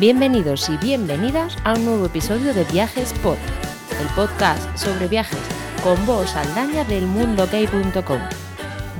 Bienvenidos 0.00 0.70
y 0.70 0.78
bienvenidas 0.78 1.58
a 1.62 1.74
un 1.74 1.84
nuevo 1.84 2.06
episodio 2.06 2.54
de 2.54 2.64
Viajes 2.72 3.12
Pod, 3.22 3.36
el 4.00 4.06
podcast 4.16 4.74
sobre 4.74 5.08
viajes 5.08 5.38
con 5.84 6.06
voz 6.06 6.34
aldaña 6.36 6.84
del 6.84 7.04
mundogay.com, 7.04 8.18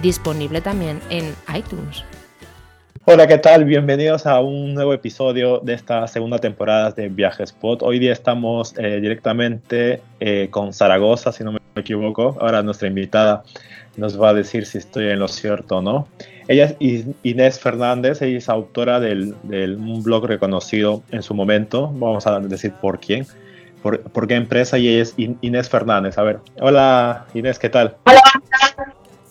disponible 0.03 0.61
también 0.61 1.01
en 1.09 1.35
iTunes. 1.57 2.05
Hola, 3.07 3.27
¿qué 3.27 3.39
tal? 3.39 3.65
Bienvenidos 3.65 4.27
a 4.27 4.41
un 4.41 4.75
nuevo 4.75 4.93
episodio 4.93 5.61
de 5.61 5.73
esta 5.73 6.07
segunda 6.07 6.39
temporada 6.39 6.91
de 6.91 7.09
Viajes 7.09 7.51
Pod. 7.51 7.83
Hoy 7.83 7.99
día 7.99 8.13
estamos 8.13 8.75
eh, 8.77 9.01
directamente 9.01 10.03
eh, 10.21 10.49
con 10.51 10.75
Zaragoza, 10.75 11.33
si 11.33 11.43
no 11.45 11.53
me 11.53 11.60
equivoco. 11.77 12.37
Ahora 12.41 12.63
nuestra 12.63 12.89
invitada 12.89 13.43
nos 13.97 14.21
va 14.21 14.31
a 14.31 14.35
decir 14.35 14.67
si 14.67 14.79
estoy 14.79 15.09
en 15.09 15.19
lo 15.19 15.29
cierto 15.29 15.79
o 15.79 15.83
no. 15.83 16.09
Ella 16.49 16.75
es 16.81 17.05
Inés 17.23 17.61
Fernández, 17.61 18.23
ella 18.23 18.39
es 18.39 18.49
autora 18.49 18.99
de 18.99 19.35
un 19.79 20.03
blog 20.03 20.27
reconocido 20.27 21.03
en 21.11 21.23
su 21.23 21.35
momento, 21.35 21.89
vamos 21.95 22.27
a 22.27 22.41
decir 22.41 22.73
por 22.73 22.99
quién, 22.99 23.25
por, 23.83 24.01
por, 24.01 24.27
qué 24.27 24.35
empresa, 24.35 24.77
y 24.77 24.89
ella 24.89 25.03
es 25.03 25.15
Inés 25.17 25.69
Fernández. 25.69 26.19
A 26.19 26.23
ver, 26.23 26.41
hola 26.61 27.27
Inés, 27.35 27.59
¿qué 27.59 27.69
tal? 27.69 27.97
Hola, 28.05 28.21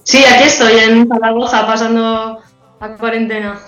sí, 0.04 0.24
aquí 0.24 0.44
estoy 0.44 0.78
en 0.78 1.08
Zaragoza 1.10 1.68
pasando 1.68 2.40
a 2.80 2.96
cuarentena. 2.96 3.60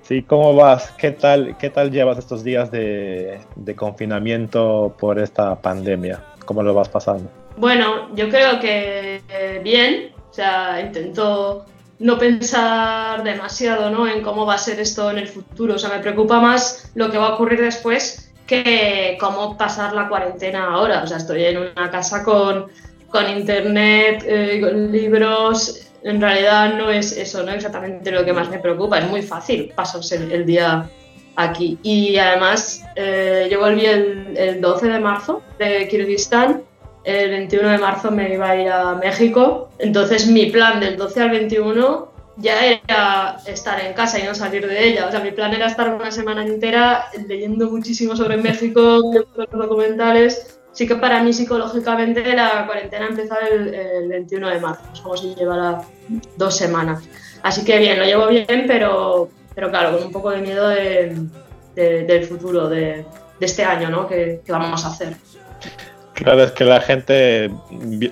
Sí, 0.00 0.22
¿cómo 0.22 0.54
vas? 0.54 0.92
¿Qué 0.92 1.10
tal, 1.10 1.56
qué 1.58 1.68
tal 1.68 1.90
llevas 1.90 2.16
estos 2.16 2.44
días 2.44 2.70
de, 2.70 3.40
de 3.56 3.74
confinamiento 3.74 4.94
por 4.98 5.18
esta 5.18 5.60
pandemia? 5.60 6.22
¿Cómo 6.44 6.62
lo 6.62 6.72
vas 6.72 6.88
pasando? 6.88 7.28
Bueno, 7.56 8.14
yo 8.14 8.28
creo 8.28 8.60
que 8.60 9.60
bien, 9.62 10.12
o 10.30 10.32
sea, 10.32 10.80
intento 10.80 11.66
no 11.98 12.18
pensar 12.18 13.22
demasiado 13.22 13.90
¿no? 13.90 14.06
en 14.06 14.22
cómo 14.22 14.44
va 14.44 14.54
a 14.54 14.58
ser 14.58 14.80
esto 14.80 15.10
en 15.10 15.18
el 15.18 15.28
futuro, 15.28 15.74
o 15.74 15.78
sea, 15.78 15.90
me 15.90 16.00
preocupa 16.00 16.40
más 16.40 16.90
lo 16.94 17.10
que 17.10 17.18
va 17.18 17.28
a 17.28 17.34
ocurrir 17.34 17.60
después 17.60 18.32
que 18.46 19.16
cómo 19.18 19.56
pasar 19.56 19.92
la 19.94 20.08
cuarentena 20.08 20.66
ahora, 20.72 21.02
o 21.02 21.06
sea, 21.06 21.16
estoy 21.16 21.44
en 21.44 21.58
una 21.58 21.90
casa 21.90 22.22
con, 22.22 22.66
con 23.08 23.28
internet, 23.30 24.24
eh, 24.26 24.60
con 24.60 24.92
libros, 24.92 25.90
en 26.02 26.20
realidad 26.20 26.74
no 26.74 26.90
es 26.90 27.16
eso, 27.16 27.42
no 27.42 27.52
exactamente 27.52 28.10
lo 28.12 28.24
que 28.24 28.32
más 28.32 28.48
me 28.48 28.58
preocupa, 28.58 28.98
es 28.98 29.08
muy 29.08 29.22
fácil 29.22 29.72
pasarse 29.74 30.16
el, 30.16 30.46
día 30.46 30.88
aquí. 31.34 31.76
Y 31.82 32.16
además, 32.18 32.84
eh, 32.94 33.48
yo 33.50 33.58
volví 33.58 33.84
el, 33.84 34.34
el 34.36 34.60
12 34.60 34.86
de 34.86 35.00
marzo 35.00 35.42
de 35.58 35.88
Kirguistán 35.88 36.62
el 37.06 37.30
21 37.30 37.68
de 37.68 37.78
marzo 37.78 38.10
me 38.10 38.34
iba 38.34 38.50
a 38.50 38.56
ir 38.60 38.68
a 38.68 38.94
México, 38.96 39.68
entonces 39.78 40.26
mi 40.26 40.46
plan 40.46 40.80
del 40.80 40.96
12 40.96 41.22
al 41.22 41.30
21 41.30 42.08
ya 42.36 42.66
era 42.66 43.38
estar 43.46 43.80
en 43.80 43.94
casa 43.94 44.18
y 44.18 44.24
no 44.24 44.34
salir 44.34 44.66
de 44.66 44.88
ella. 44.88 45.06
O 45.06 45.10
sea, 45.10 45.20
mi 45.20 45.30
plan 45.30 45.54
era 45.54 45.66
estar 45.66 45.94
una 45.94 46.10
semana 46.10 46.44
entera 46.44 47.06
leyendo 47.26 47.70
muchísimo 47.70 48.16
sobre 48.16 48.36
México, 48.36 49.00
los 49.36 49.50
documentales. 49.50 50.58
Sí 50.72 50.86
que 50.86 50.96
para 50.96 51.22
mí 51.22 51.32
psicológicamente 51.32 52.34
la 52.34 52.66
cuarentena 52.66 53.06
empezó 53.06 53.36
el, 53.40 54.08
21 54.08 54.48
de 54.50 54.60
marzo, 54.60 54.82
es 54.92 55.00
como 55.00 55.16
si 55.16 55.34
llevara 55.34 55.82
dos 56.36 56.56
semanas. 56.56 57.04
Así 57.42 57.64
que 57.64 57.78
bien, 57.78 57.98
lo 57.98 58.04
llevo 58.04 58.26
bien, 58.26 58.64
pero, 58.66 59.30
pero 59.54 59.70
claro, 59.70 59.96
con 59.96 60.08
un 60.08 60.12
poco 60.12 60.30
de 60.30 60.42
miedo 60.42 60.68
del 60.68 62.24
futuro, 62.24 62.68
de, 62.68 63.06
este 63.40 63.64
año, 63.64 63.90
¿no? 63.90 64.08
¿Qué, 64.08 64.42
¿Qué 64.44 64.52
vamos 64.52 64.84
a 64.84 64.88
hacer? 64.88 65.16
Claro, 66.16 66.42
es 66.42 66.52
que 66.52 66.64
la 66.64 66.80
gente, 66.80 67.50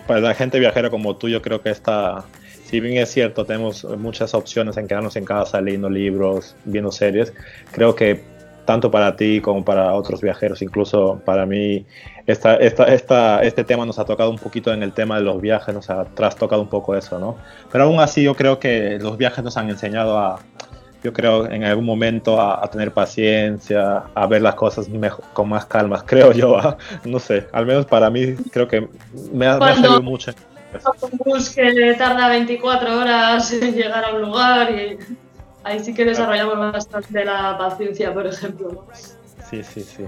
para 0.06 0.20
la 0.20 0.34
gente 0.34 0.58
viajera 0.58 0.90
como 0.90 1.16
tú, 1.16 1.30
yo 1.30 1.40
creo 1.40 1.62
que 1.62 1.70
está, 1.70 2.22
si 2.66 2.78
bien 2.78 2.98
es 2.98 3.10
cierto, 3.10 3.46
tenemos 3.46 3.82
muchas 3.96 4.34
opciones 4.34 4.76
en 4.76 4.86
quedarnos 4.86 5.16
en 5.16 5.24
casa 5.24 5.58
leyendo 5.62 5.88
libros, 5.88 6.54
viendo 6.66 6.92
series, 6.92 7.32
creo 7.72 7.94
que 7.94 8.20
tanto 8.66 8.90
para 8.90 9.16
ti 9.16 9.40
como 9.40 9.64
para 9.64 9.94
otros 9.94 10.20
viajeros, 10.20 10.60
incluso 10.60 11.22
para 11.24 11.46
mí, 11.46 11.86
esta, 12.26 12.56
esta, 12.56 12.84
esta, 12.84 13.42
este 13.42 13.64
tema 13.64 13.86
nos 13.86 13.98
ha 13.98 14.04
tocado 14.04 14.30
un 14.30 14.38
poquito 14.38 14.72
en 14.72 14.82
el 14.82 14.92
tema 14.92 15.16
de 15.16 15.22
los 15.22 15.40
viajes, 15.40 15.74
nos 15.74 15.88
ha 15.88 16.04
trastocado 16.04 16.60
un 16.60 16.68
poco 16.68 16.94
eso, 16.94 17.18
¿no? 17.18 17.36
Pero 17.72 17.84
aún 17.84 18.00
así 18.00 18.22
yo 18.22 18.34
creo 18.34 18.58
que 18.58 18.98
los 19.00 19.16
viajes 19.16 19.42
nos 19.42 19.56
han 19.56 19.70
enseñado 19.70 20.18
a, 20.18 20.40
yo 21.04 21.12
creo, 21.12 21.46
en 21.46 21.62
algún 21.64 21.84
momento 21.84 22.40
a, 22.40 22.66
tener 22.70 22.90
paciencia, 22.90 24.04
a 24.14 24.26
ver 24.26 24.40
las 24.40 24.54
cosas 24.54 24.88
con 25.34 25.50
más 25.50 25.66
calma, 25.66 26.02
creo 26.06 26.32
yo, 26.32 26.58
no 27.04 27.18
sé, 27.20 27.46
al 27.52 27.66
menos 27.66 27.84
para 27.84 28.08
mí 28.08 28.34
creo 28.50 28.66
que 28.66 28.88
me 29.30 29.46
ha, 29.46 29.58
servido 29.74 30.02
mucho. 30.02 30.32
Un 31.02 31.18
bus 31.18 31.50
que 31.50 31.94
tarda 31.96 32.28
24 32.30 32.98
horas 32.98 33.52
en 33.52 33.74
llegar 33.74 34.02
a 34.02 34.14
un 34.14 34.22
lugar 34.22 34.72
y 34.72 34.98
ahí 35.62 35.78
sí 35.84 35.92
que 35.92 36.06
desarrollamos 36.06 36.72
bastante 36.72 37.22
la 37.22 37.56
paciencia, 37.58 38.12
por 38.12 38.26
ejemplo. 38.26 38.86
Sí, 39.50 39.62
sí, 39.62 39.82
sí. 39.82 40.04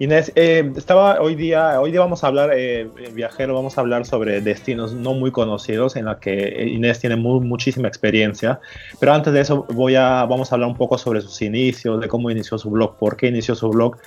Inés, 0.00 0.32
eh, 0.34 0.72
estaba 0.78 1.20
hoy 1.20 1.34
día, 1.34 1.78
hoy 1.78 1.90
día 1.90 2.00
vamos 2.00 2.24
a 2.24 2.28
hablar, 2.28 2.52
eh, 2.54 2.88
viajero, 3.12 3.52
vamos 3.52 3.76
a 3.76 3.82
hablar 3.82 4.06
sobre 4.06 4.40
destinos 4.40 4.94
no 4.94 5.12
muy 5.12 5.30
conocidos 5.30 5.94
en 5.94 6.06
la 6.06 6.18
que 6.18 6.70
Inés 6.72 7.00
tiene 7.00 7.16
muchísima 7.16 7.86
experiencia, 7.86 8.60
pero 8.98 9.12
antes 9.12 9.34
de 9.34 9.40
eso 9.42 9.66
voy 9.68 9.96
a, 9.96 10.24
vamos 10.24 10.50
a 10.50 10.54
hablar 10.54 10.70
un 10.70 10.76
poco 10.78 10.96
sobre 10.96 11.20
sus 11.20 11.42
inicios, 11.42 12.00
de 12.00 12.08
cómo 12.08 12.30
inició 12.30 12.56
su 12.56 12.70
blog, 12.70 12.96
por 12.96 13.18
qué 13.18 13.26
inició 13.26 13.54
su 13.54 13.68
blog, 13.68 13.98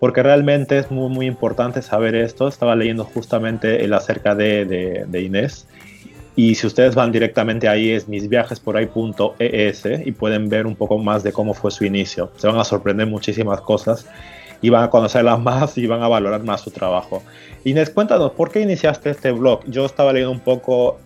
porque 0.00 0.22
realmente 0.22 0.78
es 0.78 0.90
muy, 0.90 1.10
muy 1.10 1.26
importante 1.26 1.82
saber 1.82 2.14
esto. 2.14 2.48
Estaba 2.48 2.74
leyendo 2.74 3.04
justamente 3.04 3.84
el 3.84 3.92
acerca 3.92 4.34
de, 4.34 4.64
de, 5.06 5.20
Inés. 5.20 5.68
Y 6.36 6.54
si 6.54 6.66
ustedes 6.66 6.94
van 6.94 7.12
directamente 7.12 7.68
ahí 7.68 7.90
es 7.90 8.08
misviajesporahí.es 8.08 9.84
y 10.06 10.12
pueden 10.12 10.48
ver 10.48 10.66
un 10.66 10.74
poco 10.74 10.96
más 10.96 11.22
de 11.22 11.32
cómo 11.32 11.52
fue 11.52 11.70
su 11.70 11.84
inicio. 11.84 12.30
Se 12.36 12.46
van 12.46 12.58
a 12.58 12.64
sorprender 12.64 13.06
muchísimas 13.06 13.60
cosas 13.60 14.08
y 14.64 14.70
van 14.70 14.84
a 14.84 14.88
conocerla 14.88 15.36
más 15.36 15.76
y 15.76 15.86
van 15.86 16.02
a 16.02 16.08
valorar 16.08 16.42
más 16.42 16.62
su 16.62 16.70
trabajo. 16.70 17.22
Inés, 17.64 17.90
cuéntanos, 17.90 18.32
¿por 18.32 18.50
qué 18.50 18.62
iniciaste 18.62 19.10
este 19.10 19.30
blog? 19.30 19.60
Yo 19.66 19.84
estaba 19.84 20.10
leyendo 20.10 20.32
un 20.32 20.40
poco 20.40 21.00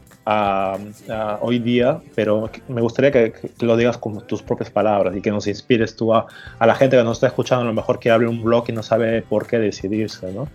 hoy 1.40 1.58
día, 1.58 2.00
pero 2.14 2.48
me 2.68 2.80
gustaría 2.80 3.10
que, 3.10 3.32
lo 3.58 3.76
digas 3.76 3.98
con 3.98 4.24
tus 4.28 4.42
propias 4.42 4.70
palabras 4.70 5.16
y 5.16 5.20
que 5.20 5.32
nos 5.32 5.48
inspires 5.48 5.96
tú 5.96 6.14
a, 6.14 6.26
a, 6.56 6.66
la 6.68 6.76
gente 6.76 6.96
que 6.96 7.02
nos 7.02 7.16
está 7.16 7.26
escuchando, 7.26 7.64
a 7.64 7.66
lo 7.66 7.72
mejor 7.72 7.98
que 7.98 8.12
abre 8.12 8.28
un 8.28 8.44
blog 8.44 8.66
y 8.68 8.72
no 8.72 8.84
sabe 8.84 9.22
por 9.22 9.48
qué 9.48 9.58
decidirse, 9.58 10.30
¿no? 10.30 10.46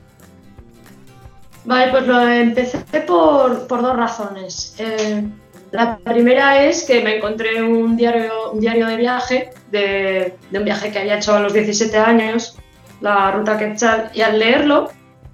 Vale, 1.65 1.91
pues 1.91 2.07
lo 2.07 2.25
empecé 2.25 2.77
por, 3.05 3.67
por 3.67 3.81
dos 3.81 3.97
razones. 3.97 4.75
Eh, 4.77 5.23
la 5.71 5.97
primera 5.97 6.63
es 6.63 6.83
que 6.83 7.01
me 7.01 7.17
encontré 7.17 7.61
un 7.61 7.97
diario, 7.97 8.51
un 8.53 8.61
diario 8.61 8.87
de 8.87 8.95
viaje, 8.95 9.49
de, 9.71 10.35
de, 10.51 10.57
un 10.59 10.63
viaje 10.63 10.89
que 10.89 10.99
había 10.99 11.17
hecho 11.17 11.33
a 11.33 11.41
los 11.41 11.51
17 11.51 11.97
años, 11.97 12.57
la 13.03 13.31
ruta 13.31 13.57
Quetzal, 13.57 14.11
y 14.13 14.21
al 14.21 14.39
leerlo 14.39 14.89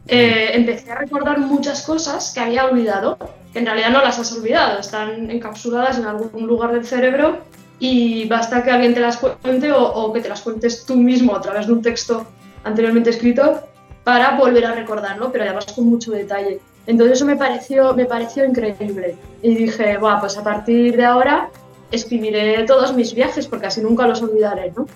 eh, 0.07 0.49
empecé 0.53 0.91
a 0.91 0.95
recordar 0.95 1.37
muchas 1.37 1.83
cosas 1.83 2.31
que 2.33 2.39
había 2.39 2.65
olvidado, 2.65 3.19
que 3.53 3.59
en 3.59 3.67
realidad 3.67 3.91
no 3.91 4.01
las 4.01 4.17
has 4.17 4.31
olvidado, 4.33 4.79
están 4.79 5.29
encapsuladas 5.29 5.99
en 5.99 6.05
algún 6.05 6.47
lugar 6.47 6.73
del 6.73 6.83
cerebro 6.83 7.37
y 7.77 8.27
basta 8.27 8.63
que 8.63 8.71
alguien 8.71 8.95
te 8.95 9.01
las 9.01 9.17
cuente 9.17 9.71
o, 9.71 10.11
que 10.11 10.19
te 10.19 10.29
las 10.29 10.41
cuentes 10.41 10.83
tú 10.83 10.95
mismo 10.95 11.35
a 11.35 11.41
través 11.41 11.67
de 11.67 11.73
un 11.73 11.83
texto 11.83 12.25
anteriormente 12.63 13.11
escrito 13.11 13.61
para 14.03 14.35
volver 14.35 14.65
a 14.65 14.71
recordarlo, 14.71 15.31
pero 15.31 15.43
además 15.43 15.67
con 15.67 15.85
mucho 15.85 16.11
detalle. 16.11 16.59
Entonces 16.87 17.17
eso 17.17 17.25
me 17.25 17.35
pareció, 17.35 17.93
me 17.93 18.05
pareció 18.05 18.45
increíble 18.45 19.15
y 19.43 19.53
dije, 19.53 19.99
bueno, 19.99 20.17
pues 20.21 20.35
a 20.39 20.43
partir 20.43 20.97
de 20.97 21.05
ahora 21.05 21.51
escribiré 21.91 22.63
todos 22.63 22.95
mis 22.95 23.13
viajes 23.13 23.45
porque 23.45 23.67
así 23.67 23.79
nunca 23.79 24.07
los 24.07 24.23
olvidaré, 24.23 24.73
¿no? 24.75 24.87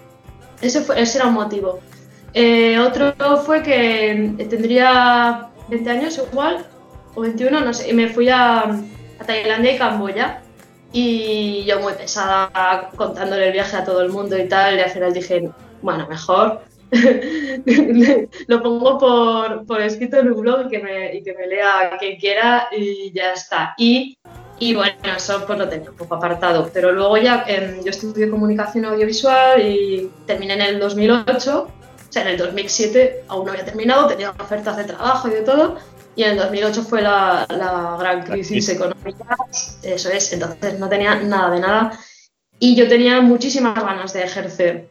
Ese, 0.59 0.81
fue, 0.81 0.99
ese 0.99 1.19
era 1.19 1.27
un 1.27 1.35
motivo. 1.35 1.79
Eh, 2.33 2.79
otro 2.79 3.13
fue 3.45 3.61
que 3.61 4.33
tendría 4.49 5.49
20 5.69 5.89
años 5.89 6.21
igual, 6.31 6.65
o 7.15 7.21
21, 7.21 7.61
no 7.61 7.73
sé, 7.73 7.89
y 7.89 7.93
me 7.93 8.07
fui 8.09 8.29
a, 8.29 8.63
a 8.63 9.25
Tailandia 9.25 9.75
y 9.75 9.77
Camboya. 9.77 10.41
Y 10.91 11.63
yo 11.65 11.79
muy 11.79 11.93
pesada 11.93 12.91
contándole 12.95 13.47
el 13.47 13.53
viaje 13.53 13.77
a 13.77 13.83
todo 13.83 14.01
el 14.01 14.09
mundo 14.09 14.37
y 14.37 14.47
tal, 14.47 14.77
y 14.77 14.81
al 14.81 14.89
final 14.91 15.13
dije, 15.13 15.49
bueno, 15.81 16.07
mejor 16.07 16.61
lo 18.47 18.61
pongo 18.61 18.97
por, 18.99 19.65
por, 19.65 19.81
escrito 19.81 20.17
en 20.17 20.31
un 20.31 20.41
blog 20.41 20.69
que, 20.69 20.79
me, 20.79 21.15
y 21.15 21.23
que 21.23 21.33
me 21.33 21.47
lea 21.47 21.97
quien 21.99 22.19
quiera 22.19 22.67
y 22.71 23.11
ya 23.11 23.33
está. 23.33 23.73
Y, 23.77 24.17
y 24.59 24.75
bueno, 24.75 24.95
eso 25.17 25.43
pues 25.45 25.57
lo 25.57 25.67
tenía 25.67 25.89
un 25.89 25.97
poco 25.97 26.15
apartado. 26.15 26.69
Pero 26.73 26.91
luego 26.91 27.17
ya 27.17 27.43
em, 27.47 27.83
yo 27.83 27.89
estudié 27.89 28.29
comunicación 28.29 28.85
audiovisual 28.85 29.61
y 29.61 30.11
terminé 30.25 30.53
en 30.53 30.61
el 30.61 30.79
2008 30.79 31.67
o 32.13 32.15
sea, 32.15 32.21
en 32.21 32.27
el 32.27 32.37
2007 32.37 33.23
aún 33.27 33.43
no 33.43 33.53
había 33.53 33.65
terminado, 33.65 34.05
tenía 34.05 34.29
ofertas 34.29 34.77
de 34.77 34.83
trabajo 34.83 35.27
y 35.29 35.31
de 35.31 35.41
todo, 35.41 35.79
y 36.15 36.21
en 36.21 36.33
el 36.33 36.37
2008 36.37 36.83
fue 36.83 37.01
la, 37.01 37.47
la 37.49 37.97
gran 37.99 38.21
crisis 38.21 38.69
económica, 38.69 39.35
eso 39.81 40.11
es, 40.11 40.31
entonces 40.31 40.77
no 40.77 40.87
tenía 40.87 41.15
nada 41.15 41.49
de 41.49 41.59
nada, 41.59 41.99
y 42.59 42.75
yo 42.75 42.87
tenía 42.87 43.19
muchísimas 43.21 43.73
ganas 43.73 44.13
de 44.13 44.25
ejercer. 44.25 44.89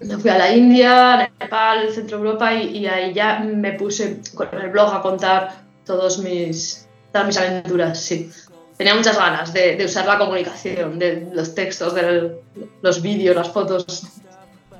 Me 0.00 0.18
fui 0.18 0.28
a 0.28 0.38
la 0.38 0.56
India, 0.56 1.30
Nepal, 1.38 1.88
Centro 1.94 2.18
Europa, 2.18 2.52
y, 2.52 2.78
y 2.78 2.86
ahí 2.88 3.14
ya 3.14 3.38
me 3.38 3.74
puse 3.74 4.20
con 4.34 4.48
el 4.60 4.70
blog 4.70 4.92
a 4.92 5.02
contar 5.02 5.62
todos 5.84 6.18
mis, 6.18 6.88
todas 7.12 7.28
mis 7.28 7.38
aventuras, 7.38 8.00
sí 8.00 8.28
tenía 8.76 8.96
muchas 8.96 9.16
ganas 9.16 9.54
de, 9.54 9.76
de, 9.76 9.84
usar 9.84 10.04
la 10.04 10.18
comunicación, 10.18 10.98
de 10.98 11.28
los 11.32 11.54
textos, 11.54 11.94
de 11.94 12.36
los 12.82 13.00
vídeos, 13.00 13.36
las 13.36 13.48
fotos. 13.48 14.02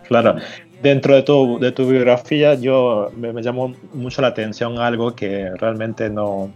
Claro, 0.07 0.37
dentro 0.83 1.15
de 1.15 1.23
tu, 1.23 1.59
de 1.59 1.73
tu 1.73 1.87
biografía, 1.89 2.55
yo 2.55 3.11
me, 3.17 3.33
me, 3.33 3.43
llamó 3.43 3.75
mucho 3.93 4.23
la 4.23 4.29
atención 4.29 4.79
algo 4.79 5.15
que 5.15 5.51
realmente 5.57 6.11
no, 6.11 6.53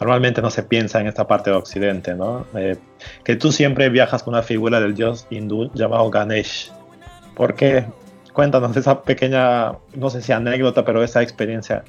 normalmente 0.00 0.42
no 0.42 0.50
se 0.50 0.62
piensa 0.62 1.00
en 1.00 1.06
esta 1.06 1.26
parte 1.26 1.50
de 1.50 1.56
Occidente, 1.56 2.14
¿no? 2.14 2.46
Eh, 2.54 2.76
que 3.22 3.36
tú 3.36 3.52
siempre 3.52 3.88
viajas 3.88 4.22
con 4.22 4.34
una 4.34 4.42
figura 4.42 4.80
del 4.80 4.94
dios 4.94 5.26
hindú 5.30 5.70
llamado 5.74 6.10
Ganesh. 6.10 6.72
¿Por 7.34 7.54
qué? 7.54 7.86
Cuéntanos 8.32 8.76
esa 8.76 9.02
pequeña, 9.02 9.72
no 9.94 10.10
sé 10.10 10.20
si 10.20 10.32
anécdota, 10.32 10.84
pero 10.84 11.02
esa 11.02 11.22
experiencia. 11.22 11.84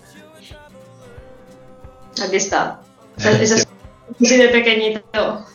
Aquí 2.25 2.35
está. 2.35 2.81
Es 3.17 3.67
así 4.21 4.37
de 4.37 4.49
pequeñito. 4.49 5.45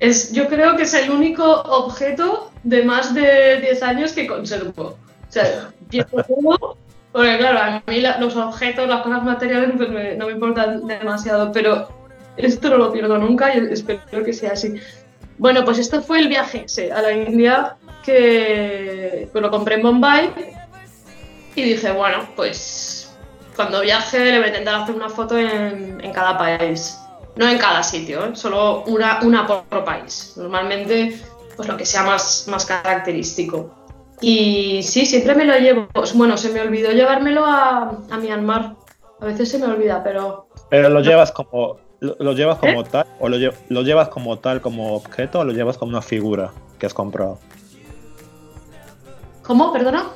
Es, 0.00 0.32
yo 0.32 0.48
creo 0.48 0.76
que 0.76 0.84
es 0.84 0.94
el 0.94 1.10
único 1.10 1.44
objeto 1.44 2.50
de 2.62 2.82
más 2.84 3.14
de 3.14 3.60
10 3.60 3.82
años 3.82 4.12
que 4.12 4.26
conservo. 4.26 4.96
Sea, 5.34 5.72
todo, 6.12 6.76
porque 7.10 7.38
claro, 7.38 7.58
a 7.58 7.82
mí 7.90 8.00
los 8.20 8.36
objetos, 8.36 8.88
las 8.88 9.02
cosas 9.02 9.24
materiales 9.24 9.72
pues 9.76 9.88
no 10.16 10.26
me 10.26 10.32
importan 10.32 10.86
demasiado, 10.86 11.50
pero 11.50 11.88
esto 12.36 12.70
no 12.70 12.78
lo 12.78 12.92
pierdo 12.92 13.18
nunca 13.18 13.52
y 13.52 13.58
espero 13.72 14.24
que 14.24 14.32
sea 14.32 14.52
así. 14.52 14.74
Bueno, 15.38 15.64
pues 15.64 15.78
esto 15.78 16.00
fue 16.02 16.20
el 16.20 16.28
viaje 16.28 16.66
a 16.94 17.02
la 17.02 17.12
India 17.12 17.76
que 18.04 19.28
pues 19.32 19.42
lo 19.42 19.50
compré 19.50 19.74
en 19.74 19.82
Bombay 19.82 20.30
y 21.56 21.62
dije, 21.62 21.90
bueno, 21.90 22.28
pues 22.36 23.12
cuando 23.56 23.80
viaje 23.80 24.18
le 24.18 24.38
voy 24.38 24.44
a 24.44 24.48
intentar 24.48 24.82
hacer 24.82 24.94
una 24.94 25.08
foto 25.08 25.36
en, 25.36 26.00
en 26.00 26.12
cada 26.12 26.38
país. 26.38 26.96
No 27.34 27.48
en 27.48 27.58
cada 27.58 27.82
sitio, 27.82 28.26
¿eh? 28.26 28.30
solo 28.34 28.84
una, 28.84 29.18
una 29.22 29.44
por 29.44 29.84
país. 29.84 30.34
Normalmente, 30.36 31.20
pues 31.56 31.68
lo 31.68 31.76
que 31.76 31.84
sea 31.84 32.04
más, 32.04 32.46
más 32.46 32.64
característico. 32.64 33.83
Y 34.20 34.82
sí, 34.82 35.06
siempre 35.06 35.34
me 35.34 35.44
lo 35.44 35.56
llevo. 35.58 35.88
Bueno, 36.14 36.36
se 36.36 36.50
me 36.50 36.60
olvidó 36.60 36.92
llevármelo 36.92 37.44
a, 37.44 37.98
a 38.10 38.16
Myanmar. 38.18 38.76
A 39.20 39.26
veces 39.26 39.50
se 39.50 39.58
me 39.58 39.66
olvida, 39.66 40.02
pero. 40.02 40.48
Pero 40.70 40.88
lo 40.88 41.00
llevas 41.00 41.32
como. 41.32 41.78
¿Lo, 42.00 42.32
llevas 42.32 42.58
como 42.58 42.82
¿Eh? 42.82 42.86
tal? 42.90 43.06
¿O 43.18 43.30
lo, 43.30 43.38
lo, 43.68 43.82
llevas 43.82 44.08
como 44.10 44.38
tal, 44.38 44.60
como 44.60 44.94
objeto, 44.94 45.38
o 45.40 45.44
lo 45.44 45.52
llevas 45.52 45.78
como 45.78 45.90
una 45.90 46.02
figura 46.02 46.52
que 46.78 46.84
has 46.84 46.92
comprado? 46.92 47.38
¿Cómo? 49.42 49.72
¿Perdona? 49.72 50.08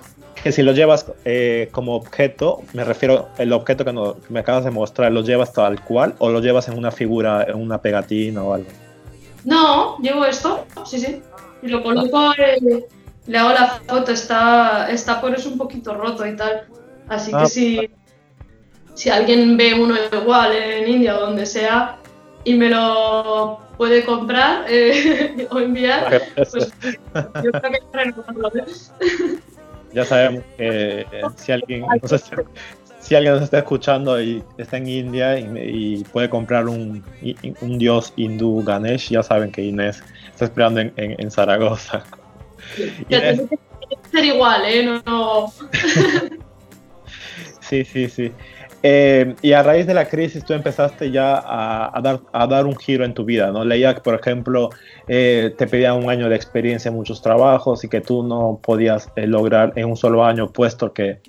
Que 0.43 0.53
si 0.53 0.63
lo 0.63 0.73
llevas 0.73 1.07
eh, 1.25 1.69
como 1.73 1.95
objeto, 1.95 2.61
me 2.75 2.85
refiero 2.85 3.29
el 3.39 3.53
objeto 3.55 3.87
que, 3.87 3.93
no, 3.93 4.15
que, 4.15 4.33
me 4.33 4.41
acabas 4.41 4.65
de 4.65 4.71
mostrar, 4.71 5.11
¿lo 5.13 5.23
llevas 5.23 5.53
tal 5.53 5.83
cual 5.83 6.15
o 6.19 6.29
lo 6.29 6.41
llevas 6.41 6.69
en 6.69 6.77
una 6.77 6.91
figura, 6.91 7.45
en 7.49 7.57
una 7.57 7.81
pegatina 7.81 8.43
o 8.43 8.53
algo? 8.53 8.69
No, 9.45 9.99
llevo 9.99 10.27
esto, 10.27 10.67
sí, 10.85 10.99
sí. 10.99 11.23
Y 11.63 11.69
lo 11.69 11.83
coloco. 11.83 12.33
Eh, 12.37 12.87
le 13.29 13.39
hago 13.39 13.51
la 13.51 13.67
foto, 13.87 14.11
está, 14.11 14.91
está 14.91 15.21
por 15.21 15.35
eso 15.35 15.51
un 15.51 15.59
poquito 15.59 15.95
roto 15.95 16.27
y 16.27 16.35
tal. 16.35 16.67
Así 17.09 17.31
que 17.31 17.37
ah, 17.37 17.47
si, 17.47 17.91
si 18.95 19.11
alguien 19.11 19.57
ve 19.59 19.75
uno 19.75 19.95
igual 20.11 20.57
en 20.57 20.89
India 20.89 21.17
o 21.17 21.21
donde 21.21 21.45
sea 21.45 21.99
y 22.45 22.55
me 22.55 22.71
lo 22.71 23.61
puede 23.77 24.03
comprar 24.05 24.65
eh, 24.69 25.47
o 25.51 25.59
enviar, 25.59 26.23
pues 26.35 26.73
yo 27.15 27.53
creo 27.53 27.73
que 27.73 28.65
Ya 29.93 30.05
sabemos 30.05 30.43
que 30.57 31.07
si 31.37 31.53
alguien, 31.53 31.85
si 33.01 33.15
alguien 33.15 33.35
nos 33.35 33.43
está 33.43 33.59
escuchando 33.59 34.21
y 34.21 34.43
está 34.59 34.77
en 34.79 34.87
India 34.87 35.39
y, 35.39 36.05
puede 36.13 36.29
comprar 36.31 36.67
un, 36.67 37.03
un, 37.63 37.79
dios 37.79 38.13
hindú 38.17 38.63
Ganesh, 38.65 39.11
ya 39.11 39.23
saben 39.23 39.51
que 39.51 39.63
Inés 39.63 40.03
está 40.31 40.47
esperando 40.47 40.81
en, 40.81 40.93
en 40.97 41.31
Zaragoza. 41.31 42.05
Que 43.09 43.47
ser 44.11 44.25
igual, 44.25 44.63
¿eh? 44.67 45.01
No, 45.07 45.47
sí, 47.61 47.85
sí, 47.85 48.09
sí. 48.09 48.33
Eh, 48.83 49.35
y 49.43 49.53
a 49.53 49.63
raíz 49.63 49.87
de 49.87 49.95
la 49.95 50.07
crisis 50.07 50.45
tú 50.45 50.53
empezaste 50.53 51.11
ya 51.11 51.43
a, 51.45 52.01
dar, 52.01 52.21
a 52.33 52.47
dar 52.47 52.65
un 52.65 52.77
giro 52.77 53.05
en 53.05 53.13
tu 53.13 53.25
vida, 53.25 53.51
¿no? 53.51 53.65
Leía 53.65 53.95
que, 53.95 54.01
por 54.01 54.15
ejemplo, 54.15 54.71
eh, 55.09 55.53
te 55.59 55.67
pedían 55.67 55.97
un 55.97 56.11
año 56.11 56.29
de 56.29 56.37
experiencia 56.37 56.91
en 56.91 56.95
muchos 56.95 57.21
trabajos 57.21 57.83
y 57.83 57.89
que 57.89 58.01
tú 58.01 58.23
no 58.23 58.61
podías 58.63 59.11
eh, 59.17 59.27
lograr 59.27 59.73
en 59.75 59.87
un 59.87 59.97
solo 59.97 60.25
año, 60.25 60.49
puesto 60.49 60.93
que 60.93 61.21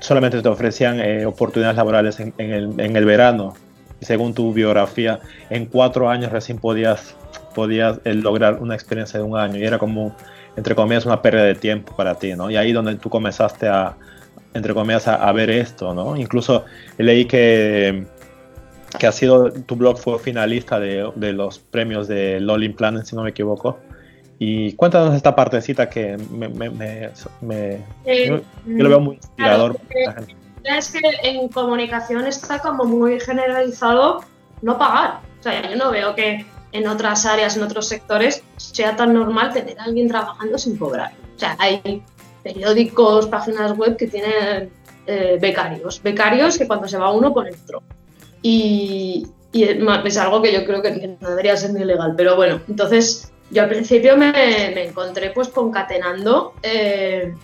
solamente 0.00 0.42
te 0.42 0.48
ofrecían 0.48 1.24
oportunidades 1.24 1.76
laborales 1.76 2.18
en, 2.18 2.34
el, 2.38 2.80
en 2.80 2.96
el 2.96 3.04
verano. 3.04 3.54
según 4.00 4.34
tu 4.34 4.52
biografía, 4.52 5.20
en 5.48 5.66
cuatro 5.66 6.10
años 6.10 6.32
recién 6.32 6.58
podías 6.58 7.14
podías 7.58 7.98
eh, 8.04 8.14
lograr 8.14 8.62
una 8.62 8.76
experiencia 8.76 9.18
de 9.18 9.24
un 9.24 9.36
año 9.36 9.58
y 9.58 9.64
era 9.64 9.80
como, 9.80 10.14
entre 10.54 10.76
comillas, 10.76 11.06
una 11.06 11.20
pérdida 11.20 11.42
de 11.42 11.56
tiempo 11.56 11.92
para 11.96 12.14
ti, 12.14 12.34
¿no? 12.34 12.48
Y 12.48 12.56
ahí 12.56 12.70
donde 12.70 12.94
tú 12.94 13.10
comenzaste 13.10 13.66
a, 13.66 13.96
entre 14.54 14.74
comillas, 14.74 15.08
a, 15.08 15.32
ver 15.32 15.50
esto, 15.50 15.92
¿no? 15.92 16.16
Incluso 16.16 16.66
leí 16.98 17.24
que, 17.24 18.06
que 18.96 19.06
ha 19.08 19.10
sido, 19.10 19.50
tu 19.50 19.74
blog 19.74 19.98
fue 19.98 20.20
finalista 20.20 20.78
de, 20.78 21.10
de 21.16 21.32
los 21.32 21.58
premios 21.58 22.06
de 22.06 22.38
Lolling 22.38 22.74
Planet, 22.74 23.04
si 23.04 23.16
no 23.16 23.24
me 23.24 23.30
equivoco. 23.30 23.80
Y 24.38 24.74
cuéntanos 24.74 25.16
esta 25.16 25.34
partecita 25.34 25.90
que 25.90 26.16
me, 26.30 26.48
me, 26.48 26.70
me, 26.70 27.10
me 27.40 27.80
yo, 28.28 28.40
lo 28.66 28.88
veo 28.88 29.00
muy 29.00 29.16
inspirador. 29.16 29.76
Claro, 29.88 30.26
es 30.62 30.92
que 30.92 31.00
en 31.24 31.48
comunicación 31.48 32.24
está 32.24 32.60
como 32.60 32.84
muy 32.84 33.18
generalizado 33.18 34.20
no 34.62 34.78
pagar. 34.78 35.22
O 35.40 35.42
sea, 35.42 35.68
yo 35.68 35.74
no 35.74 35.90
veo 35.90 36.14
que 36.14 36.46
en 36.72 36.86
otras 36.86 37.26
áreas, 37.26 37.56
en 37.56 37.62
otros 37.62 37.88
sectores, 37.88 38.42
sea 38.56 38.96
tan 38.96 39.14
normal 39.14 39.52
tener 39.52 39.78
a 39.78 39.84
alguien 39.84 40.08
trabajando 40.08 40.58
sin 40.58 40.76
cobrar. 40.76 41.12
O 41.36 41.38
sea, 41.38 41.56
hay 41.58 42.02
periódicos, 42.42 43.26
páginas 43.26 43.76
web 43.76 43.96
que 43.96 44.06
tienen 44.06 44.70
eh, 45.06 45.38
becarios, 45.40 46.02
becarios 46.02 46.58
que 46.58 46.66
cuando 46.66 46.88
se 46.88 46.98
va 46.98 47.12
uno 47.12 47.32
pone 47.32 47.50
otro. 47.64 47.82
Y, 48.42 49.26
y, 49.52 49.64
es 49.64 50.16
algo 50.18 50.42
que 50.42 50.52
yo 50.52 50.64
creo 50.64 50.82
que 50.82 51.16
no 51.20 51.30
debería 51.30 51.56
ser 51.56 51.72
ni 51.72 51.84
legal, 51.84 52.14
pero 52.16 52.36
bueno, 52.36 52.60
entonces 52.68 53.32
yo 53.50 53.62
al 53.62 53.68
principio 53.68 54.16
me, 54.16 54.32
me 54.32 54.84
encontré 54.84 55.30
pues 55.30 55.48
concatenando 55.48 56.54
eh, 56.62 57.34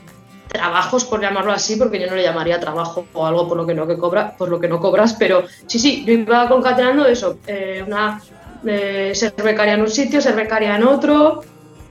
trabajos, 0.55 1.05
por 1.05 1.21
llamarlo 1.21 1.53
así, 1.53 1.77
porque 1.77 1.99
yo 1.99 2.07
no 2.07 2.15
le 2.15 2.23
llamaría 2.23 2.61
trabajo 2.61 3.07
o 3.13 3.27
algo 3.27 3.49
por 3.49 3.57
lo 3.57 3.67
que 3.67 3.75
no, 3.75 3.87
que 3.87 3.97
cobra, 3.97 4.37
por 4.37 4.49
lo 4.49 4.61
que 4.61 4.69
no 4.69 4.79
cobras, 4.79 5.15
pero 5.15 5.45
sí, 5.67 5.79
sí, 5.79 6.05
yo 6.07 6.13
iba 6.13 6.49
concatenando 6.49 7.07
eso, 7.07 7.39
eh, 7.47 7.83
una 7.87 8.21
ser 8.65 9.35
becaria 9.43 9.75
en 9.75 9.83
un 9.83 9.91
sitio, 9.91 10.21
ser 10.21 10.35
becaria 10.35 10.77
en 10.77 10.85
otro. 10.85 11.43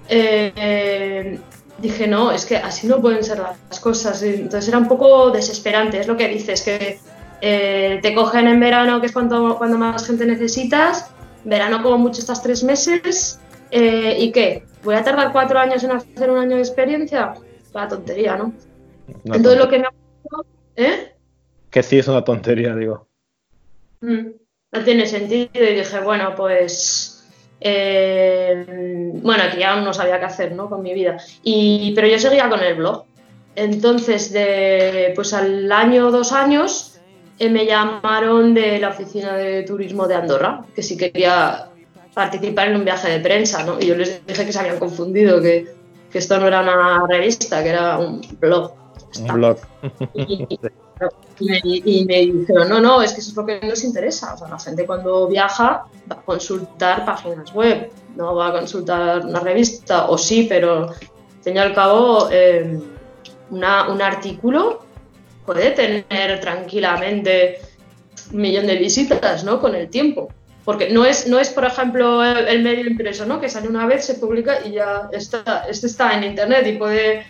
Eh, 0.10 1.40
dije, 1.78 2.08
no, 2.08 2.31
es 2.31 2.46
que 2.46 2.58
así 2.58 2.88
no 2.88 3.02
pueden 3.02 3.24
ser 3.24 3.40
las 3.40 3.80
cosas. 3.80 4.22
Entonces 4.24 4.68
era 4.68 4.77
un 4.77 4.88
poco 4.88 5.32
desesperante, 5.32 6.00
es 6.00 6.08
lo 6.08 6.18
que 6.18 6.27
dices, 6.27 6.62
que 6.62 7.00
eh, 7.42 8.00
te 8.01 8.13
cogen 8.15 8.48
en 8.48 8.60
verano, 8.60 9.00
que 9.00 9.08
es 9.08 9.12
cuando, 9.12 9.58
cuando 9.58 9.77
más 9.77 10.06
gente 10.08 10.25
necesitas, 10.25 11.12
verano 11.44 11.84
como 11.84 11.98
mucho 11.98 12.22
estás 12.22 12.42
tres 12.42 12.63
meses, 12.63 13.39
eh, 13.72 14.15
¿y 14.20 14.32
qué? 14.32 14.65
¿Voy 14.84 14.96
a 14.96 15.03
tardar 15.03 15.32
cuatro 15.32 15.60
años 15.60 15.84
en 15.84 15.92
hacer 15.92 16.30
un 16.30 16.38
año 16.38 16.56
de 16.56 16.62
experiencia? 16.62 17.34
La 17.74 17.88
tontería, 17.88 18.38
¿no? 18.38 18.53
Entonces 19.25 19.58
lo 19.58 19.68
que 19.68 19.80
me 19.80 19.86
ha 19.86 19.92
¿eh? 20.75 21.15
Que 21.70 21.84
sí 21.84 21.98
es 21.98 22.08
una 22.08 22.24
tontería, 22.24 22.75
digo. 22.75 23.08
Mm 24.01 24.43
no 24.74 24.84
tiene 24.84 25.06
sentido 25.06 25.50
y 25.53 25.75
dije, 25.75 26.00
bueno, 26.00 26.34
pues, 26.36 27.24
eh, 27.62 28.65
bueno, 29.22 29.44
aquí 29.44 29.60
ya 29.60 29.75
no 29.80 29.94
sabía 29.94 30.20
qué 30.20 30.25
hacer, 30.25 30.51
¿no? 30.53 30.68
Con 30.70 30.82
mi 30.82 30.94
vida. 30.94 31.18
Y, 31.44 31.94
pero 31.96 32.08
yo 32.08 32.18
seguía 32.18 32.50
con 32.50 32.62
el 32.62 32.75
blog. 32.75 33.06
Entonces, 33.56 34.34
de, 34.34 35.12
pues 35.15 35.34
al 35.34 35.72
año 35.72 36.08
o 36.08 36.12
dos 36.12 36.34
años, 36.34 37.00
eh, 37.38 37.50
me 37.50 37.68
llamaron 37.68 38.56
de 38.56 38.80
la 38.80 38.89
oficina 38.89 39.38
de 39.38 39.62
turismo 39.62 40.08
de 40.08 40.15
Andorra, 40.15 40.65
que 40.75 40.82
sí 40.82 40.98
quería 40.98 41.70
participar 42.15 42.70
en 42.70 42.77
un 42.77 42.86
viaje 42.86 43.12
de 43.12 43.20
prensa, 43.20 43.63
¿no? 43.63 43.80
Y 43.80 43.86
yo 43.86 43.96
les 43.96 44.25
dije 44.25 44.46
que 44.46 44.51
se 44.51 44.60
habían 44.60 44.80
confundido, 44.80 45.39
que, 45.39 45.68
que 46.12 46.18
esto 46.18 46.39
no 46.39 46.48
era 46.48 46.62
una 46.62 47.06
revista, 47.08 47.62
que 47.62 47.70
era 47.70 48.00
un 48.00 48.22
blog. 48.39 48.74
Un 49.20 49.34
blog. 49.36 49.58
Y 50.15 50.60
me, 51.40 51.62
dijeron, 51.62 52.70
no, 52.70 52.80
no, 52.80 53.02
es 53.02 53.13
que 53.13 53.22
eso 53.22 53.32
es 53.32 53.36
lo 53.36 53.46
que 53.46 53.60
nos 53.62 53.84
interesa. 53.84 54.34
O 54.34 54.38
sea, 54.38 54.48
la 54.48 54.60
gente 54.60 54.86
cuando 54.86 55.28
viaja 55.28 55.86
va 56.12 56.16
a 56.16 56.22
consultar 56.22 57.06
páginas 57.06 57.54
web, 57.54 57.92
no 58.16 58.36
va 58.36 58.50
a 58.50 58.52
consultar 58.54 59.25
una 59.25 59.40
revista, 59.40 60.10
o 60.10 60.18
sí, 60.18 60.46
pero 60.48 60.90
al 60.90 61.44
fin 61.44 61.56
y 61.56 61.60
al 61.60 61.74
cabo, 61.74 62.30
una, 63.50 63.90
un 63.90 64.02
artículo 64.02 64.84
puede 65.46 65.72
tener 65.72 66.40
tranquilamente 66.40 67.60
un 68.32 68.42
millón 68.42 68.68
de 68.68 68.78
visitas, 68.78 69.44
¿no? 69.44 69.60
Con 69.60 69.75
el 69.75 69.90
tiempo. 69.90 70.30
Porque 70.66 70.90
no 70.90 71.06
es, 71.06 71.28
no 71.28 71.40
es 71.40 71.50
por 71.50 71.66
ejemplo, 71.66 72.24
el, 72.24 72.63
medio 72.63 72.88
impreso, 72.88 73.25
¿no? 73.25 73.42
Que 73.42 73.50
sale 73.50 73.68
una 73.68 73.86
vez, 73.86 74.06
se 74.06 74.16
publica 74.16 74.66
y 74.66 74.74
ya 74.74 75.10
está, 75.12 75.66
este 75.70 75.88
está 75.88 76.13
en 76.13 76.24
internet 76.24 76.66
y 76.68 76.78
puede 76.78 77.25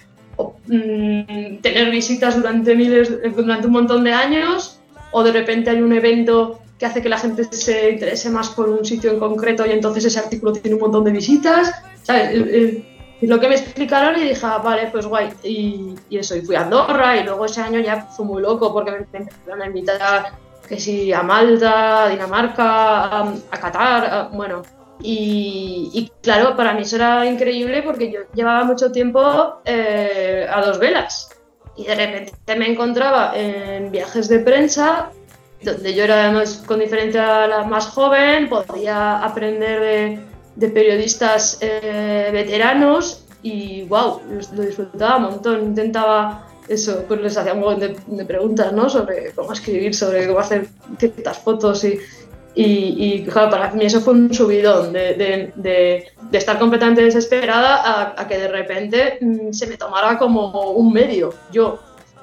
Mm, 0.67 1.57
tener 1.61 1.91
visitas 1.91 2.35
durante 2.35 2.75
miles, 2.75 3.11
durante 3.35 3.67
un 3.67 3.73
montón 3.73 4.03
de 4.03 4.13
años, 4.13 4.79
o 5.11 5.23
de 5.23 5.31
repente 5.31 5.69
hay 5.69 5.81
un 5.81 5.93
evento 5.93 6.59
que 6.79 6.85
hace 6.85 7.01
que 7.01 7.09
la 7.09 7.17
gente 7.17 7.43
se 7.43 7.91
interese 7.91 8.29
más 8.29 8.49
por 8.49 8.69
un 8.69 8.83
sitio 8.83 9.11
en 9.11 9.19
concreto 9.19 9.65
y 9.65 9.71
entonces 9.71 10.05
ese 10.05 10.19
artículo 10.19 10.53
tiene 10.53 10.75
un 10.75 10.81
montón 10.81 11.03
de 11.03 11.11
visitas. 11.11 11.73
¿sabes? 12.03 12.83
lo 13.21 13.39
que 13.39 13.47
me 13.47 13.55
explicaron 13.55 14.19
y 14.19 14.25
dije, 14.27 14.41
ah, 14.43 14.57
vale, 14.57 14.89
pues 14.91 15.05
guay. 15.05 15.29
Y, 15.43 15.95
eso, 16.11 16.35
y 16.35 16.41
fui 16.41 16.55
a 16.55 16.61
Andorra 16.61 17.15
y 17.17 17.23
luego 17.23 17.45
ese 17.45 17.61
año 17.61 17.79
ya 17.79 18.01
fue 18.07 18.25
muy 18.25 18.41
loco 18.41 18.73
porque 18.73 18.91
me 18.91 18.97
empezaron 18.97 19.61
a 19.61 19.67
invitar 19.67 20.33
que 20.67 20.79
sí, 20.79 21.13
a 21.13 21.23
Malta, 21.23 22.05
a 22.05 22.09
Dinamarca, 22.09 23.19
a, 23.21 23.59
Qatar, 23.59 24.29
bueno. 24.33 24.63
Y, 25.05 26.11
claro, 26.21 26.55
para 26.55 26.73
mí 26.73 26.83
eso 26.83 26.95
era 26.95 27.25
increíble 27.25 27.83
porque 27.83 28.09
yo 28.09 28.21
llevaba 28.33 28.63
mucho 28.63 28.91
tiempo 28.91 29.59
eh, 29.65 30.47
a 30.49 30.61
dos 30.65 30.79
velas. 30.79 31.29
Y 31.75 31.85
de 31.85 31.95
repente 31.95 32.55
me 32.55 32.71
encontraba 32.71 33.33
en 33.35 33.91
viajes 33.91 34.29
de 34.29 34.39
prensa, 34.39 35.11
donde 35.61 35.93
yo 35.93 36.05
era 36.05 36.25
además 36.25 36.63
con 36.65 36.79
diferencia 36.79 37.47
la 37.47 37.63
más 37.63 37.87
joven, 37.87 38.47
podía 38.47 39.17
aprender 39.19 39.79
de 39.81 40.33
de 40.55 40.69
periodistas 40.69 41.57
eh, 41.61 42.29
veteranos 42.31 43.25
y 43.41 43.83
wow, 43.83 44.21
lo, 44.29 44.63
disfrutaba 44.63 45.17
un 45.17 45.23
montón. 45.23 45.63
Intentaba 45.63 46.47
eso, 46.67 47.03
pues 47.07 47.21
les 47.21 47.37
hacía 47.37 47.53
un 47.53 47.61
montón 47.61 47.95
de, 48.07 48.25
preguntas, 48.25 48.71
¿no? 48.71 48.89
Sobre 48.89 49.31
cómo 49.31 49.51
escribir, 49.51 49.93
sobre 49.95 50.27
cómo 50.27 50.39
hacer 50.39 50.67
ciertas 50.97 51.39
fotos 51.39 51.83
y, 51.83 51.99
y, 52.55 53.23
claro, 53.23 53.49
para 53.49 53.71
mí 53.71 53.85
eso 53.85 53.99
fue 54.01 54.13
un 54.13 54.33
subidón 54.33 54.93
de, 54.93 55.15
de, 55.55 56.07
de 56.33 56.37
estar 56.37 56.59
completamente 56.59 57.03
desesperada 57.03 58.13
a, 58.19 58.27
que 58.27 58.37
de 58.37 58.47
repente 58.47 59.17
mm, 59.21 59.51
se 59.51 59.67
me 59.67 59.77
tomara 59.77 60.17
como 60.17 60.71
un 60.71 60.91
medio, 60.91 61.33
yo. 61.51 61.79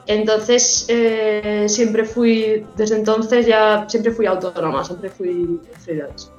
Entonces, 0.07 0.87
eh, 0.89 1.67
siempre 1.69 2.05
fui, 2.05 2.67
desde 2.77 2.97
entonces 2.97 3.47
ya 3.47 3.85
siempre 3.89 4.11
fui 4.13 4.27
autónoma, 4.27 4.85
siempre 4.85 5.09
fui 5.09 5.61
freelance. 5.79 6.31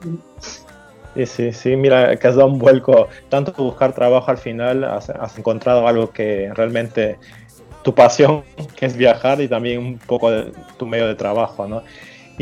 Sí, 1.15 1.25
sí, 1.25 1.53
sí, 1.53 1.75
mira, 1.75 2.15
que 2.17 2.27
has 2.27 2.35
dado 2.35 2.49
un 2.49 2.59
vuelco, 2.59 3.07
tanto 3.29 3.53
buscar 3.53 3.93
trabajo 3.93 4.31
al 4.31 4.37
final, 4.37 4.83
has, 4.83 5.09
encontrado 5.37 5.87
algo 5.87 6.11
que 6.11 6.51
realmente 6.53 7.17
tu 7.83 7.93
pasión, 7.93 8.43
que 8.75 8.85
es 8.85 8.95
viajar 8.95 9.39
y 9.41 9.47
también 9.47 9.79
un 9.79 9.97
poco 9.99 10.31
de 10.31 10.51
tu 10.77 10.85
medio 10.85 11.07
de 11.07 11.15
trabajo, 11.15 11.67
¿no? 11.67 11.83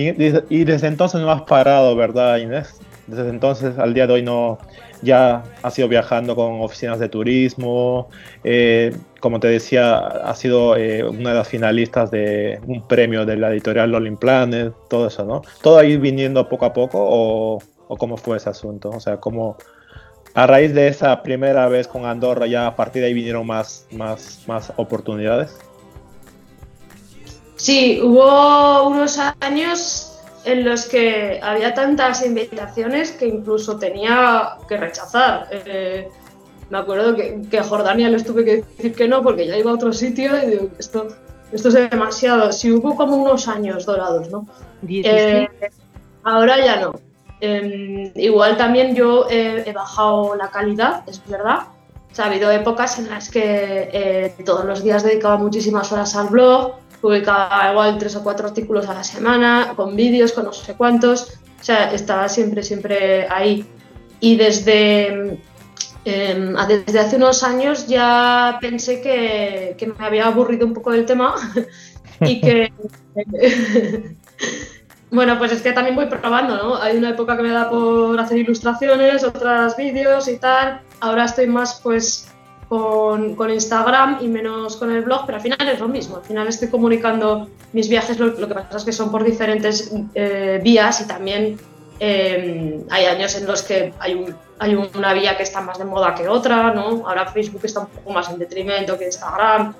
Y, 0.01 0.63
desde 0.63 0.87
entonces 0.87 1.19
no 1.21 1.31
has 1.31 1.41
parado, 1.41 1.95
¿verdad, 1.95 2.37
Inés? 2.37 2.79
Desde 3.07 3.29
entonces 3.29 3.77
al 3.77 3.93
día 3.93 4.07
de 4.07 4.13
hoy 4.13 4.21
no, 4.21 4.59
ya 5.01 5.43
has 5.63 5.77
ido 5.77 5.87
viajando 5.87 6.35
con 6.35 6.61
oficinas 6.61 6.99
de 6.99 7.09
turismo, 7.09 8.09
eh, 8.43 8.95
como 9.19 9.39
te 9.39 9.47
decía, 9.47 9.97
has 9.97 10.39
sido 10.39 10.77
eh, 10.77 11.03
una 11.03 11.31
de 11.31 11.35
las 11.35 11.47
finalistas 11.47 12.11
de 12.11 12.59
un 12.67 12.87
premio 12.87 13.25
de 13.25 13.35
la 13.35 13.51
editorial 13.51 13.91
Rolling 13.91 14.15
Planet, 14.15 14.73
todo 14.89 15.07
eso, 15.07 15.25
¿no? 15.25 15.41
¿Todo 15.61 15.79
ahí 15.79 15.97
viniendo 15.97 16.47
poco 16.47 16.65
a 16.65 16.73
poco 16.73 16.99
o 17.01 17.59
o 17.89 17.97
cómo 17.97 18.15
fue 18.15 18.37
ese 18.37 18.49
asunto? 18.49 18.89
O 18.91 18.99
sea, 19.01 19.17
cómo 19.17 19.57
a 20.33 20.47
raíz 20.47 20.73
de 20.73 20.87
esa 20.87 21.21
primera 21.21 21.67
vez 21.67 21.87
con 21.87 22.05
Andorra 22.05 22.47
ya 22.47 22.67
a 22.67 22.75
partir 22.75 23.01
de 23.01 23.09
ahí 23.09 23.13
vinieron 23.13 23.45
más, 23.45 23.87
más, 23.91 24.43
más 24.47 24.71
oportunidades. 24.77 25.57
Sí, 27.59 27.99
hubo 28.01 28.87
unos 28.87 29.19
años 29.41 30.17
en 30.45 30.63
los 30.63 30.85
que 30.85 31.41
había 31.43 31.73
tantas 31.73 32.25
invitaciones 32.25 33.11
que 33.11 33.27
incluso 33.27 33.77
tenía 33.77 34.55
que 34.69 34.77
rechazar. 34.77 35.49
Eh, 35.51 36.07
me 36.69 36.77
acuerdo 36.77 37.17
que, 37.17 37.59
a 37.59 37.63
Jordania 37.65 38.07
les 38.07 38.23
tuve 38.23 38.45
que 38.45 38.55
decir 38.63 38.95
que 38.95 39.09
no 39.09 39.21
porque 39.21 39.45
ya 39.45 39.57
iba 39.57 39.71
a 39.71 39.73
otro 39.73 39.91
sitio 39.91 40.41
y 40.41 40.51
digo, 40.51 40.69
esto, 40.79 41.09
esto 41.51 41.67
es 41.67 41.73
demasiado. 41.89 42.53
Sí, 42.53 42.71
hubo 42.71 42.95
como 42.95 43.17
unos 43.17 43.49
años 43.49 43.85
dorados, 43.85 44.29
¿no? 44.29 44.47
Eh, 44.87 45.49
ahora 46.23 46.63
ya 46.63 46.79
no. 46.79 46.93
Em, 47.41 48.13
igual 48.15 48.55
también 48.55 48.95
yo 48.95 49.27
he, 49.29 49.69
bajado 49.73 50.33
la 50.37 50.49
calidad, 50.49 51.03
es 51.07 51.21
verdad. 51.27 51.63
ha 52.17 52.23
habido 52.25 52.49
épocas 52.51 52.99
en 52.99 53.09
las 53.09 53.29
que 53.29 53.89
eh, 53.91 54.33
todos 54.45 54.63
los 54.63 54.81
días 54.81 55.03
dedicaba 55.03 55.35
muchísimas 55.35 55.91
horas 55.91 56.15
al 56.15 56.29
blog, 56.29 56.79
publicaba 57.01 57.71
igual 57.71 57.97
tres 57.97 58.15
o 58.15 58.23
cuatro 58.23 58.47
artículos 58.47 58.87
a 58.87 58.93
la 58.93 59.03
semana, 59.03 59.73
con 59.75 59.95
vídeos, 59.95 60.31
con 60.31 60.45
no 60.45 60.53
sé 60.53 60.73
cuántos. 60.75 61.39
O 61.59 61.63
sea, 61.63 61.91
estaba 61.93 62.29
siempre, 62.29 62.63
siempre 62.63 63.27
ahí. 63.29 63.65
Y 64.19 64.35
desde, 64.35 65.39
em, 66.05 66.55
desde 66.67 66.99
hace 66.99 67.15
unos 67.15 67.43
años 67.43 67.87
ya 67.87 68.57
pensé 68.61 69.01
que, 69.01 69.75
que 69.77 69.87
me 69.87 70.05
había 70.05 70.27
aburrido 70.27 70.65
un 70.65 70.73
poco 70.73 70.91
del 70.91 71.05
tema 71.05 71.35
y 72.21 72.41
que 72.41 72.71
Bueno, 75.11 75.39
pues 75.39 75.51
es 75.51 75.61
que 75.61 75.71
también 75.71 75.95
voy 75.95 76.05
probando, 76.05 76.55
¿no? 76.55 76.75
Hay 76.75 76.95
una 76.95 77.09
época 77.09 77.35
que 77.35 77.41
me 77.41 77.49
da 77.49 77.69
por 77.69 78.19
hacer 78.19 78.37
ilustraciones, 78.37 79.23
otras 79.23 79.75
vídeos 79.75 80.27
y 80.27 80.37
tal. 80.37 80.81
Ahora 80.99 81.25
estoy 81.25 81.47
más 81.47 81.79
pues 81.81 82.27
con, 82.69 83.49
Instagram 83.51 84.19
y 84.21 84.27
menos 84.27 84.77
con 84.77 84.91
el 84.91 85.01
blog, 85.01 85.25
pero 85.25 85.37
al 85.37 85.41
final 85.41 85.67
es 85.67 85.79
lo 85.79 85.87
mismo. 85.87 86.17
Al 86.17 86.23
final 86.23 86.47
estoy 86.47 86.69
comunicando 86.69 87.49
mis 87.73 87.89
viajes, 87.89 88.19
lo, 88.19 88.35
que 88.35 88.53
pasa 88.53 88.77
es 88.77 88.83
que 88.85 88.93
son 88.93 89.11
por 89.11 89.23
diferentes 89.23 89.91
eh, 90.13 90.59
vías 90.63 91.01
y 91.01 91.07
también 91.07 91.57
em, 91.99 92.83
hay 92.91 93.05
años 93.05 93.35
en 93.35 93.47
los 93.47 93.63
que 93.63 93.91
hay, 93.99 94.23
hay 94.59 94.75
una 94.75 95.13
vía 95.13 95.35
que 95.35 95.43
está 95.43 95.61
más 95.61 95.79
de 95.79 95.85
moda 95.85 96.13
que 96.13 96.27
otra, 96.27 96.71
¿no? 96.71 97.07
Ahora 97.07 97.25
Facebook 97.25 97.61
está 97.63 97.81
un 97.81 97.87
poco 97.87 98.11
más 98.11 98.29
en 98.29 98.37
detrimento 98.37 98.97
que 98.99 99.05
Instagram 99.05 99.73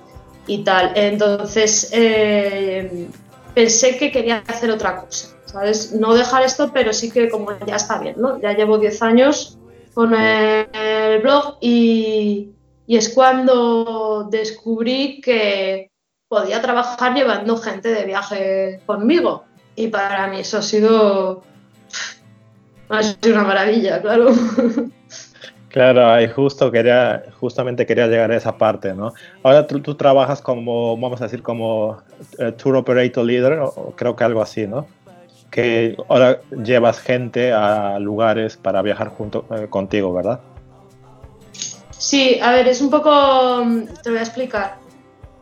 y 0.48 0.64
tal. 0.64 0.92
Entonces, 0.96 1.90
eh, 1.94 3.08
pensé 3.54 3.98
que 3.98 4.12
quería 4.12 4.44
hacer 4.48 4.72
otra 4.72 4.98
cosa, 4.98 5.36
¿sabes? 5.46 5.94
No 5.94 6.16
dejar 6.16 6.42
esto, 6.42 6.72
pero 6.74 6.92
sí 6.92 7.12
que 7.12 7.30
como 7.30 7.52
ya 7.68 7.76
está 7.76 8.00
bien, 8.00 8.16
¿no? 8.18 8.42
Ya 8.42 8.54
llevo 8.54 8.80
10 8.80 9.02
años 9.04 9.60
con 9.94 10.16
el 10.16 11.22
blog 11.22 11.58
y, 11.62 12.50
es 12.98 13.10
cuando 13.10 14.28
descubrí 14.32 15.22
que 15.22 15.92
podía 16.28 16.62
trabajar 16.62 17.14
llevando 17.14 17.58
gente 17.58 17.90
de 17.90 18.06
viaje 18.06 18.82
conmigo. 18.86 19.44
Y 19.76 19.88
para 19.88 20.28
mí 20.28 20.40
eso 20.40 20.58
ha 20.58 20.62
sido, 20.62 21.44
una 22.90 23.44
maravilla, 23.44 24.02
claro. 24.02 24.30
Claro, 25.70 26.10
ahí 26.10 26.28
justo 26.28 26.72
quería, 26.72 27.26
justamente 27.40 27.86
quería 27.86 28.08
llegar 28.08 28.32
a 28.32 28.36
esa 28.36 28.58
parte, 28.58 28.96
¿no? 28.96 29.14
Ahora 29.44 29.68
tú, 29.68 29.80
tú 29.80 29.94
trabajas 29.94 30.42
como, 30.42 30.98
vamos 30.98 31.22
a 31.22 31.26
decir, 31.26 31.44
como 31.44 32.02
eh, 32.40 32.52
Tour 32.54 32.78
Operator 32.78 33.24
Leader, 33.24 33.60
o, 33.60 33.94
creo 33.96 34.16
que 34.16 34.24
algo 34.24 34.42
así, 34.42 34.66
¿no? 34.66 34.88
Que 35.52 35.96
ahora 36.08 36.42
llevas 36.64 37.00
gente 37.00 37.54
a 37.54 38.00
lugares 38.00 38.58
para 38.58 38.82
viajar 38.82 39.10
junto 39.10 39.46
eh, 39.52 39.68
contigo, 39.70 40.12
¿verdad? 40.12 40.40
Sí, 42.00 42.40
a 42.42 42.52
ver, 42.52 42.68
es 42.68 42.82
un 42.82 42.90
poco, 42.90 43.64
te 44.02 44.10
voy 44.10 44.18
a 44.18 44.24
explicar. 44.24 44.80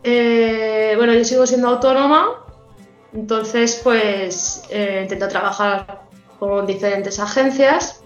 Eh, 0.04 0.96
bueno, 0.98 1.14
yo 1.14 1.24
sigo 1.24 1.48
siendo 1.48 1.70
autónoma, 1.70 2.44
entonces 3.14 3.80
pues 3.82 4.64
intento 4.70 5.30
trabajar 5.30 6.02
con 6.40 6.68
diferentes 6.68 7.20
agencias 7.20 8.02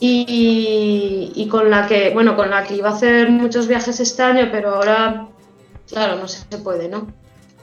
y, 0.00 1.48
con 1.50 1.70
la 1.70 1.86
que, 1.86 2.10
bueno, 2.10 2.36
con 2.36 2.50
la 2.50 2.64
que 2.64 2.74
iba 2.74 2.90
a 2.90 2.94
hacer 2.94 3.30
muchos 3.30 3.68
viajes 3.68 4.00
este 4.00 4.22
año, 4.22 4.48
pero 4.50 4.74
ahora, 4.74 5.28
claro, 5.88 6.16
no 6.16 6.26
se 6.28 6.58
puede, 6.58 6.88
¿no? 6.88 7.06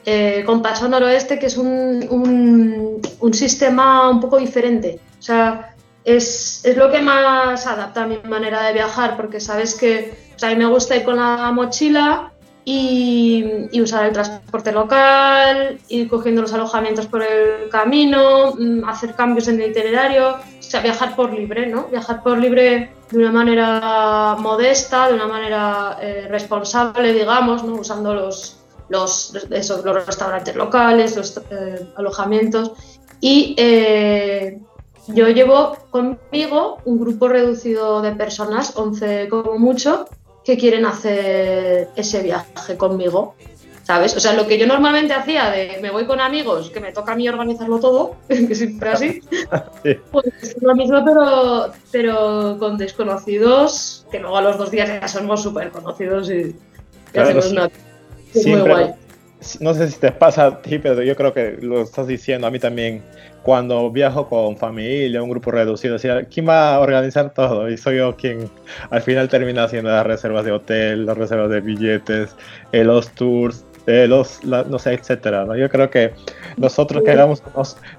Eh, 0.06 0.44
con 0.46 0.64
Paso 0.64 0.88
Noroeste, 0.88 1.38
que 1.38 1.46
es 1.46 1.58
un, 1.58 3.00
un, 3.20 3.34
sistema 3.34 4.10
un 4.10 4.20
poco 4.20 4.38
diferente. 4.40 5.00
O 5.20 5.22
sea, 5.22 5.76
es, 6.04 6.62
es, 6.64 6.78
lo 6.78 6.92
que 6.92 7.02
más 7.02 7.68
adapta 7.68 8.04
a 8.04 8.08
mi 8.08 8.18
manera 8.28 8.64
de 8.64 8.74
viajar, 8.74 9.16
porque 9.18 9.40
sabes 9.40 9.76
que 9.76 10.14
a 10.42 10.48
mí 10.48 10.56
me 10.56 10.66
gusta 10.66 10.96
ir 10.96 11.04
con 11.04 11.18
la 11.18 11.52
mochila 11.52 12.32
y, 12.66 13.70
usar 13.82 14.06
el 14.06 14.14
transporte 14.14 14.72
local, 14.72 15.80
ir 15.90 16.10
cogiendo 16.10 16.42
los 16.42 16.54
alojamientos 16.54 17.08
por 17.08 17.24
el 17.24 17.70
camino, 17.70 18.54
mm, 18.58 18.84
hacer 18.86 19.16
cambios 19.16 19.48
en 19.48 19.62
el 19.62 19.72
itinerario 19.72 20.38
sea, 20.72 20.82
viajar 20.82 21.16
por 21.16 21.34
libre, 21.34 21.68
¿no? 21.68 21.88
Viajar 21.88 22.24
por 22.24 22.38
libre 22.38 22.92
de 23.12 23.18
una 23.18 23.32
manera 23.32 24.36
modesta, 24.40 25.10
de 25.10 25.16
una 25.16 25.28
manera 25.28 25.98
eh, 26.02 26.28
responsable, 26.30 27.14
digamos, 27.14 27.64
¿no? 27.64 27.74
Usando 27.76 28.14
los, 28.14 28.58
los, 28.90 29.34
los 29.34 30.06
restaurantes 30.06 30.56
locales, 30.56 31.16
los 31.18 31.38
eh, 31.50 31.88
alojamientos. 31.98 32.72
Y 33.20 33.54
eh, 33.58 34.60
yo 35.08 35.28
llevo 35.30 35.78
conmigo 35.90 36.80
un 36.86 37.00
grupo 37.00 37.28
reducido 37.28 38.02
de 38.02 38.12
personas, 38.14 38.76
11 38.76 39.30
como 39.30 39.58
mucho, 39.58 40.08
que 40.44 40.58
quieren 40.58 40.86
hacer 40.86 41.90
ese 41.96 42.22
viaje 42.22 42.78
conmigo. 42.78 43.36
¿sabes? 43.84 44.16
O 44.16 44.20
sea, 44.20 44.34
lo 44.34 44.48
que 44.48 44.58
yo 44.58 44.68
normalmente 44.68 45.14
hacía 45.14 45.50
de 45.50 45.80
me 45.82 45.92
voy 45.92 46.06
con 46.06 46.22
amigos, 46.22 46.70
que 46.70 46.80
me 46.80 46.92
toca 46.92 47.14
a 47.14 47.16
mí 47.16 47.28
organizarlo 47.28 47.80
todo, 47.80 48.16
que 48.28 48.56
siempre 48.56 48.90
así, 48.90 49.22
pues 50.12 50.26
es 50.42 50.62
lo 50.62 50.76
mismo, 50.76 51.04
pero, 51.04 51.72
pero 51.92 52.58
con 52.60 52.78
desconocidos, 52.78 54.06
que 54.12 54.20
luego 54.20 54.38
a 54.38 54.42
los 54.42 54.58
dos 54.58 54.72
días 54.72 54.88
ya 54.88 55.08
somos 55.08 55.42
súper 55.42 55.72
conocidos 55.72 56.30
y, 56.30 56.56
hacemos 57.18 57.52
una... 57.52 57.70
Es 58.34 58.48
muy 58.48 58.62
guay. 58.62 58.94
No 59.60 59.74
sé 59.74 59.90
si 59.90 60.00
te 60.00 60.12
pasa 60.12 60.46
a 60.46 60.62
ti, 60.62 60.78
pero 60.78 61.02
yo 61.02 61.16
creo 61.16 61.34
que 61.34 61.58
lo 61.62 61.82
estás 61.82 62.08
diciendo 62.08 62.48
a 62.48 62.52
mí 62.52 62.60
también. 62.60 63.04
Cuando 63.44 63.90
viajo 63.90 64.30
con 64.30 64.56
familia, 64.56 65.24
un 65.24 65.30
grupo 65.32 65.50
reducido, 65.50 65.96
decía, 65.96 66.26
¿quién 66.26 66.48
va 66.48 66.76
a 66.76 66.80
organizar 66.80 67.34
todo? 67.34 67.68
Y 67.72 67.78
soy 67.78 67.98
yo 67.98 68.16
quien 68.16 68.52
al 68.92 69.02
final 69.02 69.30
termina 69.30 69.64
haciendo 69.64 69.90
las 69.90 70.06
reservas 70.06 70.46
de 70.46 70.52
hotel, 70.52 71.08
las 71.08 71.18
reservas 71.18 71.50
de 71.50 71.60
billetes, 71.60 72.36
eh, 72.72 72.84
los 72.84 73.10
tours, 73.16 73.66
eh, 73.88 74.06
los, 74.08 74.44
no 74.44 74.78
sé, 74.78 74.94
etcétera. 74.94 75.46
¿no? 75.46 75.56
Yo 75.56 75.70
creo 75.70 75.90
que 75.90 76.14
nosotros 76.58 77.04
que 77.04 77.10
éramos, 77.10 77.42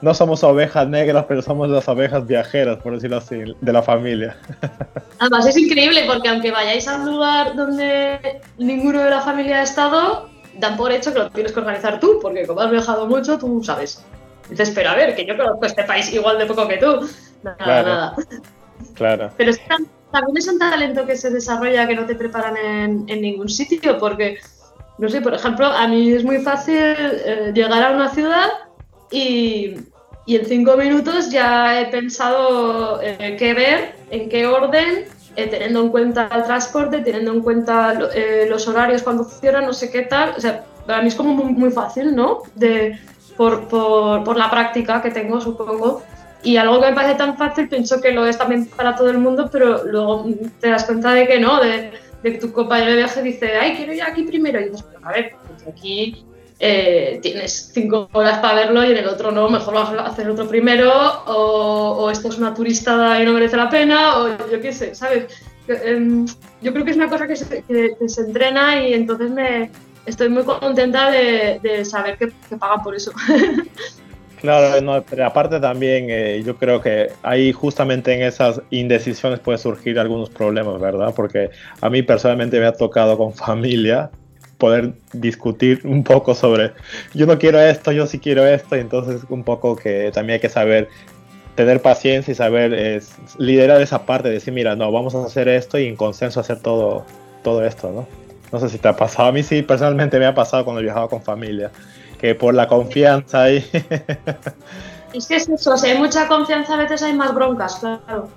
no 0.01 0.15
somos 0.15 0.45
ovejas 0.45 0.87
negras, 0.87 1.25
pero 1.27 1.43
somos 1.43 1.69
las 1.69 1.89
ovejas 1.89 2.25
viajeras, 2.25 2.79
por 2.79 2.95
decirlo 2.95 3.17
así, 3.17 3.43
de 3.61 3.73
la 3.73 3.83
familia. 3.83 4.37
Además 5.19 5.47
es 5.47 5.57
increíble 5.57 6.05
porque 6.07 6.29
aunque 6.29 6.53
vayáis 6.53 6.87
a 6.87 6.99
un 6.99 7.07
lugar 7.07 7.57
donde 7.57 8.41
ninguno 8.59 9.03
de 9.03 9.11
la 9.11 9.23
familia 9.23 9.59
ha 9.59 9.63
estado, 9.65 10.32
dan 10.59 10.77
por 10.77 10.93
hecho 10.93 11.13
que 11.13 11.19
lo 11.19 11.31
tienes 11.31 11.53
que 11.53 11.61
organizar 11.61 12.01
tú, 12.01 12.19
porque 12.21 12.47
como 12.47 12.61
has 12.61 12.71
viajado 12.71 13.07
mucho, 13.07 13.39
tú 13.39 13.63
sabes. 13.63 14.05
Dices, 14.49 14.71
pero 14.71 14.91
a 14.91 14.95
ver, 14.95 15.15
que 15.15 15.25
yo 15.25 15.37
conozco 15.37 15.65
este 15.67 15.85
país 15.85 16.13
igual 16.13 16.39
de 16.39 16.47
poco 16.47 16.69
que 16.69 16.79
tú. 16.79 17.09
Nada, 17.43 17.57
claro. 17.57 17.89
nada. 17.89 18.17
Claro. 18.95 19.31
Pero 19.37 19.51
es 19.51 19.61
también 20.13 20.37
es 20.37 20.47
un 20.47 20.59
talento 20.59 21.07
que 21.07 21.17
se 21.17 21.31
desarrolla 21.31 21.89
que 21.89 21.97
no 21.97 22.05
te 22.05 22.15
preparan 22.15 22.57
en, 22.57 23.05
en, 23.09 23.23
ningún 23.23 23.49
sitio, 23.49 23.99
porque, 23.99 24.39
no 24.99 25.09
sé, 25.09 25.23
por 25.23 25.35
ejemplo, 25.35 25.67
a 25.67 25.89
mí 25.89 26.13
es 26.13 26.23
muy 26.23 26.39
fácil 26.39 26.77
eh, 26.77 27.51
llegar 27.55 27.83
a 27.83 27.93
una 27.93 28.11
ciudad 28.11 28.49
y, 29.11 29.75
y, 30.27 30.37
en 30.37 30.45
cinco 30.45 30.77
minutos 30.77 31.31
ya 31.31 31.81
he 31.81 31.87
pensado 31.87 33.01
eh, 33.03 33.37
qué 33.39 33.55
ver, 33.55 33.95
en 34.11 34.29
qué 34.29 34.47
orden, 34.47 35.07
eh, 35.37 35.47
teniendo 35.49 35.81
en 35.81 35.89
cuenta 35.89 36.29
el 36.35 36.45
transporte, 36.45 36.99
teniendo 36.99 37.33
en 37.33 37.41
cuenta 37.41 37.99
eh, 38.15 38.47
los 38.49 38.69
horarios 38.69 39.03
cuando 39.03 39.25
funcionan, 39.25 39.67
no 39.67 39.73
sé 39.73 39.91
qué 39.91 40.03
tal. 40.03 40.35
O 40.37 40.41
sea, 40.41 40.65
para 40.87 41.03
mí 41.03 41.09
es 41.09 41.15
como 41.15 41.35
muy, 41.35 41.53
muy 41.53 41.71
fácil, 41.71 42.15
¿no? 42.15 42.43
De, 42.55 42.99
por, 43.37 43.67
por, 43.69 44.25
por, 44.25 44.37
la 44.37 44.51
práctica 44.51 45.01
que 45.01 45.11
tengo, 45.11 45.41
supongo. 45.41 46.03
Y 46.43 46.57
algo 46.57 46.81
que 46.81 46.89
me 46.89 46.95
parece 46.95 47.15
tan 47.15 47.37
fácil, 47.37 47.69
pienso 47.69 48.01
que 48.01 48.12
lo 48.12 48.27
es 48.27 48.37
también 48.37 48.67
para 48.67 48.97
todo 48.97 49.11
el 49.11 49.19
mundo, 49.19 49.49
pero 49.51 49.85
luego 49.85 50.27
te 50.61 50.69
das 50.69 50.85
cuenta 50.85 51.12
de 51.15 51.27
que 51.27 51.39
no, 51.39 51.61
de, 51.61 51.93
de 52.23 52.33
que 52.33 52.39
tu 52.39 52.53
compañero 52.53 52.91
de 52.91 52.97
viaje 52.99 53.23
dice, 53.23 53.53
ay, 53.57 53.75
quiero 53.77 53.93
ir 53.93 54.03
aquí 54.03 54.25
primero. 54.25 54.61
Y 54.61 54.71
dices, 54.71 54.85
a 55.03 55.12
ver, 55.12 55.37
pues 55.47 55.67
aquí 55.67 56.27
eh, 56.64 57.19
tienes 57.21 57.73
cinco 57.75 58.09
horas 58.12 58.38
para 58.38 58.54
verlo 58.54 58.85
y 58.85 58.92
en 58.92 58.99
el 58.99 59.09
otro 59.09 59.33
no, 59.33 59.49
mejor 59.49 59.75
vas 59.75 59.90
a 59.90 60.07
hacer 60.07 60.31
otro 60.31 60.47
primero, 60.47 60.92
o, 61.26 61.97
o, 61.99 62.11
esto 62.11 62.28
es 62.28 62.38
una 62.38 62.54
turistada 62.54 63.21
y 63.21 63.26
no 63.26 63.33
merece 63.33 63.57
la 63.57 63.69
pena, 63.69 64.19
o 64.19 64.28
yo 64.49 64.61
qué 64.61 64.73
sé, 64.73 64.95
¿sabes? 64.95 65.26
Em, 65.66 66.25
yo 66.61 66.73
creo 66.73 66.85
que 66.85 66.92
es 66.92 66.97
una 66.97 67.09
cosa 67.09 67.26
que 67.26 67.35
se, 67.35 67.64
que, 67.64 67.97
que 67.99 68.09
se 68.09 68.21
entrena 68.21 68.81
y 68.81 68.95
entonces 68.95 69.33
me 69.33 69.73
estoy 70.07 70.28
muy 70.28 70.45
contenta 70.45 71.11
de, 71.11 71.59
de 71.61 71.85
saber 71.85 72.16
que, 72.16 72.28
que, 72.49 72.57
pagan 72.57 72.81
por 72.85 72.95
eso. 72.95 73.11
Claro, 74.40 74.81
no, 74.81 75.00
pero 75.09 75.25
aparte 75.25 75.61
también 75.61 76.07
eh, 76.11 76.42
yo 76.45 76.57
creo 76.57 76.81
que 76.81 77.12
ahí 77.23 77.52
justamente 77.52 78.12
en 78.12 78.23
esas 78.23 78.61
indecisiones 78.71 79.38
puede 79.38 79.57
surgir 79.57 80.00
algunos 80.00 80.31
problemas, 80.31 80.81
¿verdad? 80.81 81.12
Porque 81.14 81.50
a 81.81 81.88
mí 81.88 82.02
personalmente 82.02 82.59
me 82.59 82.66
ha 82.66 82.73
tocado 82.73 83.16
con 83.16 83.33
familia 83.33 84.11
poder 84.62 84.95
discutir 85.12 85.81
un 85.83 86.04
poco 86.04 86.37
sobre 86.37 86.71
yo 87.14 87.26
no 87.26 87.37
quiero 87.37 87.59
esto, 87.59 87.90
yo 87.90 88.07
sí 88.07 88.21
quiero 88.21 88.47
esto, 88.47 88.76
y 88.76 88.78
entonces 88.78 89.23
un 89.28 89.42
poco 89.42 89.75
que 89.75 90.12
también 90.14 90.35
hay 90.35 90.40
que 90.40 90.49
saber 90.49 90.88
tener 91.57 91.83
paciencia 91.83 92.31
y 92.31 92.37
saber 92.37 92.73
eh, 92.73 93.02
liderar 93.38 93.83
esa 93.83 94.07
parte, 94.07 94.28
decir, 94.28 94.54
mira, 94.54 94.76
no, 94.76 94.92
vamos 94.92 95.16
a 95.16 95.25
hacer 95.25 95.49
esto 95.49 95.81
y 95.81 95.88
en 95.88 95.97
consenso 95.97 96.38
hacer 96.38 96.61
todo, 96.61 97.04
todo 97.42 97.64
esto, 97.64 97.90
¿no? 97.90 98.07
No 98.52 98.61
sé 98.61 98.69
si 98.69 98.78
te 98.78 98.87
ha 98.87 98.95
pasado, 98.95 99.31
a 99.31 99.33
mí 99.33 99.42
sí, 99.42 99.62
personalmente 99.62 100.16
me 100.21 100.26
ha 100.26 100.35
pasado 100.35 100.64
cuando 100.64 100.78
he 100.78 100.85
viajado 100.85 101.09
con 101.09 101.23
familia, 101.23 101.73
que 102.21 102.37
por 102.37 102.54
la 102.54 102.69
confianza 102.69 103.42
ahí... 103.42 103.69
es 105.12 105.26
que 105.26 105.35
es 105.35 105.49
eso, 105.49 105.76
si 105.76 105.88
hay 105.88 105.99
mucha 105.99 106.28
confianza 106.28 106.75
a 106.75 106.76
veces 106.76 107.02
hay 107.02 107.14
más 107.14 107.35
broncas, 107.35 107.81
claro. 107.81 108.28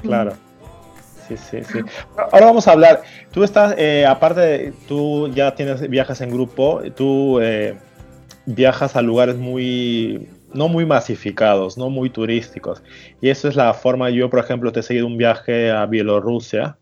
Claro. 0.00 0.51
Ahora 2.32 2.46
vamos 2.46 2.68
a 2.68 2.72
hablar. 2.72 3.02
Tú 3.30 3.44
estás, 3.44 3.74
eh, 3.78 4.06
aparte, 4.06 4.40
de, 4.40 4.72
tú 4.88 5.28
ya 5.34 5.54
tienes 5.54 5.88
viajes 5.88 6.20
en 6.20 6.30
grupo, 6.30 6.82
tú 6.96 7.40
eh, 7.40 7.76
viajas 8.46 8.96
a 8.96 9.02
lugares 9.02 9.36
muy, 9.36 10.28
no 10.52 10.68
muy 10.68 10.86
masificados, 10.86 11.78
no 11.78 11.90
muy 11.90 12.10
turísticos. 12.10 12.82
Y 13.20 13.30
eso 13.30 13.48
es 13.48 13.56
la 13.56 13.72
forma, 13.74 14.10
yo 14.10 14.30
por 14.30 14.40
ejemplo 14.40 14.72
te 14.72 14.80
he 14.80 14.82
seguido 14.82 15.06
un 15.06 15.16
viaje 15.16 15.70
a 15.70 15.86
Bielorrusia. 15.86 16.76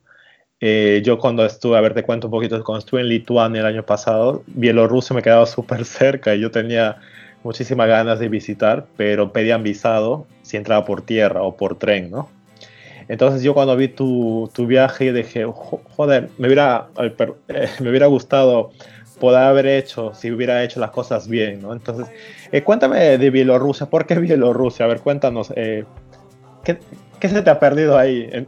Eh, 0.61 1.01
yo 1.05 1.19
cuando 1.19 1.45
estuve, 1.45 1.79
a 1.79 1.81
ver, 1.81 1.95
te 1.95 2.03
cuento 2.03 2.27
un 2.27 2.33
poquito, 2.33 2.63
cuando 2.65 2.81
estuve 2.81 3.01
en 3.01 3.09
Lituania 3.09 3.61
el 3.61 3.67
año 3.67 3.87
pasado, 3.87 4.43
Bielorrusia 4.47 5.15
me 5.15 5.23
quedaba 5.23 5.47
súper 5.47 5.85
cerca 5.85 6.35
y 6.35 6.41
yo 6.41 6.51
tenía 6.51 6.99
muchísimas 7.43 7.89
ganas 7.89 8.19
de 8.19 8.29
visitar, 8.29 8.87
pero 8.97 9.33
pedían 9.33 9.63
visado 9.63 10.27
si 10.43 10.57
entraba 10.57 10.85
por 10.85 11.03
tierra 11.03 11.43
o 11.43 11.57
por 11.57 11.79
tren, 11.79 12.11
¿no? 12.11 12.29
Entonces 13.11 13.43
yo 13.43 13.55
cuando 13.55 13.77
vi 13.77 13.89
tu, 13.89 14.49
tu 14.55 14.67
viaje 14.67 15.13
dije, 15.13 15.45
joder, 15.45 16.29
me 16.39 16.47
hubiera, 16.47 16.87
me 17.81 17.91
hubiera 17.91 18.07
gustado 18.07 18.71
poder 19.19 19.43
haber 19.43 19.67
hecho, 19.67 20.15
si 20.15 20.31
hubiera 20.31 20.63
hecho 20.63 20.79
las 20.79 20.93
cosas 20.93 21.27
bien, 21.27 21.61
¿no? 21.61 21.73
Entonces, 21.73 22.07
eh, 22.53 22.63
cuéntame 22.63 23.19
de 23.19 23.31
Bielorrusia, 23.31 23.87
¿por 23.87 24.07
qué 24.07 24.15
Bielorrusia? 24.15 24.85
A 24.85 24.89
ver, 24.89 25.01
cuéntanos, 25.01 25.53
eh, 25.57 25.85
¿qué, 26.63 26.79
¿qué, 27.19 27.29
se 27.29 27.43
te 27.43 27.51
ha 27.51 27.59
perdido 27.59 27.99
ahí? 27.99 28.31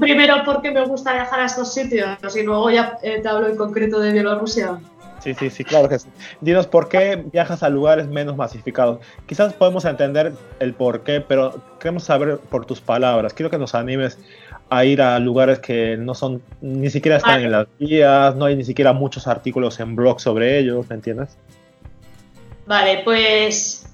Primero, 0.00 0.42
porque 0.44 0.72
me 0.72 0.84
gusta 0.84 1.14
viajar 1.14 1.38
a 1.38 1.44
estos 1.44 1.72
sitios 1.72 2.36
y 2.36 2.42
luego 2.42 2.68
ya 2.68 2.98
eh, 3.04 3.20
te 3.22 3.28
hablo 3.28 3.46
en 3.46 3.56
concreto 3.56 4.00
de 4.00 4.10
Bielorrusia. 4.10 4.80
Sí, 5.20 5.34
sí, 5.34 5.50
sí, 5.50 5.64
claro 5.64 5.88
que 5.88 5.98
sí. 5.98 6.08
Dinos, 6.40 6.66
¿por 6.66 6.88
qué 6.88 7.24
viajas 7.32 7.62
a 7.62 7.68
lugares 7.68 8.06
menos 8.06 8.36
masificados? 8.36 9.00
Quizás 9.26 9.52
podemos 9.52 9.84
entender 9.84 10.32
el 10.60 10.74
por 10.74 11.02
qué, 11.02 11.20
pero 11.20 11.60
queremos 11.80 12.04
saber 12.04 12.38
por 12.38 12.66
tus 12.66 12.80
palabras. 12.80 13.32
Quiero 13.32 13.50
que 13.50 13.58
nos 13.58 13.74
animes 13.74 14.18
a 14.70 14.84
ir 14.84 15.02
a 15.02 15.18
lugares 15.18 15.58
que 15.58 15.96
no 15.96 16.14
son, 16.14 16.42
ni 16.60 16.90
siquiera 16.90 17.16
están 17.16 17.32
vale. 17.32 17.44
en 17.46 17.52
las 17.52 17.66
guías, 17.78 18.36
no 18.36 18.44
hay 18.44 18.56
ni 18.56 18.64
siquiera 18.64 18.92
muchos 18.92 19.26
artículos 19.26 19.80
en 19.80 19.96
blog 19.96 20.20
sobre 20.20 20.58
ellos, 20.58 20.88
¿me 20.88 20.96
entiendes? 20.96 21.36
Vale, 22.66 23.00
pues 23.04 23.86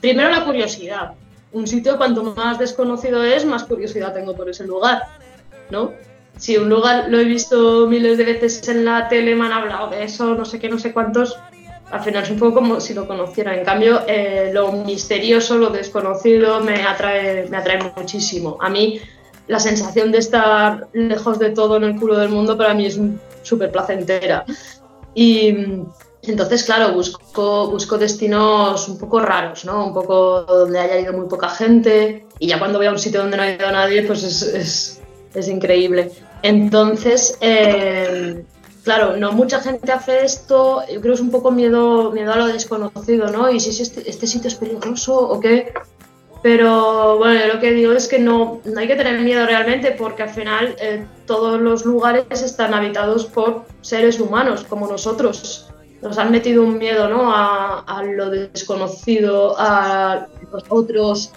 primero 0.00 0.28
la 0.30 0.44
curiosidad. 0.44 1.12
Un 1.52 1.66
sitio 1.66 1.96
cuanto 1.96 2.22
más 2.34 2.58
desconocido 2.58 3.22
es, 3.22 3.44
más 3.44 3.64
curiosidad 3.64 4.12
tengo 4.12 4.34
por 4.36 4.50
ese 4.50 4.66
lugar, 4.66 5.02
¿no? 5.70 5.92
Si 6.36 6.56
un 6.56 6.68
lugar 6.68 7.06
lo 7.08 7.18
he 7.18 7.24
visto 7.24 7.86
miles 7.86 8.18
de 8.18 8.24
veces 8.24 8.66
en 8.68 8.84
la 8.84 9.08
tele, 9.08 9.34
me 9.34 9.46
han 9.46 9.52
hablado 9.52 9.90
de 9.90 10.04
eso, 10.04 10.34
no 10.34 10.44
sé 10.44 10.58
qué, 10.58 10.68
no 10.68 10.78
sé 10.78 10.92
cuántos, 10.92 11.38
al 11.90 12.02
final 12.02 12.24
es 12.24 12.30
un 12.30 12.38
poco 12.38 12.54
como 12.56 12.80
si 12.80 12.94
lo 12.94 13.06
conociera. 13.06 13.56
En 13.56 13.64
cambio, 13.64 14.02
eh, 14.06 14.50
lo 14.52 14.72
misterioso, 14.72 15.56
lo 15.56 15.70
desconocido, 15.70 16.60
me 16.60 16.82
atrae, 16.82 17.48
me 17.48 17.56
atrae 17.56 17.78
muchísimo. 17.96 18.58
A 18.60 18.68
mí, 18.68 19.00
la 19.46 19.60
sensación 19.60 20.10
de 20.10 20.18
estar 20.18 20.88
lejos 20.92 21.38
de 21.38 21.50
todo 21.50 21.76
en 21.76 21.84
el 21.84 21.96
culo 21.96 22.18
del 22.18 22.28
mundo, 22.28 22.56
para 22.56 22.74
mí 22.74 22.86
es 22.86 22.98
súper 23.42 23.70
placentera. 23.70 24.44
Y 25.14 25.54
entonces, 26.22 26.64
claro, 26.64 26.92
busco, 26.92 27.70
busco 27.70 27.96
destinos 27.96 28.88
un 28.88 28.98
poco 28.98 29.20
raros, 29.20 29.64
¿no? 29.64 29.86
Un 29.86 29.94
poco 29.94 30.42
donde 30.42 30.80
haya 30.80 30.98
ido 30.98 31.12
muy 31.12 31.28
poca 31.28 31.48
gente. 31.48 32.26
Y 32.40 32.48
ya 32.48 32.58
cuando 32.58 32.78
voy 32.78 32.88
a 32.88 32.90
un 32.90 32.98
sitio 32.98 33.20
donde 33.20 33.36
no 33.36 33.44
ha 33.44 33.50
ido 33.50 33.70
nadie, 33.70 34.02
pues 34.02 34.24
es, 34.24 34.42
es, 34.42 35.00
es 35.34 35.48
increíble. 35.48 36.12
Entonces, 36.42 37.36
eh, 37.40 38.44
claro, 38.84 39.16
no 39.16 39.32
mucha 39.32 39.60
gente 39.60 39.90
hace 39.90 40.24
esto, 40.24 40.82
yo 40.82 41.00
creo 41.00 41.14
que 41.14 41.14
es 41.14 41.20
un 41.20 41.30
poco 41.30 41.50
miedo, 41.50 42.12
miedo 42.12 42.32
a 42.32 42.36
lo 42.36 42.46
desconocido, 42.46 43.30
¿no? 43.30 43.50
Y 43.50 43.60
si 43.60 43.82
este, 43.82 44.08
este 44.08 44.26
sitio 44.26 44.48
es 44.48 44.54
peligroso 44.54 45.16
o 45.16 45.40
qué. 45.40 45.72
Pero 46.42 47.18
bueno, 47.18 47.40
yo 47.40 47.54
lo 47.54 47.60
que 47.60 47.72
digo 47.72 47.92
es 47.92 48.06
que 48.06 48.18
no, 48.18 48.60
no 48.64 48.78
hay 48.78 48.86
que 48.86 48.94
tener 48.94 49.20
miedo 49.20 49.44
realmente 49.46 49.90
porque 49.92 50.22
al 50.22 50.28
final 50.28 50.76
eh, 50.78 51.04
todos 51.26 51.60
los 51.60 51.84
lugares 51.84 52.42
están 52.42 52.74
habitados 52.74 53.26
por 53.26 53.64
seres 53.80 54.20
humanos 54.20 54.64
como 54.68 54.86
nosotros. 54.86 55.68
Nos 56.02 56.18
han 56.18 56.30
metido 56.30 56.62
un 56.62 56.78
miedo 56.78 57.08
¿no? 57.08 57.34
a, 57.34 57.80
a 57.80 58.02
lo 58.04 58.30
desconocido, 58.30 59.56
a 59.58 60.28
los 60.52 60.62
otros. 60.68 61.32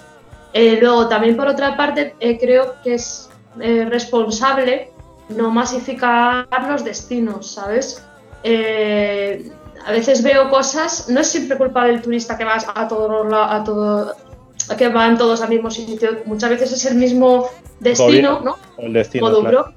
Eh, 0.54 0.78
luego, 0.80 1.08
también 1.08 1.36
por 1.38 1.48
otra 1.48 1.78
parte, 1.78 2.14
creo 2.40 2.76
que 2.84 2.96
es 2.96 3.29
eh, 3.62 3.86
responsable 3.86 4.92
no 5.30 5.52
masificar 5.52 6.48
los 6.68 6.84
destinos, 6.84 7.52
¿sabes? 7.52 8.04
Eh, 8.44 9.52
a 9.86 9.92
veces 9.92 10.24
veo 10.24 10.50
cosas, 10.50 11.08
no 11.10 11.22
es 11.22 11.28
siempre 11.28 11.58
culpa 11.58 11.86
del 11.86 12.02
turista 12.02 12.38
que 12.38 12.44
vas 12.44 12.66
a 12.74 12.88
todos 12.88 13.28
a 13.32 13.64
todo, 13.64 14.16
que 14.78 14.88
van 14.90 15.18
todos 15.18 15.42
al 15.42 15.50
mismo 15.50 15.72
sitio, 15.72 16.20
muchas 16.26 16.50
veces 16.50 16.72
es 16.74 16.86
el 16.86 16.96
mismo 16.96 17.48
destino, 17.80 18.42
¿no? 18.44 18.58
El 18.78 18.94
destino, 18.94 19.26
Como 19.26 19.38
Dubrovnik. 19.38 19.76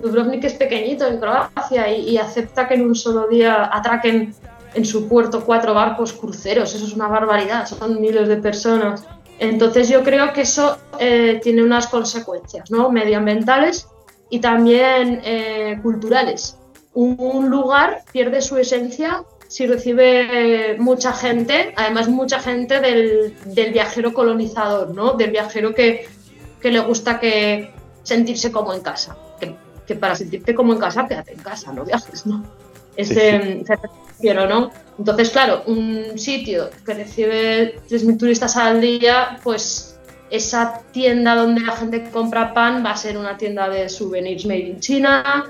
Dubrovnik 0.00 0.44
es 0.44 0.54
pequeñito 0.54 1.06
en 1.06 1.18
Croacia 1.18 1.90
y, 1.92 2.10
y, 2.10 2.18
acepta 2.18 2.68
que 2.68 2.74
en 2.74 2.82
un 2.82 2.94
solo 2.94 3.28
día 3.28 3.70
atraquen 3.72 4.34
en 4.74 4.84
su 4.84 5.08
puerto 5.08 5.44
cuatro 5.44 5.72
barcos 5.72 6.12
cruceros, 6.12 6.74
eso 6.74 6.84
es 6.84 6.92
una 6.92 7.08
barbaridad, 7.08 7.66
son 7.66 8.00
miles 8.00 8.28
de 8.28 8.36
personas. 8.36 9.06
Entonces 9.38 9.88
yo 9.88 10.02
creo 10.02 10.32
que 10.32 10.42
eso 10.42 10.78
eh, 10.98 11.40
tiene 11.42 11.62
unas 11.62 11.86
consecuencias 11.88 12.70
¿no? 12.70 12.90
medioambientales 12.90 13.88
y 14.30 14.38
también 14.40 15.20
eh, 15.24 15.78
culturales. 15.82 16.56
un 16.94 17.50
lugar 17.50 18.02
pierde 18.12 18.40
su 18.40 18.56
esencia 18.56 19.24
si 19.54 19.66
recibe 19.68 20.76
mucha 20.80 21.12
gente, 21.12 21.72
además 21.76 22.08
mucha 22.08 22.40
gente 22.40 22.80
del, 22.80 23.36
viajero 23.72 24.12
colonizador, 24.12 24.92
¿no? 24.92 25.12
Del 25.12 25.30
viajero 25.30 25.72
que, 25.72 26.08
le 26.60 26.80
gusta 26.80 27.20
que 27.20 27.72
sentirse 28.02 28.50
como 28.50 28.72
en 28.72 28.80
casa. 28.80 29.16
Que, 29.86 29.94
para 29.94 30.16
sentirte 30.16 30.56
como 30.56 30.72
en 30.72 30.80
casa, 30.80 31.06
quédate 31.06 31.34
en 31.34 31.38
casa, 31.38 31.72
no 31.72 31.84
viajes, 31.84 32.26
¿no? 32.26 32.42
Ese, 32.96 33.64
¿no? 34.48 34.70
Entonces, 34.98 35.30
claro, 35.30 35.62
un 35.66 36.18
sitio 36.18 36.70
que 36.86 36.94
recibe 36.94 37.78
3.000 37.88 38.18
turistas 38.18 38.56
al 38.56 38.80
día, 38.80 39.38
pues 39.42 39.98
esa 40.30 40.80
tienda 40.92 41.34
donde 41.34 41.60
la 41.60 41.72
gente 41.72 42.10
compra 42.10 42.54
pan 42.54 42.84
va 42.84 42.92
a 42.92 42.96
ser 42.96 43.18
una 43.18 43.36
tienda 43.36 43.68
de 43.68 43.88
souvenirs 43.88 44.46
made 44.46 44.60
in 44.60 44.80
China, 44.80 45.44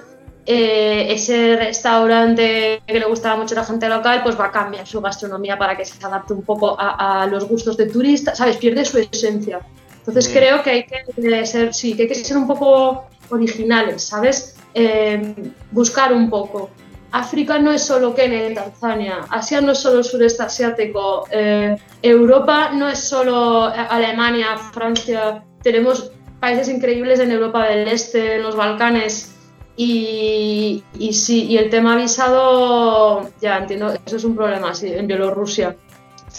eh, 0.46 1.06
ese 1.08 1.56
restaurante 1.56 2.82
que 2.86 3.00
le 3.00 3.06
gustaba 3.06 3.36
mucho 3.36 3.54
a 3.54 3.60
la 3.60 3.64
gente 3.64 3.88
local, 3.88 4.20
pues 4.22 4.38
va 4.38 4.46
a 4.46 4.50
cambiar 4.50 4.86
su 4.86 5.00
gastronomía 5.00 5.56
para 5.56 5.74
que 5.74 5.86
se 5.86 6.04
adapte 6.04 6.34
un 6.34 6.42
poco 6.42 6.76
a, 6.78 7.26
los 7.30 7.48
gustos 7.48 7.78
de 7.78 7.86
turistas, 7.86 8.36
¿sabes? 8.36 8.58
Pierde 8.58 8.84
su 8.84 8.98
esencia. 8.98 9.60
Entonces 9.98 10.28
mm. 10.28 10.32
creo 10.32 10.62
que 10.62 10.70
hay 10.70 10.84
que 10.84 11.46
ser, 11.46 11.72
sí, 11.72 11.96
que 11.96 12.02
hay 12.02 12.08
que 12.08 12.14
ser 12.14 12.36
un 12.36 12.46
poco 12.46 13.06
originales, 13.30 14.04
¿sabes? 14.04 14.56
Eh, 14.74 15.34
buscar 15.70 16.12
un 16.12 16.28
poco. 16.28 16.68
África 17.14 17.60
no 17.60 17.70
es 17.70 17.82
solo 17.84 18.12
Kenia 18.12 18.50
y 18.50 18.54
Tanzania, 18.54 19.20
Asia 19.30 19.60
no 19.60 19.70
es 19.72 19.78
solo 19.78 19.98
el 19.98 20.04
sureste 20.04 20.42
asiático, 20.42 21.26
eh, 21.30 21.76
Europa 22.02 22.70
no 22.74 22.88
es 22.88 22.98
solo 22.98 23.66
Alemania, 23.66 24.56
Francia, 24.72 25.44
tenemos 25.62 26.10
países 26.40 26.68
increíbles 26.68 27.20
en 27.20 27.30
Europa 27.30 27.68
del 27.68 27.86
Este, 27.86 28.36
en 28.36 28.42
los 28.42 28.56
Balcanes, 28.56 29.32
y, 29.76 30.82
y 30.98 31.12
sí, 31.12 31.44
y 31.44 31.56
el 31.56 31.70
tema 31.70 31.96
visado, 31.96 33.30
ya 33.40 33.58
entiendo, 33.58 33.94
eso 34.04 34.16
es 34.16 34.24
un 34.24 34.34
problema, 34.34 34.74
sí, 34.74 34.92
en 34.92 35.06
Bielorrusia. 35.06 35.76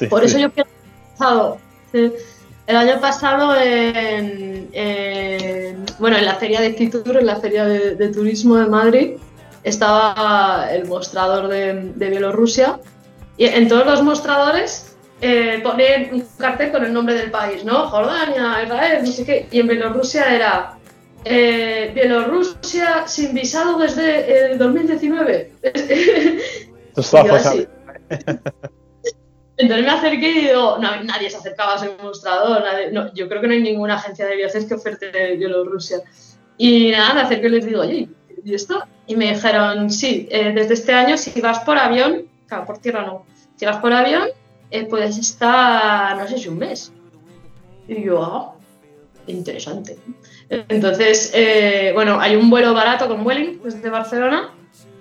Por 0.10 0.26
eso 0.26 0.38
yo 0.38 0.48
he 0.48 0.66
pasado, 1.18 1.58
el 1.94 2.76
año 2.76 3.00
pasado 3.00 3.56
en, 3.56 4.70
bueno, 6.00 6.18
en 6.18 6.26
la 6.26 6.36
feria 6.36 6.60
de 6.60 6.74
Fitur, 6.74 7.16
en 7.18 7.28
la 7.28 7.38
feria 7.38 7.64
de, 7.66 8.08
turismo 8.10 8.58
de 8.58 8.66
Madrid, 8.66 9.12
estaba 9.66 10.70
el 10.72 10.86
mostrador 10.86 11.48
de, 11.48 11.92
Bielorrusia 11.96 12.80
y 13.36 13.46
en 13.46 13.68
todos 13.68 13.86
los 13.86 14.04
mostradores 14.04 14.96
eh, 15.22 15.60
ponen 15.64 16.14
un 16.14 16.24
cartel 16.38 16.72
con 16.72 16.86
el 16.86 16.94
nombre 16.94 17.16
del 17.16 17.32
país, 17.32 17.66
¿no? 17.66 17.90
Jordania, 17.90 18.62
Israel, 18.64 19.04
no 19.04 19.12
sé 19.12 19.26
qué, 19.26 19.48
y 19.52 19.60
en 19.60 19.68
Bielorrusia 19.68 20.34
era 20.34 20.78
eh, 21.26 21.92
Bielorrusia 21.96 23.08
sin 23.08 23.34
visado 23.34 23.80
desde 23.80 24.52
el 24.52 24.58
2019. 24.60 25.52
Entonces 29.58 29.86
me 29.86 29.92
acerqué 29.92 30.30
y 30.30 30.48
digo, 30.48 30.78
no, 30.80 31.04
nadie 31.04 31.30
se 31.30 31.38
acercaba 31.38 31.74
a 31.74 31.78
ese 31.78 31.96
mostrador, 32.04 32.64
yo 33.16 33.28
creo 33.28 33.42
que 33.42 33.48
no 33.48 33.54
hay 33.54 33.64
ninguna 33.64 33.96
agencia 33.96 34.28
de 34.28 34.36
viajes 34.36 34.66
que 34.66 34.76
oferte 34.76 35.38
Bielorrusia. 35.38 36.02
Y 36.58 36.92
nada, 36.92 37.16
me 37.16 37.22
acerqué 37.22 37.48
y 37.48 37.50
les 37.50 37.66
digo, 37.66 37.82
oye, 37.82 38.10
¿y 38.46 38.54
esto? 38.54 38.84
Y 39.08 39.16
me 39.16 39.34
dijeron, 39.34 39.90
sí, 39.90 40.28
eh, 40.32 40.54
desde 40.54 40.76
este 40.76 40.94
año 40.94 41.18
si 41.18 41.42
vas 41.42 41.60
por 41.62 41.78
avión, 41.78 42.26
claro, 42.48 42.66
por 42.66 42.78
tierra 42.78 43.06
no, 43.06 43.26
si 43.58 43.66
vas 43.66 43.78
por 43.78 43.92
avión 43.92 44.30
eh, 44.72 44.86
puedes 44.86 45.18
estar, 45.18 46.18
no 46.18 46.28
sé 46.28 46.38
si 46.38 46.50
un 46.50 46.58
mes. 46.58 46.92
Y 47.88 48.04
yo, 48.04 48.24
ah, 48.24 48.56
interesante. 49.28 49.98
Entonces, 50.50 51.32
eh, 51.34 51.92
bueno, 51.94 52.20
hay 52.20 52.36
un 52.36 52.50
vuelo 52.50 52.74
barato 52.74 53.08
con 53.08 53.24
Vueling 53.24 53.62
desde 53.64 53.90
Barcelona. 53.90 54.52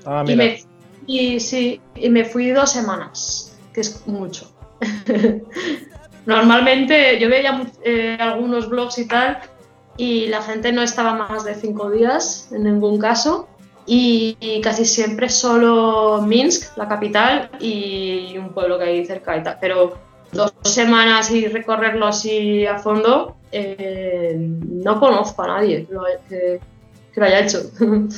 Ah, 0.05 0.25
y, 0.27 0.37
me, 0.37 0.63
y, 1.07 1.41
sí, 1.41 1.81
y 1.95 2.09
me 2.09 2.25
fui 2.25 2.51
dos 2.51 2.73
semanas, 2.73 3.59
que 3.73 3.81
es 3.81 4.07
mucho. 4.07 4.51
Normalmente 6.27 7.19
yo 7.19 7.29
veía 7.29 7.67
eh, 7.85 8.17
algunos 8.19 8.69
blogs 8.69 8.99
y 8.99 9.09
tal, 9.09 9.39
y 9.97 10.27
la 10.27 10.43
gente 10.43 10.73
no 10.73 10.83
estaba 10.83 11.15
más 11.15 11.45
de 11.45 11.55
cinco 11.55 11.91
días 11.91 12.49
en 12.53 12.65
ningún 12.65 12.99
caso. 12.99 13.49
Y, 13.87 14.61
casi 14.63 14.87
siempre 14.87 15.29
solo 15.29 16.23
Minsk, 16.23 16.77
la 16.79 16.89
capital, 16.89 17.51
y 17.61 18.35
un 18.39 18.55
pueblo 18.55 18.79
que 18.79 18.85
hay 18.85 19.05
cerca 19.05 19.37
y 19.37 19.43
tal. 19.43 19.59
Pero 19.61 19.99
dos 20.33 20.53
semanas 20.63 21.31
y 21.31 21.47
recorrerlo 21.49 22.07
así 22.07 22.65
a 22.67 22.79
fondo, 22.79 23.37
eh, 23.53 24.37
no 24.39 24.99
conozco 24.99 25.43
a 25.43 25.49
nadie 25.49 25.87
que 25.87 25.93
lo, 25.93 27.25
haya 27.25 27.41
hecho. 27.41 27.59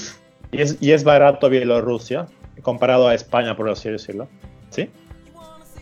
¿Y 0.52 0.60
es, 0.62 0.76
¿Y 0.80 0.92
es, 0.92 1.02
barato 1.02 1.50
Bielorrusia 1.50 2.26
comparado 2.62 3.08
a 3.08 3.14
España, 3.14 3.56
por 3.56 3.68
así 3.68 3.90
decirlo? 3.90 4.28
¿Sí? 4.70 4.88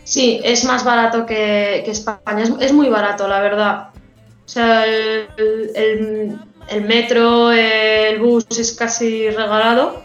Sí, 0.05 0.39
es 0.43 0.63
más 0.65 0.85
barato 0.85 1.25
que, 1.25 1.79
España. 1.79 2.43
Es, 2.59 2.71
muy 2.71 2.89
barato, 2.89 3.27
la 3.27 3.39
verdad. 3.39 3.89
O 4.45 4.47
sea, 4.47 4.85
el, 4.85 6.37
metro, 6.83 7.51
el 7.51 8.19
bus 8.19 8.45
es 8.57 8.73
casi 8.73 9.29
regalado. 9.29 10.03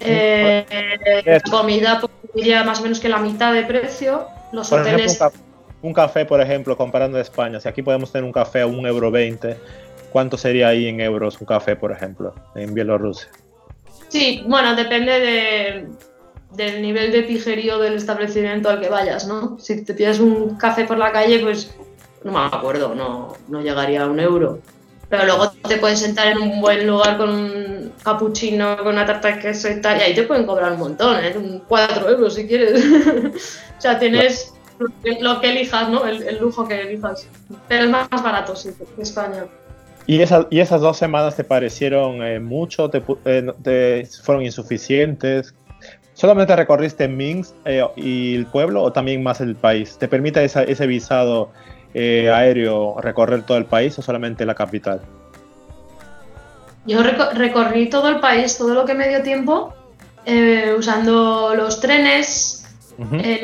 Eh, 0.00 0.64
la 1.24 1.40
comida 1.40 2.00
pues, 2.00 2.64
más 2.64 2.80
o 2.80 2.82
menos 2.82 2.98
que 2.98 3.08
la 3.08 3.18
mitad 3.18 3.52
de 3.52 3.62
precio. 3.62 4.26
Los 4.52 4.72
hoteles 4.72 5.20
un 5.82 5.92
café, 5.92 6.24
por 6.24 6.40
ejemplo, 6.40 6.76
comparando 6.76 7.18
a 7.18 7.20
España, 7.20 7.60
si 7.60 7.68
aquí 7.68 7.82
podemos 7.82 8.12
tener 8.12 8.24
un 8.24 8.32
café 8.32 8.62
a 8.62 8.66
un 8.66 8.86
euro 8.86 9.10
20, 9.10 9.56
¿cuánto 10.10 10.38
sería 10.38 10.68
ahí 10.68 10.86
en 10.86 11.00
euros 11.00 11.40
un 11.40 11.46
café, 11.46 11.76
por 11.76 11.92
ejemplo, 11.92 12.34
en 12.54 12.72
Bielorrusia? 12.72 13.28
Sí, 14.08 14.44
bueno, 14.46 14.76
depende 14.76 15.88
del 16.52 16.82
nivel 16.82 17.10
de 17.10 17.22
pijerío 17.24 17.78
del 17.78 17.94
establecimiento 17.94 18.68
al 18.68 18.80
que 18.80 18.88
vayas, 18.88 19.26
¿no? 19.26 19.58
Si 19.58 19.84
te 19.84 19.94
pides 19.94 20.20
un 20.20 20.56
café 20.56 20.84
por 20.84 20.98
la 20.98 21.10
calle, 21.10 21.40
pues 21.40 21.74
no 22.24 22.32
me 22.32 22.56
acuerdo, 22.56 22.94
no, 22.94 23.34
no 23.48 23.60
llegaría 23.60 24.02
a 24.02 24.06
un 24.06 24.20
euro. 24.20 24.58
Pero 25.08 25.26
luego 25.26 25.50
te 25.68 25.76
puedes 25.76 26.00
sentar 26.00 26.28
en 26.28 26.38
un 26.38 26.60
buen 26.60 26.86
lugar 26.86 27.18
con 27.18 27.28
un 27.28 27.92
cappuccino, 28.02 28.78
con 28.78 28.88
una 28.88 29.04
tarta 29.04 29.28
de 29.28 29.40
queso 29.40 29.70
y 29.70 29.80
tal, 29.80 29.98
y 29.98 30.02
ahí 30.02 30.14
te 30.14 30.22
pueden 30.22 30.46
cobrar 30.46 30.72
un 30.72 30.78
montón, 30.78 31.22
¿eh? 31.22 31.60
Cuatro 31.68 32.08
euros 32.08 32.34
si 32.34 32.46
quieres. 32.46 32.82
o 33.78 33.80
sea, 33.80 33.98
tienes 33.98 34.54
lo 35.20 35.40
que 35.40 35.50
elijas, 35.50 35.88
¿no? 35.90 36.06
El, 36.06 36.38
lujo 36.40 36.66
que 36.66 36.80
elijas. 36.80 37.28
Pero 37.68 37.84
es 37.84 37.90
más, 37.90 38.08
barato, 38.10 38.56
sí, 38.56 38.70
que 38.96 39.02
España. 39.02 39.44
¿Y, 40.06 40.22
¿Y 40.50 40.60
esas 40.60 40.80
dos 40.80 40.96
semanas 40.96 41.36
te 41.36 41.44
parecieron 41.44 42.22
eh, 42.22 42.40
mucho? 42.40 42.90
Eh, 43.24 43.52
te, 43.62 44.06
¿Fueron 44.22 44.44
insuficientes? 44.44 45.54
¿Solamente 46.14 46.54
recorriste 46.56 47.08
Minsk 47.08 47.54
eh, 47.64 47.84
y 47.96 48.34
el 48.36 48.46
pueblo 48.46 48.82
o 48.82 48.92
también 48.92 49.22
más 49.22 49.40
el 49.40 49.56
país? 49.56 49.96
¿Te 49.98 50.08
permite 50.08 50.44
ese 50.44 50.86
visado 50.86 51.50
aéreo 51.94 53.00
recorrer 53.00 53.42
todo 53.44 53.58
el 53.58 53.66
país 53.66 53.98
o 53.98 54.02
solamente 54.02 54.46
la 54.46 54.54
capital? 54.54 55.00
Yo 56.86 57.02
recorrí 57.02 57.88
todo 57.88 58.08
el 58.08 58.18
país, 58.20 58.58
todo 58.58 58.74
lo 58.74 58.84
que 58.84 58.94
me 58.94 59.08
dio 59.08 59.22
tiempo, 59.22 59.72
usando 60.76 61.54
los 61.54 61.80
trenes, 61.80 62.66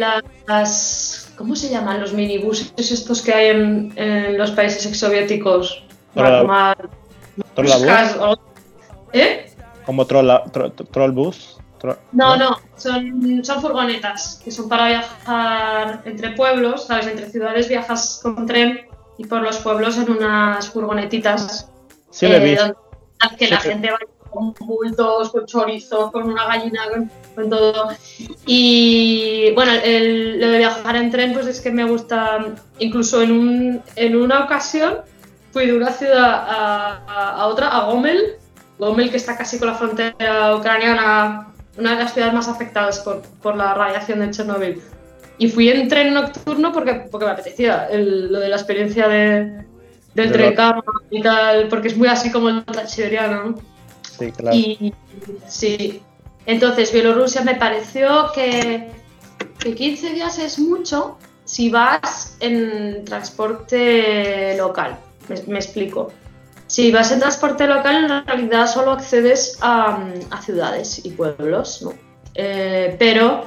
las 0.07 1.29
¿Cómo 1.39 1.55
se 1.55 1.71
llaman 1.71 2.01
los 2.01 2.13
minibuses 2.13 2.73
estos 2.77 3.23
que 3.23 3.33
hay 3.33 3.47
en, 3.51 4.37
los 4.37 4.51
países 4.51 4.85
exsoviéticos? 4.87 5.85
Para 6.13 6.41
tomar. 6.41 6.89
¿Eh? 9.13 9.49
¿Como 9.87 10.05
trollbus? 10.05 11.59
No, 12.13 12.37
no, 12.37 12.59
son, 12.77 13.45
son 13.45 13.61
furgonetas 13.61 14.41
que 14.45 14.51
son 14.51 14.69
para 14.69 14.89
viajar 14.89 16.03
entre 16.05 16.31
pueblos, 16.33 16.87
¿sabes? 16.87 17.07
Entre 17.07 17.31
ciudades 17.31 17.69
viajas 17.69 18.21
con 18.23 18.47
tren 18.47 18.89
y 19.17 19.27
por 19.27 19.43
los 19.43 19.59
pueblos 19.59 19.97
en 19.99 20.11
unas 20.11 20.71
furgonetitas. 20.71 21.69
Sí, 22.11 22.27
he 22.27 22.37
eh, 22.37 22.41
visto. 22.41 22.77
Que 23.37 23.49
la 23.49 23.59
gente 23.59 23.91
va 23.91 23.99
con 24.31 24.55
bultos, 24.61 25.31
con 25.31 25.47
chorizo, 25.47 26.13
con 26.13 26.29
una 26.31 26.47
gallina, 26.47 26.83
con, 27.35 27.51
todo. 27.51 27.89
Y 28.47 29.53
bueno, 29.55 29.73
el, 29.83 30.41
lo 30.41 30.49
de 30.49 30.59
viajar 30.59 30.97
en 30.97 31.11
tren, 31.11 31.33
pues 31.33 31.47
es 31.47 31.61
que 31.61 31.71
me 31.71 31.85
gusta, 31.85 32.55
incluso 32.79 33.23
en, 33.23 33.33
un, 33.33 33.83
en 33.97 34.17
una 34.17 34.45
ocasión 34.45 34.99
fui 35.53 35.67
de 35.67 35.77
una 35.77 35.91
ciudad 35.91 36.45
a, 36.49 37.41
a, 37.41 37.47
otra, 37.47 37.69
a 37.69 37.85
Gomel, 37.87 38.37
Gomel 38.79 39.11
que 39.11 39.17
está 39.17 39.37
casi 39.37 39.59
con 39.59 39.69
la 39.69 39.75
frontera 39.75 40.55
ucraniana, 40.57 41.49
una 41.79 41.93
de 41.93 42.03
las 42.03 42.13
ciudades 42.13 42.35
más 42.35 42.49
afectadas 42.49 43.01
por, 43.01 43.23
por 43.43 43.57
la 43.57 43.75
radiación 43.75 44.21
de 44.21 44.31
Chernobyl. 44.31 44.83
Y 45.39 45.49
fui 45.49 45.69
en 45.69 45.89
tren 45.89 46.13
nocturno 46.13 46.73
porque, 46.73 47.07
porque 47.11 47.27
me 47.27 47.33
apetecía 47.33 47.89
lo 47.93 48.41
de 48.41 48.49
la 48.49 48.57
experiencia 48.57 49.07
de, 49.07 49.65
del 50.15 50.33
tren 50.33 50.55
y 51.11 51.23
tal, 51.23 51.69
porque 51.69 51.89
es 51.89 51.97
muy 51.97 52.09
así 52.09 52.31
como 52.33 52.49
el 52.49 52.65
transiberiano, 52.65 53.45
¿no? 53.45 53.55
Sí, 54.19 54.33
claro. 54.33 54.57
Y, 54.57 54.93
sí. 55.47 56.03
Entonces, 56.47 56.93
Bielorrusia 56.93 57.43
me 57.43 57.55
pareció 57.55 58.33
que, 58.35 58.91
que 59.61 59.75
15 59.75 60.15
días 60.15 60.39
es 60.39 60.59
mucho 60.59 61.19
si 61.45 61.71
vas 61.71 62.37
en 62.41 63.05
transporte 63.05 64.57
local. 64.57 64.99
Me, 65.47 65.59
explico. 65.59 66.11
Si 66.69 66.93
vas 66.93 67.11
en 67.13 67.21
transporte 67.21 67.67
local, 67.67 68.05
en 68.05 68.27
realidad 68.27 68.67
solo 68.67 68.93
accedes 68.93 69.59
a, 69.63 69.99
ciudades 70.45 71.05
y 71.05 71.11
pueblos, 71.11 71.83
¿no? 71.83 71.95
Eh, 72.35 72.95
pero 72.99 73.45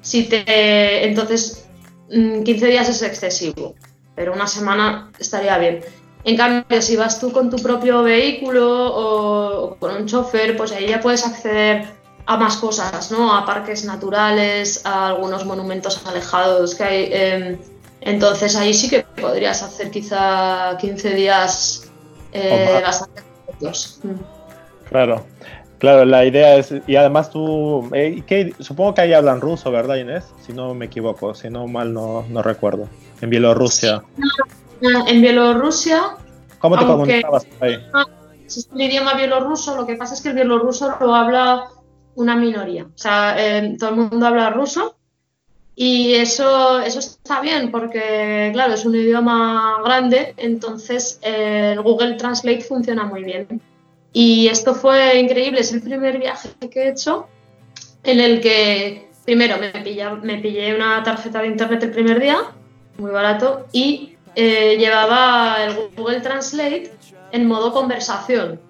si 0.00 0.24
te. 0.28 1.04
Entonces, 1.04 1.66
15 2.08 2.42
mm, 2.42 2.44
días 2.44 2.88
es 2.88 3.02
excesivo, 3.02 3.74
pero 4.14 4.32
una 4.32 4.46
semana 4.46 5.10
estaría 5.18 5.58
bien. 5.58 5.80
En 6.24 6.36
cambio, 6.36 6.80
si 6.80 6.94
vas 6.94 7.18
tú 7.18 7.32
con 7.32 7.50
tu 7.50 7.56
propio 7.56 8.04
vehículo 8.04 8.94
o, 8.94 9.76
con 9.80 9.96
un 9.96 10.06
chofer, 10.06 10.56
pues 10.56 10.70
ahí 10.70 10.86
ya 10.86 11.00
puedes 11.00 11.26
acceder 11.26 11.84
a 12.26 12.36
más 12.36 12.56
cosas, 12.58 13.10
¿no? 13.10 13.34
A 13.36 13.44
parques 13.44 13.84
naturales, 13.84 14.82
a 14.84 15.08
algunos 15.08 15.44
monumentos 15.44 16.00
alejados 16.06 16.76
que 16.76 16.84
hay. 16.84 17.08
Em, 17.10 17.58
entonces 18.02 18.54
ahí 18.54 18.72
sí 18.72 18.88
que 18.88 19.02
podrías 19.20 19.64
hacer 19.64 19.90
quizá 19.90 20.76
15 20.78 21.14
días 21.14 21.91
eh, 22.32 22.80
bastante. 22.82 23.22
Mm. 24.02 24.88
Claro, 24.88 25.24
claro, 25.78 26.04
la 26.04 26.24
idea 26.24 26.56
es, 26.56 26.74
y 26.86 26.96
además 26.96 27.30
tú, 27.30 27.88
eh, 27.92 28.52
supongo 28.58 28.94
que 28.94 29.02
ahí 29.02 29.12
hablan 29.12 29.40
ruso, 29.40 29.70
¿verdad 29.70 29.96
Inés? 29.96 30.32
Si 30.44 30.52
no 30.52 30.74
me 30.74 30.86
equivoco, 30.86 31.34
si 31.34 31.50
no 31.50 31.66
mal 31.66 31.92
no, 31.92 32.24
no 32.28 32.42
recuerdo. 32.42 32.88
En 33.20 33.30
Bielorrusia. 33.30 34.02
En 34.80 35.22
Bielorrusia. 35.22 36.16
¿Cómo 36.58 36.78
te 36.78 36.86
comunicabas 36.86 37.46
ahí? 37.60 37.78
Es 38.46 38.68
el 38.74 38.80
idioma 38.80 39.14
bielorruso, 39.14 39.76
lo 39.76 39.86
que 39.86 39.96
pasa 39.96 40.14
es 40.14 40.20
que 40.20 40.28
el 40.28 40.34
bielorruso 40.34 40.94
lo 41.00 41.14
habla 41.14 41.68
una 42.14 42.36
minoría. 42.36 42.84
O 42.84 42.98
sea, 42.98 43.34
eh, 43.38 43.76
todo 43.78 43.90
el 43.90 43.96
mundo 43.96 44.26
habla 44.26 44.50
ruso 44.50 44.96
y 45.74 46.14
eso, 46.14 46.80
eso 46.80 46.98
está 46.98 47.40
bien 47.40 47.70
porque, 47.70 48.50
claro, 48.52 48.74
es 48.74 48.84
un 48.84 48.94
idioma 48.94 49.80
grande, 49.84 50.34
entonces 50.36 51.18
eh, 51.22 51.72
el 51.72 51.82
Google 51.82 52.14
Translate 52.14 52.60
funciona 52.60 53.04
muy 53.04 53.24
bien. 53.24 53.60
Y 54.12 54.48
esto 54.48 54.74
fue 54.74 55.18
increíble, 55.18 55.60
es 55.60 55.72
el 55.72 55.80
primer 55.80 56.18
viaje 56.18 56.50
que 56.70 56.82
he 56.82 56.88
hecho 56.90 57.26
en 58.04 58.20
el 58.20 58.40
que, 58.40 59.08
primero, 59.24 59.56
me, 59.58 59.72
me 60.22 60.38
pillé 60.38 60.74
una 60.74 61.02
tarjeta 61.02 61.40
de 61.40 61.46
internet 61.46 61.82
el 61.84 61.92
primer 61.92 62.20
día, 62.20 62.38
muy 62.98 63.10
barato, 63.10 63.66
y 63.72 64.16
eh, 64.34 64.76
llevaba 64.78 65.64
el 65.64 65.90
Google 65.96 66.20
Translate 66.20 66.92
en 67.32 67.46
modo 67.46 67.72
conversación. 67.72 68.60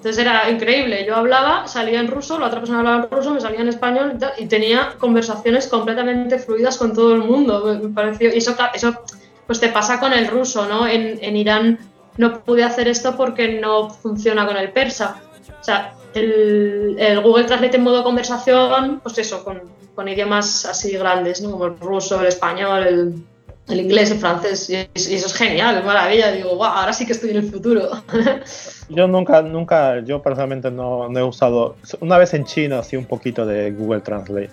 Entonces 0.00 0.22
era 0.22 0.48
increíble. 0.48 1.04
Yo 1.06 1.14
hablaba, 1.14 1.68
salía 1.68 2.00
en 2.00 2.08
ruso, 2.08 2.38
la 2.38 2.46
otra 2.46 2.60
persona 2.60 2.78
hablaba 2.78 3.04
en 3.04 3.10
ruso, 3.10 3.34
me 3.34 3.40
salía 3.40 3.60
en 3.60 3.68
español 3.68 4.16
y, 4.38 4.46
tenía 4.46 4.94
conversaciones 4.98 5.66
completamente 5.68 6.38
fluidas 6.38 6.78
con 6.78 6.94
todo 6.94 7.12
el 7.12 7.22
mundo. 7.22 7.78
Me 7.82 7.90
pareció, 7.90 8.32
y 8.32 8.38
eso, 8.38 8.56
eso 8.72 8.98
pues 9.46 9.60
te 9.60 9.68
pasa 9.68 10.00
con 10.00 10.14
el 10.14 10.28
ruso, 10.28 10.66
¿no? 10.66 10.86
En, 10.86 11.18
en, 11.22 11.36
Irán 11.36 11.78
no 12.16 12.42
pude 12.42 12.64
hacer 12.64 12.88
esto 12.88 13.14
porque 13.14 13.60
no 13.60 13.90
funciona 13.90 14.46
con 14.46 14.56
el 14.56 14.72
persa. 14.72 15.20
O 15.60 15.62
sea, 15.62 15.92
el, 16.14 16.96
el 16.98 17.20
Google 17.20 17.44
Translate 17.44 17.76
en 17.76 17.82
modo 17.82 18.02
conversación, 18.02 19.00
pues 19.02 19.18
eso, 19.18 19.44
con, 19.44 19.60
con 19.94 20.08
idiomas 20.08 20.64
así 20.64 20.92
grandes, 20.92 21.42
¿no? 21.42 21.50
Como 21.50 21.66
el 21.66 21.78
ruso, 21.78 22.18
el 22.22 22.28
español, 22.28 22.86
el, 22.86 23.24
el 23.70 23.80
inglés, 23.80 24.10
el 24.10 24.18
francés, 24.18 24.68
y, 24.70 24.74
eso 24.94 25.26
es 25.26 25.34
genial, 25.34 25.78
es 25.78 25.84
maravilla. 25.84 26.32
Digo, 26.32 26.56
wow, 26.56 26.64
ahora 26.64 26.92
sí 26.92 27.06
que 27.06 27.12
estoy 27.12 27.30
en 27.30 27.36
el 27.36 27.50
futuro. 27.50 27.88
Yo 28.88 29.06
nunca, 29.06 29.40
nunca, 29.40 30.00
yo 30.00 30.20
personalmente 30.20 30.68
no, 30.68 31.08
he 31.16 31.22
usado, 31.22 31.76
una 32.00 32.18
vez 32.18 32.34
en 32.34 32.44
China 32.44 32.82
sí 32.82 32.96
un 32.96 33.04
poquito 33.04 33.46
de 33.46 33.70
Google 33.70 34.00
Translate, 34.00 34.50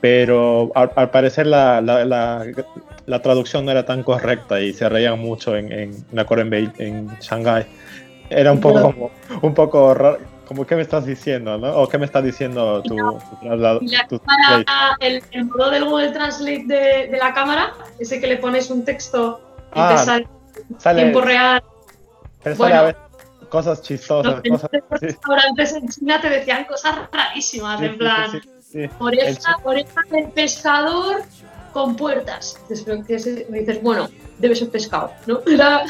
pero 0.00 0.70
al, 0.76 1.10
parecer 1.10 1.48
la, 1.48 1.80
la, 1.80 3.22
traducción 3.22 3.64
no 3.64 3.72
era 3.72 3.84
tan 3.84 4.04
correcta 4.04 4.60
y 4.60 4.72
se 4.72 4.88
reían 4.88 5.18
mucho 5.18 5.56
en, 5.56 5.72
en 5.72 6.04
me 6.12 6.20
acuerdo 6.20 6.44
en, 6.44 6.72
en 6.78 7.08
Shanghai. 7.20 7.66
Era 8.30 8.52
un 8.52 8.60
poco, 8.60 8.82
como, 8.82 9.10
un 9.42 9.54
poco 9.54 9.94
raro, 9.94 10.18
como 10.46 10.66
qué 10.66 10.76
me 10.76 10.82
estás 10.82 11.04
diciendo, 11.04 11.58
¿no? 11.58 11.76
O 11.76 11.88
qué 11.88 11.98
me 11.98 12.06
estás 12.06 12.24
diciendo 12.24 12.82
tu, 12.82 12.96
el, 15.00 15.22
el, 15.30 15.44
modo 15.44 15.70
del 15.70 15.84
Google 15.84 16.10
Translate 16.10 16.64
de, 16.66 17.08
de, 17.08 17.18
la 17.18 17.34
cámara, 17.34 17.74
ese 17.98 18.20
que 18.20 18.26
le 18.26 18.36
pones 18.36 18.70
un 18.70 18.84
texto 18.84 19.40
y 19.70 19.74
te 19.74 19.80
ah, 19.80 19.98
sale, 19.98 20.28
sale 20.78 21.02
tiempo 21.02 21.20
real. 21.20 21.62
bueno, 22.56 22.94
cosas 23.48 23.82
chistosas. 23.82 24.40
Los 24.44 24.60
cosas, 24.62 24.70
restaurantes 24.90 25.74
en 25.74 25.88
China 25.88 26.20
te 26.20 26.30
decían 26.30 26.64
cosas 26.64 26.96
rarísimas, 27.12 27.82
en 27.82 27.98
plan, 27.98 28.40
oreja, 28.98 29.56
oreja 29.64 30.00
del 30.10 30.28
pescador 30.30 31.22
con 31.72 31.96
puertas. 31.96 32.58
Entonces, 32.70 33.50
me 33.50 33.60
dices, 33.60 33.82
bueno, 33.82 34.08
debe 34.38 34.54
ser 34.54 34.70
pescado, 34.70 35.12
¿no? 35.26 35.40
Era 35.46 35.84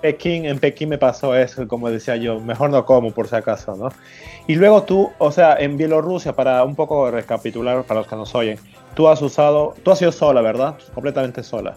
Pekín, 0.00 0.44
en 0.46 0.58
Pekín 0.58 0.88
me 0.90 0.98
pasó 0.98 1.34
eso, 1.34 1.66
como 1.66 1.90
decía 1.90 2.16
yo, 2.16 2.40
mejor 2.40 2.70
no 2.70 2.84
como 2.84 3.10
por 3.12 3.28
si 3.28 3.36
acaso, 3.36 3.76
¿no? 3.76 3.88
Y 4.46 4.56
luego 4.56 4.82
tú, 4.82 5.10
o 5.18 5.32
sea, 5.32 5.56
en 5.58 5.76
Bielorrusia, 5.76 6.34
para 6.34 6.62
un 6.64 6.74
poco 6.74 7.10
recapitular 7.10 7.84
para 7.84 8.00
los 8.00 8.08
que 8.08 8.16
nos 8.16 8.34
oyen, 8.34 8.58
tú 8.94 9.08
has 9.08 9.22
usado, 9.22 9.74
tú 9.82 9.90
has 9.90 9.98
sido 9.98 10.12
sola, 10.12 10.42
¿verdad? 10.42 10.76
Completamente 10.92 11.42
sola. 11.42 11.76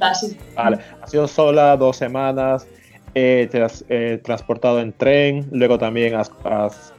Ah, 0.00 0.14
sí. 0.14 0.36
Vale, 0.56 0.78
has 1.00 1.10
sido 1.10 1.28
sola 1.28 1.76
dos 1.76 1.96
semanas, 1.96 2.66
eh, 3.14 3.46
te 3.50 3.62
has 3.62 3.84
eh, 3.90 4.20
transportado 4.24 4.80
en 4.80 4.92
tren, 4.94 5.46
luego 5.52 5.78
también 5.78 6.14
has, 6.14 6.30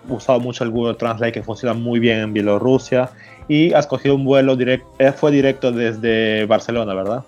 usado 0.07 0.39
mucho 0.39 0.63
el 0.63 0.69
Google 0.69 0.93
Translate 0.93 1.31
que 1.31 1.41
funciona 1.41 1.73
muy 1.73 1.99
bien 1.99 2.19
en 2.19 2.33
Bielorrusia 2.33 3.09
y 3.47 3.73
has 3.73 3.87
cogido 3.87 4.13
un 4.13 4.23
vuelo 4.23 4.55
directo, 4.55 4.87
eh, 4.99 5.11
fue 5.11 5.31
directo 5.31 5.71
desde 5.71 6.45
Barcelona, 6.45 6.93
¿verdad? 6.93 7.23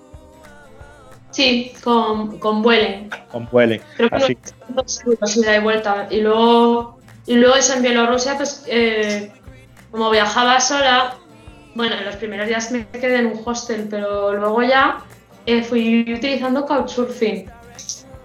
Sí, 1.36 1.74
con, 1.84 2.40
con 2.40 2.62
Vuelen. 2.62 3.10
Con 3.30 3.50
Vuelen. 3.52 3.82
Creo 3.98 4.10
que 4.10 4.16
Así. 4.16 4.38
no 4.70 4.82
es 4.86 5.36
ida 5.36 5.58
y 5.58 5.60
vuelta. 5.60 6.08
Y 6.10 6.22
luego, 6.22 6.98
y 7.26 7.36
luego 7.36 7.56
eso 7.56 7.74
en 7.74 7.82
Bielorrusia, 7.82 8.38
pues 8.38 8.64
eh, 8.68 9.34
como 9.92 10.10
viajaba 10.12 10.62
sola, 10.62 11.16
bueno, 11.74 11.98
en 11.98 12.06
los 12.06 12.16
primeros 12.16 12.48
días 12.48 12.72
me 12.72 12.88
quedé 12.88 13.18
en 13.18 13.26
un 13.26 13.42
hostel, 13.44 13.88
pero 13.90 14.32
luego 14.32 14.64
ya 14.64 15.00
eh, 15.46 15.62
fui 15.62 16.14
utilizando 16.14 16.66
Couchsurfing. 16.66 17.52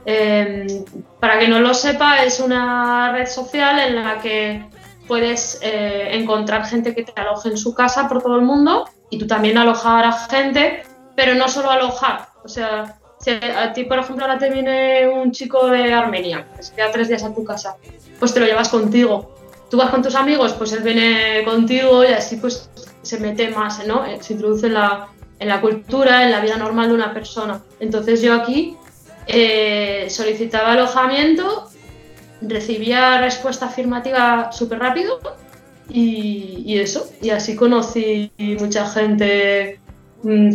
Eh, 0.06 0.84
para 1.18 1.40
que 1.40 1.48
no 1.48 1.58
lo 1.58 1.74
sepa, 1.74 2.22
es 2.22 2.38
una 2.38 3.10
red 3.10 3.26
social 3.26 3.80
en 3.80 3.96
la 3.96 4.20
que 4.20 4.64
puedes 5.08 5.58
eh, 5.62 6.10
encontrar 6.12 6.64
gente 6.64 6.94
que 6.94 7.02
te 7.02 7.20
aloje 7.20 7.48
en 7.48 7.56
su 7.56 7.74
casa 7.74 8.08
por 8.08 8.22
todo 8.22 8.36
el 8.36 8.42
mundo 8.42 8.88
y 9.10 9.18
tú 9.18 9.26
también 9.26 9.58
alojar 9.58 10.04
a 10.04 10.12
gente, 10.12 10.84
pero 11.16 11.34
no 11.34 11.48
solo 11.48 11.72
alojar. 11.72 12.28
O 12.44 12.48
sea, 12.48 12.99
a 13.28 13.72
ti, 13.72 13.84
por 13.84 13.98
ejemplo, 13.98 14.24
ahora 14.24 14.38
te 14.38 14.50
viene 14.50 15.06
un 15.08 15.30
chico 15.32 15.66
de 15.66 15.92
Armenia, 15.92 16.46
que 16.56 16.62
se 16.62 16.74
queda 16.74 16.90
tres 16.90 17.08
días 17.08 17.22
a 17.22 17.34
tu 17.34 17.44
casa, 17.44 17.76
pues 18.18 18.32
te 18.32 18.40
lo 18.40 18.46
llevas 18.46 18.70
contigo. 18.70 19.34
Tú 19.68 19.76
vas 19.76 19.90
con 19.90 20.02
tus 20.02 20.14
amigos, 20.14 20.54
pues 20.54 20.72
él 20.72 20.82
viene 20.82 21.44
contigo 21.44 22.02
y 22.02 22.08
así 22.08 22.36
pues 22.36 22.70
se 23.02 23.20
mete 23.20 23.50
más, 23.50 23.86
¿no? 23.86 24.04
Eh, 24.06 24.18
se 24.20 24.32
introduce 24.32 24.66
en 24.66 24.74
la, 24.74 25.08
en 25.38 25.48
la 25.48 25.60
cultura, 25.60 26.24
en 26.24 26.30
la 26.30 26.40
vida 26.40 26.56
normal 26.56 26.88
de 26.88 26.94
una 26.94 27.12
persona. 27.12 27.60
Entonces 27.78 28.22
yo 28.22 28.34
aquí 28.34 28.76
eh, 29.26 30.06
solicitaba 30.08 30.72
alojamiento, 30.72 31.68
recibía 32.40 33.20
respuesta 33.20 33.66
afirmativa 33.66 34.50
súper 34.50 34.78
rápido 34.78 35.20
y, 35.88 36.62
y, 36.64 36.78
eso. 36.78 37.08
Y 37.20 37.30
así 37.30 37.54
conocí 37.54 38.32
mucha 38.38 38.86
gente 38.88 39.78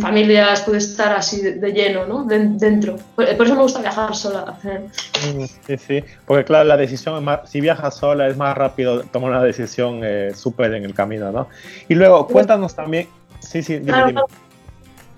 familias 0.00 0.62
puede 0.62 0.78
estar 0.78 1.12
así 1.12 1.40
de, 1.40 1.72
lleno, 1.72 2.06
¿no? 2.06 2.24
dentro. 2.24 2.96
Por, 3.14 3.24
eso 3.24 3.54
me 3.54 3.62
gusta 3.62 3.80
viajar 3.80 4.14
sola. 4.14 4.56
Mm, 4.62 5.44
sí, 5.66 5.76
sí, 5.76 6.04
porque 6.24 6.44
claro, 6.44 6.64
la 6.64 6.76
decisión 6.76 7.16
es 7.16 7.22
más, 7.22 7.50
si 7.50 7.60
viajas 7.60 7.96
sola 7.96 8.28
es 8.28 8.36
más 8.36 8.56
rápido 8.56 9.02
tomar 9.02 9.30
una 9.30 9.42
decisión 9.42 10.00
eh, 10.04 10.32
súper 10.34 10.74
en 10.74 10.84
el 10.84 10.94
camino, 10.94 11.32
¿no? 11.32 11.48
Y 11.88 11.94
luego, 11.94 12.26
cuéntanos 12.28 12.74
también, 12.74 13.08
sí, 13.40 13.62
sí, 13.62 13.78
dime, 13.78 14.04
dime. 14.06 14.20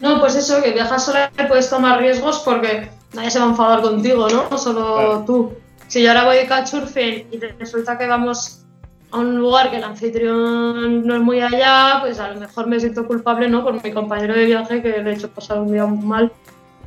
No, 0.01 0.21
pues 0.21 0.37
eso, 0.37 0.63
que 0.63 0.73
viajas 0.73 1.05
sola 1.05 1.31
puedes 1.49 1.69
tomar 1.69 1.99
riesgos 1.99 2.41
porque 2.45 2.89
nadie 3.13 3.31
se 3.31 3.39
va 3.39 3.47
a 3.47 3.49
enfadar 3.49 3.83
contigo, 3.83 4.29
¿no? 4.29 4.57
Solo 4.57 5.25
tú. 5.27 5.53
Si 5.89 6.03
yo 6.03 6.11
ahora 6.11 6.25
voy 6.25 6.37
de 6.37 6.47
couchsurfing 6.47 7.27
y 7.33 7.39
resulta 7.59 7.99
que 7.99 8.07
vamos 8.07 8.65
a 9.11 9.19
un 9.19 9.39
lugar 9.39 9.71
que 9.71 9.77
el 9.77 9.85
anfitrión 9.85 11.07
no 11.07 11.15
es 11.15 11.21
muy 11.21 11.41
allá, 11.41 11.99
pues 12.01 12.21
a 12.21 12.33
lo 12.33 12.41
mejor 12.41 12.67
me 12.67 12.79
siento 12.79 13.07
culpable, 13.07 13.49
¿no? 13.49 13.65
Por 13.65 13.83
mi 13.83 13.93
compañero 13.93 14.35
de 14.35 14.45
viaje 14.45 14.83
que 14.83 15.03
le 15.03 15.11
he 15.11 15.15
hecho 15.15 15.31
pasar 15.31 15.61
un 15.61 15.73
día 15.73 15.87
muy 15.87 16.05
mal. 16.05 16.33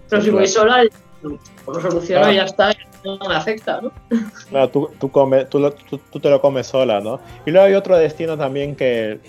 Pero 0.10 0.21
si 0.21 0.29
voy 0.29 0.47
sola, 0.47 0.84
lo 1.23 1.81
soluciono 1.81 2.31
y 2.31 2.36
ya 2.36 2.43
está, 2.43 2.73
no 3.03 3.17
me 3.27 3.36
afecta, 3.36 3.81
¿no? 3.81 3.91
Claro, 4.49 4.69
tú, 4.69 4.89
tú, 4.99 5.10
tú, 5.49 5.99
tú, 6.12 6.19
te 6.19 6.29
lo 6.29 6.41
comes 6.41 6.67
sola, 6.67 6.99
¿no? 6.99 7.19
Y 7.45 7.51
luego 7.51 7.67
hay 7.67 7.73
otro 7.73 7.97
destino 7.97 8.38
también 8.38 8.75
que 8.75 9.19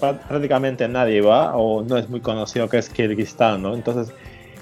prácticamente 0.00 0.88
nadie 0.88 1.20
va 1.20 1.54
o 1.56 1.82
no 1.82 1.98
es 1.98 2.08
muy 2.08 2.20
conocido, 2.20 2.68
que 2.68 2.78
es 2.78 2.88
Kirguistán, 2.88 3.62
¿no? 3.62 3.74
Entonces, 3.74 4.14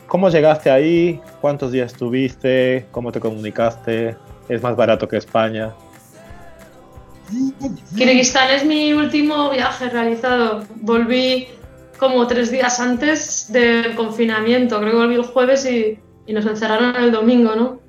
¿cómo 0.06 0.28
llegaste 0.28 0.70
ahí? 0.70 1.20
¿Cuántos 1.40 1.72
días 1.72 1.92
estuviste? 1.92 2.86
¿Cómo 2.90 3.12
te 3.12 3.20
comunicaste? 3.20 4.16
¿Es 4.48 4.62
más 4.62 4.76
barato 4.76 5.06
que 5.06 5.16
España? 5.16 5.74
Kirguistán 7.96 8.50
es 8.50 8.64
mi 8.64 8.92
último 8.92 9.50
viaje 9.50 9.88
realizado. 9.88 10.64
Volví 10.76 11.48
como 11.98 12.26
tres 12.26 12.50
días 12.50 12.80
antes 12.80 13.52
del 13.52 13.94
confinamiento. 13.94 14.78
Creo 14.78 14.92
que 14.92 14.96
volví 14.96 15.14
el 15.16 15.22
jueves 15.22 15.66
y, 15.66 15.98
nos 16.32 16.44
encerraron 16.44 16.94
el 16.96 17.10
domingo, 17.10 17.56
¿no? 17.56 17.80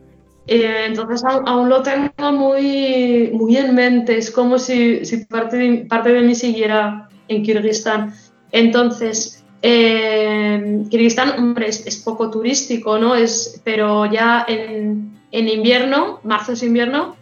Entonces 0.47 1.23
aún, 1.25 1.69
lo 1.69 1.83
tengo 1.83 2.31
muy, 2.31 3.29
muy 3.33 3.57
en 3.57 3.75
mente, 3.75 4.17
es 4.17 4.31
como 4.31 4.57
si, 4.57 5.01
parte, 5.29 5.57
de, 5.57 5.77
parte 5.85 6.09
de 6.09 6.21
mí 6.21 6.33
siguiera 6.33 7.09
en 7.27 7.43
Kirguistán. 7.43 8.15
Entonces, 8.51 9.43
eh, 9.61 10.83
Kirguistán, 10.89 11.37
hombre, 11.37 11.67
es, 11.67 11.97
poco 11.97 12.31
turístico, 12.31 12.97
¿no? 12.97 13.13
Es, 13.13 13.61
pero 13.65 14.05
ya 14.11 14.45
en, 14.47 15.19
en 15.31 15.49
invierno, 15.49 16.21
marzo 16.23 16.53
es 16.53 16.63
invierno, 16.63 17.15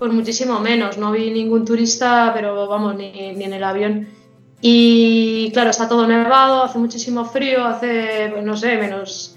pues 0.00 0.12
muchísimo 0.12 0.58
menos. 0.58 0.98
No 0.98 1.12
vi 1.12 1.30
ningún 1.30 1.64
turista, 1.64 2.32
pero 2.34 2.66
vamos, 2.66 2.96
ni, 2.96 3.12
ni 3.34 3.44
en 3.44 3.52
el 3.52 3.62
avión. 3.62 4.08
Y 4.62 5.50
claro, 5.52 5.70
está 5.70 5.88
todo 5.88 6.06
nevado, 6.06 6.64
hace 6.64 6.78
muchísimo 6.78 7.24
frío, 7.24 7.64
hace, 7.64 8.30
pues, 8.32 8.42
no 8.42 8.56
sé, 8.56 8.76
menos 8.76 9.36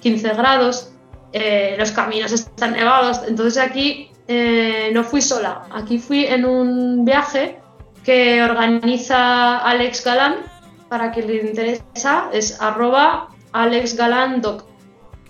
15 0.00 0.28
grados. 0.34 0.92
Eh, 1.32 1.76
los 1.78 1.92
caminos 1.92 2.32
están 2.32 2.72
nevados. 2.72 3.20
Entonces 3.26 3.56
aquí 3.62 4.10
eh, 4.26 4.90
no 4.92 5.04
fui 5.04 5.22
sola, 5.22 5.62
aquí 5.70 5.98
fui 5.98 6.24
en 6.24 6.44
un 6.44 7.04
viaje 7.04 7.58
que 8.04 8.42
organiza 8.42 9.58
Alex 9.58 10.04
Galán, 10.04 10.36
para 10.88 11.12
quien 11.12 11.28
le 11.28 11.36
interesa, 11.36 12.28
es 12.32 12.60
arroba 12.60 13.28
Alex 13.52 13.96
Galán 13.96 14.40
Doc, 14.40 14.64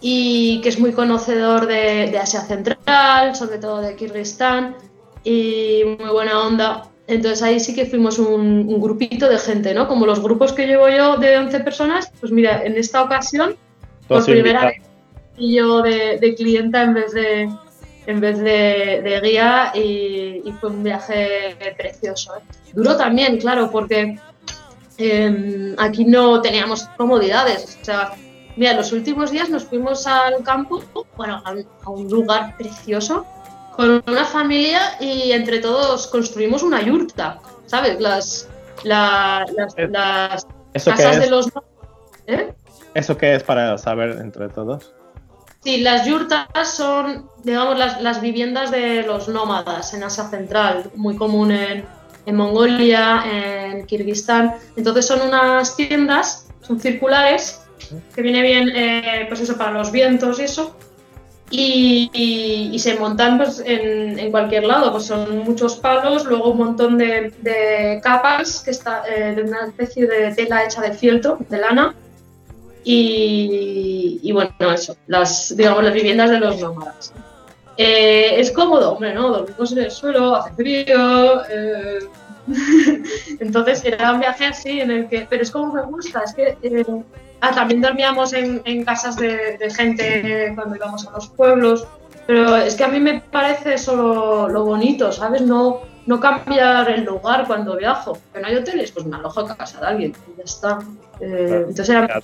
y 0.00 0.60
que 0.62 0.70
es 0.70 0.78
muy 0.78 0.92
conocedor 0.92 1.66
de, 1.66 2.16
Asia 2.18 2.40
Central, 2.40 3.34
sobre 3.36 3.58
todo 3.58 3.80
de 3.80 3.96
Kirguistán, 3.96 4.76
y 5.24 5.82
muy 5.98 6.10
buena 6.10 6.46
onda. 6.46 6.88
Entonces 7.06 7.42
ahí 7.42 7.60
sí 7.60 7.74
que 7.74 7.86
fuimos 7.86 8.18
un, 8.18 8.80
grupito 8.80 9.28
de 9.28 9.38
gente, 9.38 9.74
¿no? 9.74 9.88
Como 9.88 10.06
los 10.06 10.22
grupos 10.22 10.52
que 10.52 10.66
llevo 10.66 10.88
yo 10.88 11.16
de 11.16 11.36
11 11.36 11.60
personas, 11.60 12.12
pues 12.20 12.32
mira, 12.32 12.62
en 12.64 12.76
esta 12.76 13.02
ocasión, 13.02 13.56
por 14.06 14.24
primera 14.24 14.66
vez, 14.66 14.82
y 15.36 15.56
yo 15.56 15.82
de, 15.82 16.34
clienta 16.36 16.82
en 16.82 16.94
vez 16.94 17.12
de, 17.12 17.50
en 18.06 18.20
vez 18.20 18.38
de, 18.38 19.20
guía 19.22 19.72
y, 19.74 20.52
fue 20.60 20.70
un 20.70 20.82
viaje 20.82 21.56
precioso. 21.76 22.36
¿eh? 22.36 22.42
Duro 22.74 22.96
también, 22.96 23.38
claro, 23.38 23.70
porque 23.70 24.18
em, 24.98 25.74
aquí 25.78 26.04
no 26.04 26.40
teníamos 26.40 26.84
comodidades. 26.96 27.78
O 27.80 27.84
sea, 27.84 28.12
mira, 28.56 28.74
los 28.74 28.92
últimos 28.92 29.30
días 29.30 29.48
nos 29.48 29.64
fuimos 29.64 30.06
al 30.06 30.42
campo, 30.42 30.82
bueno, 31.16 31.42
a, 31.44 31.90
un 31.90 32.08
lugar 32.08 32.56
precioso, 32.56 33.26
con 33.76 34.02
una 34.06 34.24
familia 34.24 34.80
y 35.00 35.32
entre 35.32 35.60
todos 35.60 36.06
construimos 36.08 36.62
una 36.62 36.82
yurta, 36.82 37.40
¿sabes? 37.66 38.00
Las, 38.00 38.48
las, 38.84 39.46
casas 40.84 41.20
de 41.20 41.30
los... 41.30 41.48
¿Eh? 42.26 42.52
¿Eso 42.94 43.16
qué 43.16 43.36
es 43.36 43.42
para 43.42 43.78
saber 43.78 44.18
entre 44.20 44.48
todos? 44.48 44.92
Sí, 45.62 45.82
las 45.82 46.06
yurtas 46.06 46.46
son, 46.64 47.28
digamos, 47.44 47.78
las, 47.78 48.20
viviendas 48.22 48.70
de 48.70 49.02
los 49.02 49.28
nómadas 49.28 49.92
en 49.92 50.02
Asia 50.02 50.24
Central, 50.24 50.90
muy 50.94 51.16
común 51.16 51.52
en, 51.52 51.86
Mongolia, 52.32 53.24
en 53.26 53.84
Kirguistán. 53.86 54.54
Entonces 54.76 55.06
son 55.06 55.20
unas 55.20 55.76
tiendas, 55.76 56.48
son 56.60 56.80
circulares, 56.80 57.60
que 58.14 58.22
viene 58.22 58.42
bien, 58.42 58.70
eh, 58.74 59.26
pues 59.28 59.40
eso, 59.40 59.56
para 59.56 59.72
los 59.72 59.92
vientos 59.92 60.38
y 60.40 60.42
eso. 60.44 60.74
Y, 61.52 62.76
se 62.78 62.94
montan 62.94 63.36
pues, 63.36 63.62
en, 63.66 64.30
cualquier 64.30 64.64
lado, 64.64 64.92
pues 64.92 65.04
son 65.04 65.38
muchos 65.38 65.76
palos, 65.76 66.24
luego 66.24 66.52
un 66.52 66.58
montón 66.58 66.96
de, 66.96 68.00
capas, 68.02 68.60
que 68.60 68.70
está 68.70 69.02
eh, 69.08 69.34
de 69.34 69.42
una 69.42 69.66
especie 69.66 70.06
de 70.06 70.32
tela 70.32 70.64
hecha 70.64 70.80
de 70.80 70.92
fieltro, 70.92 71.38
de 71.48 71.58
lana, 71.58 71.94
y, 72.84 74.30
bueno, 74.32 74.72
eso, 74.72 74.96
las, 75.06 75.54
digamos, 75.56 75.84
las 75.84 75.92
viviendas 75.92 76.30
de 76.30 76.40
los 76.40 76.60
nómadas. 76.60 77.12
Eh, 77.76 78.40
es 78.40 78.50
cómodo, 78.50 78.92
hombre, 78.92 79.14
¿no? 79.14 79.30
Dormimos 79.30 79.72
en 79.72 79.78
el 79.78 79.90
suelo, 79.90 80.36
hace 80.36 80.52
frío. 80.54 81.42
Eh, 81.48 81.98
entonces 83.40 83.84
era 83.84 84.12
un 84.12 84.20
viaje 84.20 84.46
así 84.46 84.80
en 84.80 84.90
el 84.90 85.08
que. 85.08 85.26
Pero 85.28 85.42
es 85.42 85.50
como 85.50 85.72
me 85.72 85.82
gusta, 85.82 86.22
es 86.24 86.34
que. 86.34 86.58
Eh, 86.62 86.84
ah, 87.40 87.52
también 87.52 87.80
dormíamos 87.80 88.32
en, 88.32 88.62
en 88.64 88.84
casas 88.84 89.16
de, 89.16 89.58
de, 89.58 89.70
gente 89.70 90.52
cuando 90.54 90.76
íbamos 90.76 91.06
a 91.06 91.12
los 91.12 91.28
pueblos. 91.28 91.86
Pero 92.26 92.56
es 92.56 92.76
que 92.76 92.84
a 92.84 92.88
mí 92.88 93.00
me 93.00 93.20
parece 93.20 93.74
eso 93.74 94.48
lo, 94.48 94.64
bonito, 94.64 95.10
¿sabes? 95.10 95.42
No, 95.42 95.80
no 96.06 96.20
cambiar 96.20 96.88
el 96.90 97.04
lugar 97.04 97.46
cuando 97.46 97.76
viajo. 97.76 98.16
Que 98.32 98.40
no 98.40 98.46
hay 98.46 98.56
hoteles, 98.56 98.92
pues 98.92 99.04
me 99.06 99.16
alojo 99.16 99.40
en 99.40 99.48
casa 99.48 99.80
de 99.80 99.86
alguien 99.86 100.14
y 100.28 100.38
ya 100.38 100.44
está. 100.44 100.78
Eh, 101.20 101.64
entonces 101.68 101.88
era 101.88 102.20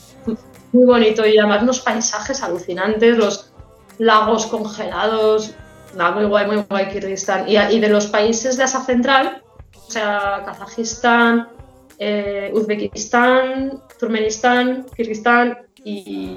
muy 0.72 0.84
bonito 0.84 1.26
y 1.26 1.36
además 1.38 1.62
unos 1.62 1.80
paisajes 1.80 2.42
alucinantes, 2.42 3.18
los 3.18 3.52
lagos 3.98 4.46
congelados, 4.46 5.54
nada, 5.96 6.12
muy 6.12 6.26
guay, 6.26 6.46
muy 6.46 6.64
guay 6.68 6.88
Kirguistán. 6.88 7.48
Y, 7.48 7.56
y 7.56 7.80
de 7.80 7.88
los 7.88 8.06
países 8.06 8.56
de 8.56 8.62
Asia 8.62 8.80
Central, 8.80 9.42
o 9.74 9.90
sea, 9.90 10.42
Kazajistán, 10.44 11.48
eh, 11.98 12.50
Uzbekistán, 12.54 13.82
Turkmenistán, 13.98 14.86
Kirguistán 14.96 15.58
y 15.84 16.36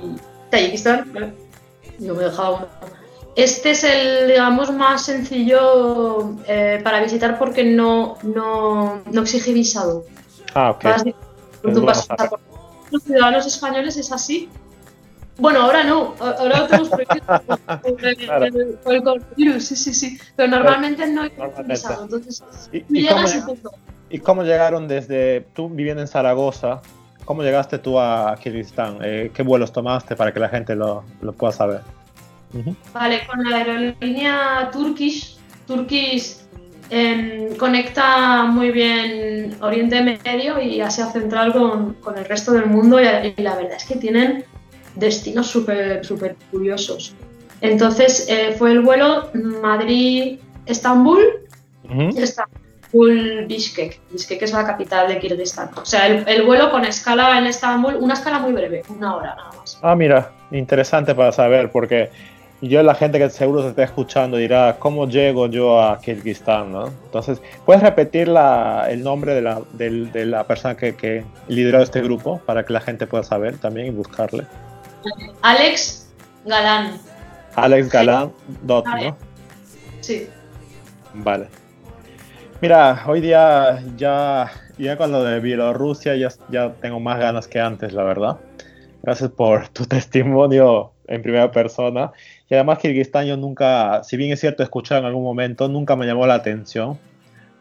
Tayikistán, 0.49 1.11
no 1.99 2.13
me 2.13 2.21
he 2.21 2.25
dejado 2.25 2.57
uno. 2.57 2.67
Este 3.35 3.71
es 3.71 3.83
el, 3.83 4.27
digamos, 4.27 4.71
más 4.71 5.05
sencillo 5.05 6.35
eh, 6.47 6.81
para 6.83 7.01
visitar 7.01 7.37
porque 7.39 7.63
no, 7.63 8.17
no, 8.23 9.01
no 9.09 9.21
exige 9.21 9.53
visado. 9.53 10.03
Ah, 10.53 10.71
ok. 10.71 10.85
Los 12.91 13.03
ciudadanos 13.03 13.45
españoles 13.45 13.97
es 13.97 14.11
así. 14.11 14.49
Bueno, 15.39 15.61
ahora 15.61 15.83
no, 15.83 16.15
ahora 16.19 16.59
lo 16.59 16.67
tenemos 16.67 16.89
prohibido 16.89 17.25
por, 18.83 18.93
el 18.93 19.03
coronavirus, 19.03 19.63
sí, 19.63 19.75
sí, 19.75 19.93
sí. 19.93 20.19
Pero 20.35 20.49
normalmente 20.49 21.07
no 21.07 21.23
hay 21.23 21.31
visado, 21.65 22.03
entonces 22.03 22.43
¿Y, 22.71 23.07
cómo, 23.07 23.25
¿Y 24.09 24.19
cómo 24.19 24.43
llegaron 24.43 24.87
desde, 24.87 25.41
tú 25.53 25.69
viviendo 25.69 26.01
en 26.01 26.07
Zaragoza, 26.07 26.81
cómo 27.25 27.43
llegaste 27.43 27.77
tú 27.77 27.99
a 27.99 28.35
Kirguistán? 28.41 28.99
Eh, 29.01 29.31
¿Qué 29.33 29.43
vuelos 29.43 29.71
tomaste 29.71 30.15
para 30.15 30.33
que 30.33 30.39
la 30.39 30.49
gente 30.49 30.75
lo, 30.75 31.03
lo 31.21 31.33
pueda 31.33 31.53
saber? 31.53 31.81
Vale, 32.93 33.27
con 33.27 33.43
la 33.47 33.57
aerolínea 33.57 34.69
Turkish, 34.71 35.37
Turkish 35.67 36.37
em, 36.89 37.55
conecta 37.55 38.45
muy 38.45 38.71
bien 38.71 39.55
Oriente 39.61 40.01
Medio 40.01 40.59
y 40.59 40.81
Asia 40.81 41.05
Central 41.11 41.53
con, 41.53 41.93
con 41.95 42.17
el 42.17 42.25
resto 42.25 42.51
del 42.51 42.65
mundo 42.65 42.99
y, 42.99 43.03
la 43.41 43.55
verdad 43.55 43.73
es 43.77 43.85
que 43.85 43.95
tienen 43.95 44.45
destinos 44.95 45.47
súper 45.47 46.05
super 46.05 46.35
curiosos. 46.51 47.15
Entonces 47.61 48.27
eh, 48.29 48.55
fue 48.57 48.71
el 48.71 48.81
vuelo 48.81 49.29
Madrid-Estambul 49.33 51.19
Estambul-Bishkek. 51.89 53.99
Bishkek 54.11 54.41
es 54.41 54.53
la 54.53 54.65
capital 54.65 55.07
de 55.07 55.19
Kirguistán. 55.19 55.69
O 55.75 55.85
sea, 55.85 56.07
el, 56.07 56.27
el, 56.27 56.43
vuelo 56.43 56.71
con 56.71 56.85
escala 56.85 57.37
en 57.37 57.47
Estambul, 57.47 57.95
una 57.95 58.13
escala 58.13 58.39
muy 58.39 58.53
breve, 58.53 58.83
una 58.89 59.15
hora 59.15 59.35
nada 59.35 59.51
más. 59.57 59.77
Ah, 59.81 59.95
mira, 59.95 60.31
interesante 60.51 61.15
para 61.15 61.31
saber 61.31 61.71
porque 61.71 62.09
yo, 62.61 62.83
la 62.83 62.93
gente 62.93 63.19
que 63.19 63.29
seguro 63.29 63.61
se 63.61 63.69
está 63.69 63.83
escuchando 63.83 64.35
dirá, 64.35 64.75
¿cómo 64.79 65.07
llego 65.07 65.47
yo 65.47 65.81
a 65.81 65.99
Kirguistán? 66.01 66.73
¿no? 66.73 66.87
Entonces, 66.87 67.41
¿puedes 67.65 67.81
repetir 67.81 68.27
la, 68.27 68.87
el 68.89 69.01
nombre 69.01 69.33
de 69.33 69.41
la, 69.41 69.61
de, 69.71 70.25
la 70.25 70.43
persona 70.43 70.75
que, 70.75 70.93
que, 70.95 71.23
lideró 71.47 71.81
este 71.81 72.01
grupo 72.01 72.41
para 72.45 72.65
que 72.65 72.73
la 72.73 72.81
gente 72.81 73.07
pueda 73.07 73.23
saber 73.23 73.57
también 73.57 73.87
y 73.87 73.91
buscarle? 73.91 74.45
Alex 75.41 76.07
Galán. 76.45 76.99
Alex 77.55 77.89
Galán, 77.89 78.31
dot, 78.63 78.85
¿no? 78.85 79.17
Sí. 80.01 80.27
Vale. 81.13 81.47
Mira, 82.61 83.03
hoy 83.07 83.21
día 83.21 83.81
ya, 83.95 84.51
ya 84.77 84.97
con 84.97 85.11
lo 85.11 85.23
de 85.23 85.39
Bielorrusia 85.39 86.15
ya, 86.15 86.29
ya 86.49 86.73
tengo 86.73 86.99
más 86.99 87.17
ganas 87.19 87.47
que 87.47 87.59
antes, 87.59 87.93
la 87.93 88.03
verdad. 88.03 88.37
Gracias 89.01 89.31
por 89.31 89.67
tu 89.69 89.85
testimonio 89.85 90.91
en 91.07 91.21
primera 91.21 91.51
persona. 91.51 92.11
Y 92.49 92.55
además 92.55 92.79
Kirguistán 92.79 93.27
yo 93.27 93.37
nunca, 93.37 94.03
si 94.03 94.17
bien 94.17 94.31
es 94.31 94.39
cierto 94.39 94.63
escuchar 94.63 94.99
en 94.99 95.05
algún 95.05 95.23
momento, 95.23 95.67
nunca 95.67 95.95
me 95.95 96.05
llamó 96.05 96.27
la 96.27 96.35
atención. 96.35 96.99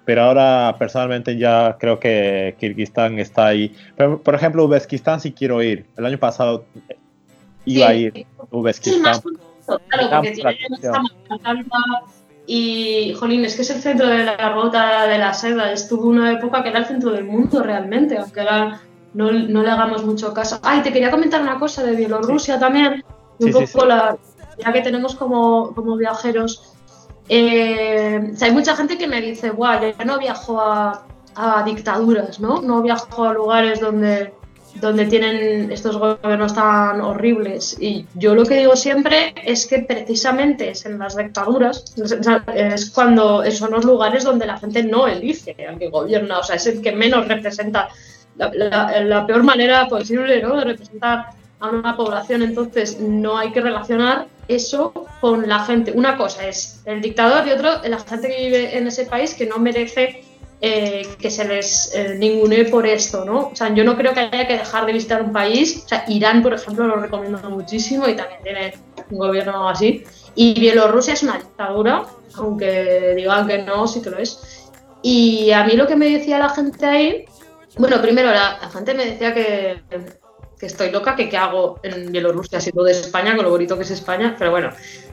Pero 0.05 0.23
ahora 0.23 0.75
personalmente 0.79 1.37
ya 1.37 1.77
creo 1.79 2.01
que 2.01 2.57
Kirguistán 2.59 3.19
está 3.19 3.47
ahí. 3.47 3.75
Pero, 3.97 4.23
por 4.23 4.35
ejemplo, 4.35 4.65
Uzbekistán 4.65 5.21
sí 5.21 5.33
quiero 5.33 5.63
ir. 5.63 5.87
El 5.97 6.07
año 6.07 6.19
pasado 6.19 6.65
iba 7.73 7.89
a 7.89 7.95
ir 7.95 8.27
Uzbekistán. 8.51 9.21
Claro, 9.67 10.11
porque 10.11 10.31
tiene 10.33 10.57
y, 12.51 13.13
jolín, 13.13 13.45
es 13.45 13.57
que 13.57 13.63
es 13.63 13.71
el 13.71 13.83
centro 13.83 14.07
de 14.07 14.25
la 14.25 14.55
ruta 14.55 15.07
de 15.07 15.19
la 15.19 15.35
seda. 15.35 15.71
Estuvo 15.71 16.09
una 16.09 16.33
época 16.33 16.63
que 16.63 16.71
era 16.71 16.79
el 16.79 16.87
centro 16.87 17.11
del 17.11 17.25
mundo 17.25 17.63
realmente, 17.63 18.17
aunque 18.17 18.41
ahora 18.41 18.81
no, 19.13 19.31
no 19.31 19.63
le 19.63 19.71
hagamos 19.71 20.03
mucho 20.07 20.33
caso. 20.33 20.59
Ay, 20.63 20.81
te 20.81 20.91
quería 20.91 21.11
comentar 21.11 21.43
una 21.43 21.59
cosa 21.59 21.83
de 21.83 21.95
Bielorrusia 21.95 22.59
también. 22.59 23.05
Un 23.39 23.53
poco 23.53 23.85
la, 23.85 24.17
ya 24.57 24.73
que 24.73 24.81
tenemos 24.81 25.15
como, 25.15 25.75
como 25.75 25.99
viajeros, 25.99 26.75
eh, 27.29 28.33
hay 28.41 28.51
mucha 28.53 28.75
gente 28.75 28.97
que 28.97 29.07
me 29.07 29.21
dice, 29.21 29.51
guau, 29.51 29.81
yo 29.81 30.05
no 30.07 30.19
viajo 30.19 30.59
a, 30.61 31.07
a, 31.35 31.63
dictaduras, 31.65 32.41
¿no? 32.41 32.63
No 32.63 32.81
viajo 32.83 33.25
a 33.25 33.35
lugares 33.35 33.81
donde, 33.81 34.33
donde 34.77 35.07
tienen 35.07 35.73
estos 35.73 35.97
gobiernos 35.97 36.55
tan 36.55 37.01
horribles. 37.01 37.77
Y 37.81 38.07
yo 38.15 38.35
lo 38.35 38.45
que 38.45 38.57
digo 38.57 38.77
siempre 38.77 39.35
es 39.45 39.67
que 39.67 39.81
precisamente 39.81 40.71
es 40.71 40.87
en 40.87 40.99
las 40.99 41.17
dictaduras, 41.17 41.85
es 42.55 42.91
cuando 42.91 43.49
son 43.51 43.73
los 43.73 43.85
lugares 43.85 44.25
donde 44.25 44.47
la 44.47 44.59
gente 44.59 44.83
no 44.83 45.09
elige 45.09 45.57
al 45.67 45.79
que 45.79 45.89
gobierna, 45.89 46.39
o 46.39 46.43
sea, 46.43 46.57
es 46.57 46.67
el 46.67 46.81
que 46.81 46.93
menos 46.93 47.27
representa, 47.27 47.89
la, 48.37 49.25
peor 49.27 49.43
manera 49.43 49.89
posible 49.89 50.41
¿no? 50.43 50.57
de 50.57 50.65
representar 50.65 51.31
a 51.61 51.69
una 51.69 51.97
población. 51.97 52.43
Entonces, 52.43 53.01
no 53.01 53.37
hay 53.37 53.51
que 53.51 53.61
relacionar 53.61 54.27
eso 54.47 54.93
con 55.21 55.49
la 55.49 55.65
gente. 55.65 55.93
Una 55.93 56.17
cosa 56.17 56.47
es 56.47 56.81
el 56.85 57.01
dictador 57.01 57.47
y 57.47 57.51
otro 57.51 57.83
la 57.85 57.99
gente 57.99 58.29
que 58.29 58.45
vive 58.45 58.79
en 58.79 58.87
ese 58.87 59.07
país 59.07 59.35
que 59.35 59.47
no 59.47 59.59
merece 59.59 60.23
eh, 60.61 61.07
que 61.21 61.31
se 61.31 61.47
les 61.47 61.95
eh, 61.95 62.17
ningune 62.19 62.65
por 62.65 62.85
esto, 62.85 63.25
¿no? 63.25 63.51
O 63.53 63.57
sea, 63.57 63.73
yo 63.73 63.85
no 63.85 63.97
creo 63.97 64.13
que 64.13 64.21
haya 64.21 64.47
que 64.47 64.59
dejar 64.59 64.87
de 64.87 64.93
visitar 64.93 65.23
un 65.23 65.33
país. 65.33 65.83
O 65.85 65.89
sea, 65.89 66.05
Irán, 66.09 66.43
por 66.43 66.53
ejemplo, 66.53 66.87
lo 66.87 66.97
recomiendo 66.97 67.39
muchísimo 67.49 68.09
y 68.09 68.17
también 68.17 68.43
tiene 68.43 68.75
un 69.11 69.19
gobierno 69.19 69.69
así. 69.69 70.05
Y 70.35 70.59
Bielorrusia 70.59 71.15
es 71.15 71.23
una 71.23 71.39
dictadura, 71.39 72.07
aunque 72.35 73.15
digan 73.15 73.47
que 73.47 73.59
no, 73.63 73.87
sí 73.87 74.03
que 74.03 74.11
lo 74.11 74.19
es. 74.19 74.69
Y 75.03 75.53
a 75.53 75.63
mí 75.63 75.75
lo 75.75 75.87
que 75.87 75.95
me 75.95 76.09
decía 76.09 76.39
la 76.39 76.49
gente 76.49 76.85
ahí, 76.85 77.25
bueno, 77.77 78.03
primero 78.03 78.31
la, 78.31 78.59
gente 78.73 78.95
me 78.95 79.07
decía 79.07 79.33
que, 79.33 79.81
que 80.59 80.67
estoy 80.67 80.91
loca, 80.91 81.15
que 81.15 81.29
qué 81.29 81.37
hago 81.37 81.79
en 81.85 82.11
Bielorrusia, 82.11 82.61
siendo 82.61 82.83
de 82.83 82.93
España, 82.93 83.37
con 83.37 83.45
lo 83.45 83.51
bonito 83.53 83.77
que 83.77 83.85
es 83.85 83.93
España, 83.93 84.35
pero 84.37 84.51
bueno, 84.51 84.71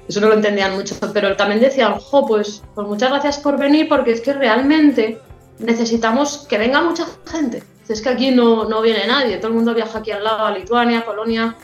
eso 0.07 0.19
no 0.21 0.27
lo 0.27 0.33
entendían 0.33 0.75
mucho. 0.75 0.95
Pero 1.13 1.35
también 1.35 1.61
decían, 1.61 1.99
jo, 1.99 2.25
pues, 2.25 2.63
pues 2.73 2.87
muchas 2.87 3.11
gracias 3.11 3.37
por 3.37 3.59
venir, 3.59 3.87
porque 3.87 4.11
es 4.11 4.21
que 4.21 4.33
realmente 4.33 5.19
necesitamos 5.59 6.45
que 6.49 6.57
venga 6.57 6.81
mucha 6.81 7.05
gente. 7.25 7.63
Es 7.87 8.01
que 8.01 8.09
aquí 8.09 8.31
no, 8.31 8.65
no 8.65 8.81
viene 8.81 9.05
nadie, 9.07 9.37
todo 9.37 9.49
el 9.49 9.53
mundo 9.53 9.73
viaja 9.73 9.99
aquí 9.99 10.11
al 10.11 10.23
lado, 10.23 10.45
a 10.45 10.51
Lituania, 10.51 11.05
Polonia, 11.05 11.55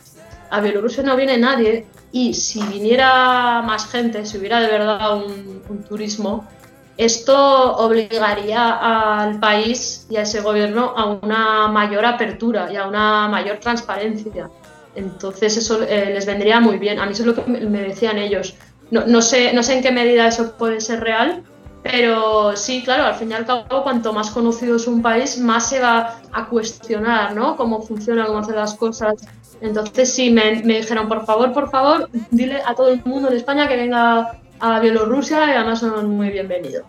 a 0.52 0.62
Bielorrusia 0.62 1.02
no 1.02 1.16
viene 1.16 1.38
nadie. 1.38 1.88
Y 2.12 2.34
si 2.34 2.62
viniera 2.64 3.62
más 3.62 3.89
gente, 3.89 4.26
si 4.26 4.38
hubiera 4.38 4.60
de 4.60 4.68
verdad 4.68 5.16
un, 5.16 5.84
turismo, 5.88 6.46
esto 6.98 7.78
obligaría 7.78 9.22
al 9.22 9.39
país 9.39 10.06
y 10.10 10.18
a 10.18 10.24
ese 10.24 10.42
gobierno 10.42 10.94
a 10.96 11.06
una 11.06 11.68
mayor 11.70 12.06
apertura 12.06 12.72
y 12.72 12.76
a 12.76 12.86
una 12.86 13.30
mayor 13.30 13.58
transparencia. 13.58 14.50
Entonces 14.94 15.56
eso 15.56 15.82
eh, 15.84 16.12
les 16.14 16.26
vendría 16.26 16.60
muy 16.60 16.78
bien. 16.78 17.00
A 17.00 17.06
mí 17.06 17.14
eso 17.14 17.24
es 17.24 17.28
lo 17.28 17.36
que 17.36 17.50
me 17.50 17.82
decían 17.82 18.18
ellos. 18.18 18.56
No, 18.92 19.06
no, 19.08 19.22
sé, 19.22 19.54
no 19.54 19.64
sé 19.64 19.76
en 19.76 19.82
qué 19.82 19.92
medida 19.92 20.28
eso 20.28 20.58
puede 20.58 20.82
ser 20.82 21.00
real, 21.00 21.44
pero 21.84 22.56
sí, 22.56 22.84
claro, 22.84 23.06
al 23.06 23.16
fin 23.16 23.32
y 23.32 23.34
al 23.34 23.46
cabo, 23.46 23.84
cuanto 23.84 24.14
más 24.14 24.30
conocido 24.30 24.76
es 24.76 24.88
un 24.88 25.02
país, 25.02 25.40
más 25.40 25.70
se 25.70 25.80
va 25.80 26.20
a 26.32 26.48
cuestionar, 26.48 27.34
¿no? 27.36 27.56
Cómo 27.56 27.82
funciona, 27.82 28.26
cómo 28.26 28.40
hace 28.40 28.54
las 28.54 28.76
cosas. 28.76 29.16
Entonces 29.62 30.14
sí, 30.14 30.30
me, 30.30 30.62
dijeron, 30.62 31.08
por 31.08 31.26
favor, 31.26 31.54
por 31.54 31.70
favor, 31.70 32.10
dile 32.30 32.62
a 32.66 32.76
todo 32.76 32.90
el 32.90 33.02
mundo 33.04 33.30
en 33.30 33.38
España 33.38 33.68
que 33.68 33.78
venga 33.78 34.40
a 34.60 34.80
Bielorrusia 34.80 35.48
y 35.48 35.52
además 35.52 35.80
son 35.80 36.10
muy 36.10 36.30
bienvenidos. 36.30 36.84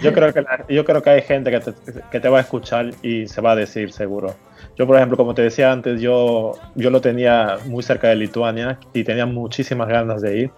Yo 0.00 0.12
creo 0.12 0.32
que, 0.32 0.44
yo 0.68 0.84
creo 0.84 1.02
que 1.02 1.10
hay 1.10 1.22
gente 1.22 1.50
que 1.50 1.60
te, 1.60 1.72
que 2.10 2.20
te 2.20 2.28
va 2.28 2.38
a 2.38 2.40
escuchar 2.40 2.90
y 3.02 3.26
se 3.28 3.40
va 3.40 3.52
a 3.52 3.56
decir 3.56 3.92
seguro. 3.92 4.34
Yo, 4.76 4.86
por 4.86 4.96
ejemplo, 4.96 5.16
como 5.16 5.34
te 5.34 5.42
decía 5.42 5.70
antes, 5.70 6.00
yo, 6.00 6.52
yo 6.74 6.90
lo 6.90 7.00
tenía 7.00 7.58
muy 7.66 7.82
cerca 7.82 8.08
de 8.08 8.16
Lituania 8.16 8.78
y 8.92 9.04
tenía 9.04 9.26
muchísimas 9.26 9.88
ganas 9.88 10.20
de 10.22 10.38
ir 10.38 10.50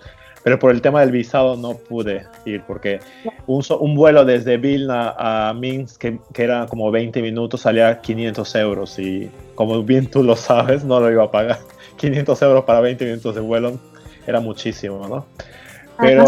pero 0.44 0.58
por 0.58 0.70
el 0.70 0.82
tema 0.82 1.00
del 1.00 1.10
visado 1.10 1.56
no 1.56 1.74
pude 1.74 2.26
ir 2.44 2.62
porque 2.66 3.00
un, 3.46 3.64
un 3.80 3.94
vuelo 3.96 4.26
desde 4.26 4.58
Vilna 4.58 5.14
a 5.16 5.54
Minsk, 5.54 5.98
que, 5.98 6.18
que, 6.34 6.44
era 6.44 6.66
como 6.66 6.90
20 6.90 7.22
minutos, 7.22 7.62
salía 7.62 8.00
500 8.00 8.54
euros 8.56 8.98
y 8.98 9.30
como 9.54 9.82
bien 9.82 10.06
tú 10.06 10.22
lo 10.22 10.36
sabes, 10.36 10.84
no 10.84 11.00
lo 11.00 11.10
iba 11.10 11.24
a 11.24 11.30
pagar. 11.30 11.58
500 11.96 12.42
euros 12.42 12.64
para 12.64 12.80
20 12.80 13.04
minutos 13.06 13.34
de 13.34 13.40
vuelo 13.40 13.78
era 14.26 14.38
muchísimo, 14.40 15.08
¿no? 15.08 15.26
Pero... 15.98 16.24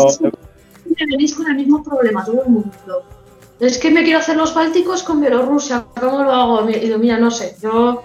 Me 0.85 1.07
venís 1.11 1.35
con 1.35 1.47
el 1.49 1.57
mismo 1.57 1.83
problema, 1.83 2.25
todo 2.25 2.43
el 2.45 2.49
mundo. 2.49 2.73
Es 3.61 3.77
que 3.77 3.91
me 3.91 4.03
quiero 4.03 4.21
hacer 4.21 4.37
los 4.37 4.55
bálticos 4.55 5.03
con 5.03 5.21
Bielorrusia, 5.21 5.85
¿cómo 6.01 6.23
lo 6.23 6.33
hago? 6.33 6.71
Y 6.71 6.75
digo, 6.75 6.99
mira, 6.99 7.19
no 7.19 7.31
sé, 7.31 7.57
yo 7.61 8.03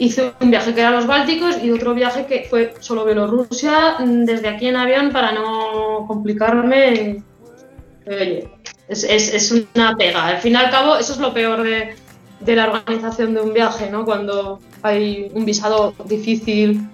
hice 0.00 0.32
un 0.40 0.50
viaje 0.50 0.74
que 0.74 0.80
era 0.80 0.90
los 0.90 1.06
Bálticos 1.06 1.62
y 1.62 1.70
otro 1.70 1.94
viaje 1.94 2.24
que 2.24 2.46
fue 2.48 2.74
solo 2.80 3.04
Bielorrusia, 3.04 3.96
mm, 3.98 4.24
desde 4.24 4.48
aquí 4.48 4.66
en 4.66 4.76
avión 4.76 5.12
para 5.12 5.32
no 5.32 6.06
complicarme. 6.08 7.22
Oye, 8.06 8.48
es, 8.88 9.04
es, 9.04 9.52
una 9.74 9.96
pega. 9.96 10.26
Al 10.26 10.38
fin 10.38 10.54
y 10.54 10.56
al 10.56 10.70
cabo, 10.70 10.96
eso 10.96 11.12
es 11.12 11.18
lo 11.18 11.32
peor 11.34 11.62
de, 11.62 11.94
de, 12.40 12.56
la 12.56 12.70
organización 12.70 13.34
de 13.34 13.42
un 13.42 13.52
viaje, 13.52 13.90
¿no? 13.90 14.06
Cuando 14.06 14.58
hay 14.82 15.30
un 15.34 15.44
visado 15.44 15.94
difícil, 16.06 16.88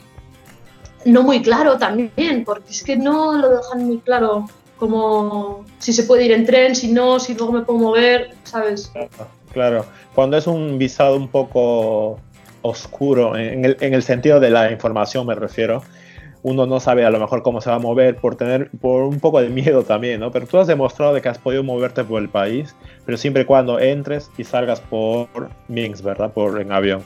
no 1.04 1.22
muy 1.22 1.40
claro 1.40 1.78
también, 1.78 2.44
porque 2.44 2.70
es 2.70 2.82
que 2.82 2.96
no 2.96 3.38
lo 3.38 3.57
dejan 3.57 3.84
muy 3.84 3.98
claro 3.98 4.48
como 4.78 5.64
si 5.78 5.92
se 5.92 6.02
puede 6.02 6.24
ir 6.24 6.32
en 6.32 6.44
tren, 6.44 6.74
si 6.74 6.92
no, 6.92 7.20
si 7.20 7.34
luego 7.34 7.52
me 7.52 7.62
puedo 7.62 7.78
mover, 7.78 8.34
¿sabes? 8.42 8.92
Claro, 9.52 9.86
cuando 10.14 10.36
es 10.36 10.46
un 10.46 10.76
visado 10.76 11.16
un 11.16 11.28
poco 11.28 12.20
oscuro, 12.67 13.37
en 13.37 13.64
el, 13.64 13.77
en 13.81 13.95
el, 13.95 14.03
sentido 14.03 14.41
de 14.41 14.51
la 14.51 14.71
información 14.71 15.27
me 15.27 15.35
refiero. 15.35 15.83
Uno 16.43 16.64
no 16.67 16.79
sabe 16.79 17.05
a 17.05 17.11
lo 17.11 17.19
mejor 17.19 17.43
cómo 17.43 17.61
se 17.61 17.71
va 17.71 17.77
a 17.77 17.81
mover 17.81 18.17
por 18.17 18.37
tener 18.37 18.71
por 18.81 19.03
un 19.03 19.19
poco 19.19 19.41
de 19.41 19.49
miedo 19.49 19.83
también, 19.83 20.21
¿no? 20.21 20.31
Pero 20.31 20.47
tú 20.47 20.59
has 20.59 20.67
demostrado 20.69 21.12
de 21.12 21.21
que 21.21 21.29
has 21.29 21.39
podido 21.39 21.64
moverte 21.64 22.05
por 22.05 22.23
el 22.23 22.29
país, 22.29 22.77
pero 23.05 23.19
siempre 23.19 23.43
y 23.43 23.45
cuando 23.47 23.81
entres 23.81 24.31
y 24.39 24.45
salgas 24.45 24.81
por 24.81 25.29
Minsk, 25.67 26.05
¿verdad? 26.05 26.33
Por 26.33 26.61
en 26.61 26.71
avión. 26.71 27.03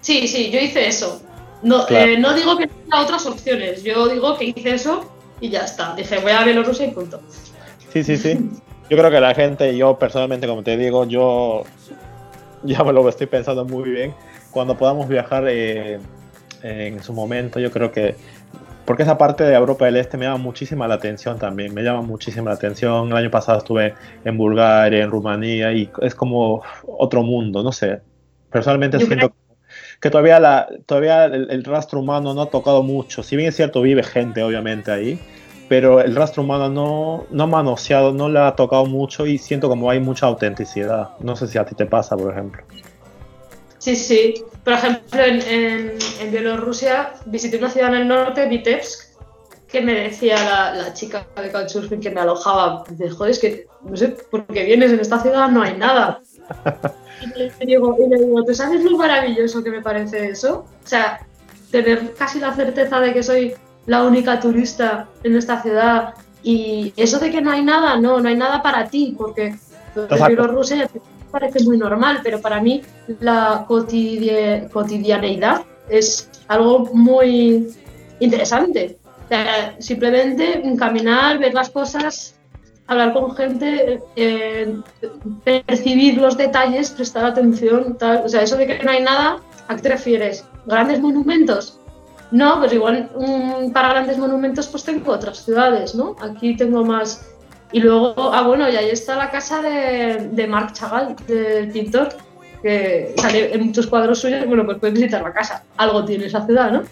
Sí, 0.00 0.28
sí, 0.28 0.50
yo 0.50 0.60
hice 0.60 0.86
eso. 0.86 1.20
No, 1.62 1.88
eh, 1.88 2.16
no 2.18 2.34
digo 2.34 2.56
que 2.56 2.68
tenga 2.68 3.00
otras 3.02 3.26
opciones, 3.26 3.82
yo 3.82 4.06
digo 4.06 4.36
que 4.36 4.44
hice 4.44 4.74
eso 4.74 5.10
y 5.40 5.48
ya 5.48 5.64
está. 5.64 5.94
Dije, 5.96 6.18
voy 6.18 6.32
a 6.32 6.44
Bielorrusia 6.44 6.86
y 6.86 6.90
punto. 6.92 7.20
Sí, 7.92 8.04
sí, 8.04 8.16
sí. 8.16 8.38
Yo 8.88 8.96
creo 8.96 9.10
que 9.10 9.18
la 9.18 9.34
gente, 9.34 9.76
yo 9.76 9.98
personalmente, 9.98 10.46
como 10.46 10.62
te 10.62 10.76
digo, 10.76 11.04
yo 11.06 11.64
ya 12.62 12.82
me 12.84 12.92
lo 12.92 13.08
estoy 13.08 13.26
pensando 13.26 13.64
muy 13.64 13.90
bien. 13.90 14.14
Cuando 14.50 14.76
podamos 14.76 15.08
viajar 15.08 15.44
eh, 15.48 15.98
en 16.62 17.02
su 17.02 17.12
momento, 17.12 17.60
yo 17.60 17.70
creo 17.70 17.92
que 17.92 18.16
porque 18.86 19.02
esa 19.02 19.18
parte 19.18 19.42
de 19.42 19.54
Europa 19.54 19.84
del 19.84 19.96
Este 19.96 20.16
me 20.16 20.26
llama 20.26 20.38
muchísima 20.38 20.86
la 20.86 20.94
atención 20.94 21.40
también, 21.40 21.74
me 21.74 21.82
llama 21.82 22.02
muchísima 22.02 22.50
la 22.50 22.56
atención. 22.56 23.08
El 23.08 23.16
año 23.16 23.30
pasado 23.32 23.58
estuve 23.58 23.94
en 24.24 24.38
Bulgaria, 24.38 25.02
en 25.02 25.10
Rumanía 25.10 25.72
y 25.72 25.90
es 26.00 26.14
como 26.14 26.62
otro 26.86 27.24
mundo, 27.24 27.64
no 27.64 27.72
sé. 27.72 28.00
Personalmente 28.48 29.00
siento 29.00 29.34
que 30.00 30.08
todavía, 30.08 30.38
la, 30.38 30.68
todavía 30.86 31.24
el, 31.24 31.64
rastro 31.64 31.98
humano 31.98 32.32
no 32.32 32.42
ha 32.42 32.50
tocado 32.50 32.84
mucho. 32.84 33.24
Si 33.24 33.34
bien 33.34 33.48
es 33.48 33.56
cierto, 33.56 33.82
vive 33.82 34.04
gente 34.04 34.42
obviamente 34.44 34.92
ahí, 34.92 35.18
pero 35.68 36.00
el 36.00 36.14
rastro 36.14 36.42
humano 36.42 36.68
no, 36.68 37.26
no 37.30 37.44
ha 37.44 37.46
manoseado, 37.46 38.12
no 38.12 38.28
le 38.28 38.38
ha 38.38 38.54
tocado 38.54 38.86
mucho 38.86 39.26
y 39.26 39.38
siento 39.38 39.68
como 39.68 39.90
hay 39.90 40.00
mucha 40.00 40.26
autenticidad. 40.26 41.10
No 41.20 41.34
sé 41.36 41.46
si 41.46 41.58
a 41.58 41.64
ti 41.64 41.74
te 41.74 41.86
pasa, 41.86 42.16
por 42.16 42.32
ejemplo. 42.32 42.62
Sí, 43.78 43.96
sí. 43.96 44.34
Por 44.64 44.74
ejemplo, 44.74 45.22
en, 45.22 45.40
en, 46.20 46.30
Bielorrusia 46.30 47.14
visité 47.26 47.58
una 47.58 47.70
ciudad 47.70 47.94
en 47.94 48.02
el 48.02 48.08
norte, 48.08 48.48
Vitebsk, 48.48 49.16
que 49.68 49.80
me 49.80 49.94
decía 49.94 50.36
la, 50.36 50.74
la 50.74 50.92
chica 50.92 51.26
de 51.40 51.52
Couchsurfing 51.52 52.00
que 52.00 52.10
me 52.10 52.20
alojaba. 52.20 52.84
Dice, 52.88 53.10
joder, 53.10 53.30
es 53.30 53.38
que 53.38 53.66
no 53.82 53.96
sé 53.96 54.08
por 54.08 54.46
qué 54.46 54.64
vienes 54.64 54.92
en 54.92 55.00
esta 55.00 55.20
ciudad, 55.20 55.48
no 55.50 55.62
hay 55.62 55.76
nada. 55.76 56.20
y, 57.36 57.38
le 57.38 57.52
digo, 57.64 57.96
y 57.98 58.08
le 58.08 58.24
digo, 58.24 58.44
¿tú 58.44 58.54
sabes 58.54 58.82
lo 58.84 58.96
maravilloso 58.96 59.62
que 59.62 59.70
me 59.70 59.82
parece 59.82 60.30
eso? 60.30 60.66
O 60.84 60.86
sea, 60.86 61.20
tener 61.70 62.14
casi 62.14 62.40
la 62.40 62.54
certeza 62.54 63.00
de 63.00 63.12
que 63.12 63.22
soy 63.22 63.54
la 63.86 64.02
única 64.04 64.38
turista 64.40 65.08
en 65.22 65.36
esta 65.36 65.62
ciudad. 65.62 66.14
Y 66.42 66.92
eso 66.96 67.18
de 67.18 67.30
que 67.30 67.40
no 67.40 67.50
hay 67.50 67.64
nada, 67.64 67.96
no, 67.98 68.20
no 68.20 68.28
hay 68.28 68.36
nada 68.36 68.62
para 68.62 68.88
ti, 68.88 69.14
porque 69.16 69.56
Bielorrusia 70.26 70.88
parece 71.30 71.64
muy 71.64 71.78
normal, 71.78 72.20
pero 72.22 72.40
para 72.40 72.60
mí 72.60 72.82
la 73.20 73.64
cotidianeidad 73.68 75.62
es 75.88 76.30
algo 76.48 76.90
muy 76.92 77.68
interesante. 78.20 78.98
simplemente 79.78 80.62
caminar, 80.78 81.38
ver 81.38 81.52
las 81.52 81.70
cosas, 81.70 82.36
hablar 82.86 83.12
con 83.12 83.34
gente, 83.34 84.00
eh, 84.14 84.76
percibir 85.44 86.18
los 86.18 86.36
detalles, 86.36 86.90
prestar 86.90 87.24
atención, 87.24 87.96
tal. 87.98 88.22
O 88.24 88.28
sea, 88.28 88.42
eso 88.42 88.56
de 88.56 88.66
que 88.66 88.82
no 88.84 88.90
hay 88.90 89.02
nada, 89.02 89.38
¿a 89.68 89.76
qué 89.76 89.82
te 89.82 89.88
refieres? 89.88 90.44
¿Grandes 90.66 91.00
monumentos? 91.00 91.80
No, 92.30 92.58
pues 92.58 92.72
igual 92.72 93.08
para 93.72 93.90
grandes 93.90 94.18
monumentos 94.18 94.66
pues 94.68 94.84
tengo 94.84 95.12
otras 95.12 95.44
ciudades, 95.44 95.94
¿no? 95.94 96.16
Aquí 96.20 96.56
tengo 96.56 96.84
más... 96.84 97.26
Y 97.72 97.80
luego, 97.80 98.14
ah, 98.32 98.42
bueno, 98.42 98.68
y 98.68 98.76
ahí 98.76 98.90
está 98.90 99.16
la 99.16 99.30
casa 99.30 99.60
de, 99.60 100.28
de 100.30 100.46
Marc 100.46 100.72
Chagall, 100.72 101.16
del 101.26 101.70
pintor, 101.72 102.08
que 102.62 103.12
sale 103.16 103.54
en 103.54 103.66
muchos 103.66 103.88
cuadros 103.88 104.20
suyos, 104.20 104.46
bueno, 104.46 104.64
pues 104.64 104.78
puedes 104.78 104.94
visitar 104.94 105.22
la 105.22 105.32
casa. 105.32 105.64
Algo 105.76 106.04
tiene 106.04 106.26
esa 106.26 106.46
ciudad, 106.46 106.70
¿no? 106.70 106.82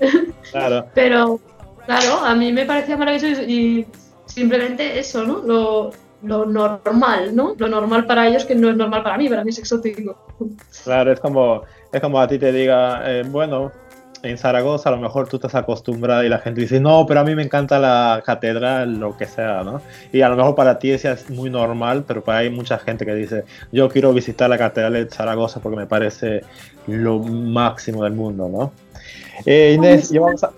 Claro. 0.50 0.86
Pero, 0.94 1.40
claro, 1.86 2.18
a 2.24 2.34
mí 2.34 2.52
me 2.52 2.66
parecía 2.66 2.96
maravilloso 2.96 3.42
y 3.42 3.86
simplemente 4.26 4.98
eso, 4.98 5.24
¿no? 5.24 5.38
Lo, 5.38 5.92
lo 6.22 6.46
normal, 6.46 7.34
¿no? 7.34 7.54
Lo 7.56 7.68
normal 7.68 8.06
para 8.06 8.26
ellos 8.26 8.44
que 8.44 8.54
no 8.54 8.68
es 8.70 8.76
normal 8.76 9.02
para 9.02 9.16
mí, 9.16 9.28
para 9.28 9.44
mí 9.44 9.50
es 9.50 9.58
exótico. 9.58 10.16
Claro, 10.82 11.12
es 11.12 11.20
como 11.20 11.62
es 11.94 12.00
como 12.00 12.20
a 12.20 12.26
ti 12.26 12.38
te 12.40 12.50
diga, 12.50 13.02
eh, 13.06 13.22
bueno, 13.24 13.70
en 14.24 14.38
Zaragoza 14.38 14.88
a 14.88 14.92
lo 14.92 14.98
mejor 14.98 15.28
tú 15.28 15.36
estás 15.36 15.54
acostumbrada 15.54 16.24
y 16.24 16.28
la 16.28 16.38
gente 16.38 16.62
dice, 16.62 16.80
no, 16.80 17.04
pero 17.06 17.20
a 17.20 17.24
mí 17.24 17.34
me 17.34 17.42
encanta 17.42 17.78
la 17.78 18.22
catedral, 18.24 18.98
lo 18.98 19.16
que 19.16 19.26
sea, 19.26 19.62
¿no? 19.62 19.80
Y 20.12 20.22
a 20.22 20.28
lo 20.28 20.36
mejor 20.36 20.54
para 20.54 20.78
ti 20.78 20.90
eso 20.90 21.10
es 21.10 21.30
muy 21.30 21.50
normal, 21.50 22.04
pero 22.06 22.24
para 22.24 22.38
hay 22.38 22.50
mucha 22.50 22.78
gente 22.78 23.04
que 23.04 23.14
dice, 23.14 23.44
yo 23.70 23.88
quiero 23.88 24.12
visitar 24.12 24.48
la 24.48 24.58
catedral 24.58 24.94
de 24.94 25.06
Zaragoza 25.08 25.60
porque 25.60 25.76
me 25.76 25.86
parece 25.86 26.42
lo 26.86 27.18
máximo 27.18 28.04
del 28.04 28.14
mundo, 28.14 28.48
¿no? 28.48 28.72
Eh, 29.44 29.74
Inés, 29.76 30.12
vamos 30.12 30.42
a... 30.42 30.50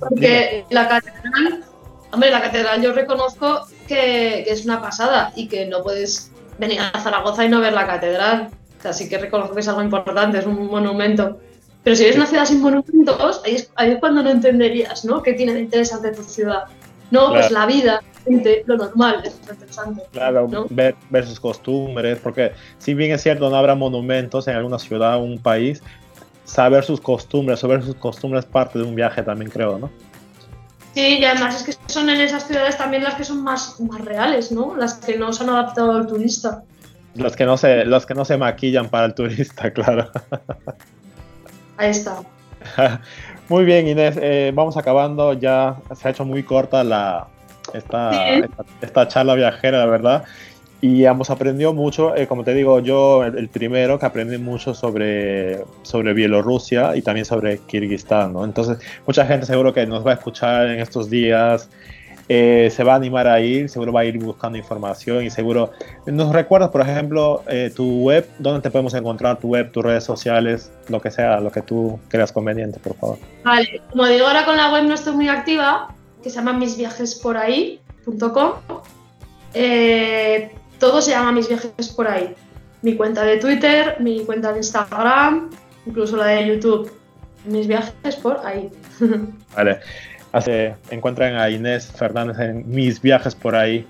Porque 0.00 0.64
la 0.70 0.88
catedral, 0.88 1.64
hombre, 2.12 2.30
la 2.30 2.40
catedral 2.40 2.82
yo 2.82 2.92
reconozco 2.92 3.66
que, 3.86 4.42
que 4.44 4.50
es 4.50 4.64
una 4.64 4.80
pasada 4.80 5.32
y 5.36 5.46
que 5.48 5.66
no 5.66 5.82
puedes 5.82 6.32
venir 6.58 6.80
a 6.80 6.98
Zaragoza 7.00 7.44
y 7.44 7.48
no 7.48 7.60
ver 7.60 7.74
la 7.74 7.86
catedral. 7.86 8.48
O 8.78 8.82
sea, 8.82 8.92
sí 8.92 9.08
que 9.08 9.18
reconozco 9.18 9.54
que 9.54 9.60
es 9.60 9.68
algo 9.68 9.82
importante, 9.82 10.38
es 10.38 10.46
un 10.46 10.66
monumento. 10.66 11.38
Pero 11.84 11.96
si 11.96 12.04
ves 12.04 12.16
una 12.16 12.26
ciudad 12.26 12.46
sin 12.46 12.62
monumentos, 12.62 13.42
ahí 13.44 13.56
es, 13.56 13.70
ahí 13.76 13.92
es 13.92 13.98
cuando 13.98 14.22
no 14.22 14.30
entenderías, 14.30 15.04
¿no? 15.04 15.22
¿Qué 15.22 15.34
tiene 15.34 15.52
de 15.52 15.60
interesante 15.60 16.12
tu 16.12 16.24
ciudad? 16.24 16.64
No, 17.10 17.30
pues 17.30 17.50
la 17.50 17.66
vida, 17.66 18.02
lo 18.66 18.76
normal 18.76 19.22
es 19.24 19.38
interesante. 19.38 20.02
Claro, 20.12 20.48
ver, 20.70 20.96
ver, 21.10 21.26
sus 21.26 21.38
costumbres, 21.38 22.18
porque 22.22 22.52
si 22.78 22.94
bien 22.94 23.12
es 23.12 23.22
cierto, 23.22 23.50
no 23.50 23.56
habrá 23.56 23.74
monumentos 23.74 24.48
en 24.48 24.56
alguna 24.56 24.78
ciudad 24.78 25.16
o 25.16 25.20
un 25.20 25.38
país, 25.38 25.82
saber 26.44 26.84
sus 26.84 27.00
costumbres, 27.00 27.60
saber 27.60 27.82
sus 27.82 27.96
costumbres 27.96 28.44
es 28.44 28.50
parte 28.50 28.78
de 28.78 28.84
un 28.84 28.94
viaje 28.94 29.22
también, 29.22 29.50
creo, 29.50 29.78
¿no? 29.78 29.90
Sí, 30.94 31.18
y 31.18 31.24
además 31.24 31.56
es 31.56 31.62
que 31.64 31.92
son 31.92 32.08
en 32.08 32.20
esas 32.20 32.46
ciudades 32.46 32.78
también 32.78 33.02
las 33.02 33.14
que 33.14 33.24
son 33.24 33.42
más, 33.42 33.78
más 33.80 34.00
reales, 34.00 34.52
¿no? 34.52 34.74
Las 34.76 34.94
que 34.94 35.18
no 35.18 35.32
se 35.32 35.42
han 35.42 35.50
adaptado 35.50 35.92
al 35.92 36.06
turista. 36.06 36.62
Las 37.14 37.36
que 37.36 37.44
no 37.44 37.56
se, 37.56 37.84
las 37.84 38.06
que 38.06 38.14
no 38.14 38.24
se 38.24 38.36
maquillan 38.38 38.88
para 38.88 39.06
el 39.06 39.14
turista, 39.14 39.70
claro. 39.72 40.10
Ahí 41.76 41.90
está. 41.90 42.22
muy 43.48 43.64
bien, 43.64 43.88
Inés, 43.88 44.18
eh, 44.20 44.52
vamos 44.54 44.76
acabando. 44.76 45.32
Ya 45.34 45.76
se 45.94 46.08
ha 46.08 46.10
hecho 46.10 46.24
muy 46.24 46.42
corta 46.42 46.84
la, 46.84 47.26
esta, 47.72 48.32
esta, 48.80 49.08
charla 49.08 49.34
viajera, 49.34 49.78
la 49.78 49.86
verdad. 49.86 50.24
Y 50.80 51.04
hemos 51.06 51.30
aprendido 51.30 51.72
mucho, 51.72 52.14
eh, 52.14 52.26
como 52.26 52.44
te 52.44 52.52
digo, 52.52 52.78
yo 52.80 53.24
el, 53.24 53.48
primero 53.48 53.98
que 53.98 54.04
aprendí 54.04 54.36
mucho 54.36 54.74
sobre, 54.74 55.64
sobre 55.82 56.12
Bielorrusia 56.12 56.94
y 56.94 57.00
también 57.00 57.24
sobre 57.24 57.58
Kirguistán, 57.58 58.34
¿no? 58.34 58.44
Entonces, 58.44 58.78
mucha 59.06 59.24
gente 59.24 59.46
seguro 59.46 59.72
que 59.72 59.86
nos 59.86 60.06
va 60.06 60.10
a 60.10 60.14
escuchar 60.14 60.66
en 60.66 60.80
estos 60.80 61.08
días 61.08 61.70
eh, 62.28 62.70
se 62.74 62.82
va 62.84 62.94
a 62.94 62.96
animar 62.96 63.28
a 63.28 63.40
ir, 63.40 63.68
seguro 63.68 63.92
va 63.92 64.00
a 64.00 64.04
ir 64.04 64.18
buscando 64.18 64.56
información 64.56 65.24
y 65.24 65.30
seguro 65.30 65.72
nos 66.06 66.32
recuerdas, 66.32 66.70
por 66.70 66.80
ejemplo, 66.80 67.42
eh, 67.48 67.70
tu 67.74 68.02
web, 68.02 68.26
dónde 68.38 68.62
te 68.62 68.70
podemos 68.70 68.94
encontrar, 68.94 69.38
tu 69.38 69.48
web, 69.48 69.70
tus 69.70 69.84
redes 69.84 70.04
sociales, 70.04 70.72
lo 70.88 71.00
que 71.00 71.10
sea, 71.10 71.40
lo 71.40 71.52
que 71.52 71.60
tú 71.62 71.98
creas 72.08 72.32
conveniente, 72.32 72.80
por 72.80 72.94
favor. 72.96 73.18
Vale, 73.44 73.82
como 73.90 74.06
digo, 74.06 74.26
ahora 74.26 74.46
con 74.46 74.56
la 74.56 74.72
web 74.72 74.84
no 74.84 74.94
estoy 74.94 75.14
muy 75.14 75.28
activa, 75.28 75.94
que 76.22 76.30
se 76.30 76.36
llama 76.36 76.54
misviajesporahí.com. 76.54 78.52
Eh, 79.52 80.50
todo 80.78 81.00
se 81.02 81.10
llama 81.12 81.32
Mis 81.32 81.48
Viajes 81.48 81.88
por 81.94 82.08
ahí. 82.08 82.34
Mi 82.82 82.96
cuenta 82.96 83.22
de 83.24 83.38
Twitter, 83.38 83.96
mi 84.00 84.24
cuenta 84.24 84.52
de 84.52 84.58
Instagram, 84.58 85.50
incluso 85.86 86.16
la 86.16 86.26
de 86.26 86.46
YouTube. 86.48 86.90
Mis 87.44 87.66
viajes 87.66 88.16
por 88.16 88.40
ahí. 88.44 88.70
Vale. 89.56 89.80
Hace, 90.34 90.74
encuentran 90.90 91.36
a 91.36 91.48
Inés 91.48 91.92
Fernández 91.96 92.40
en 92.40 92.68
mis 92.68 93.00
viajes 93.00 93.36
por 93.36 93.54
ahí. 93.54 93.86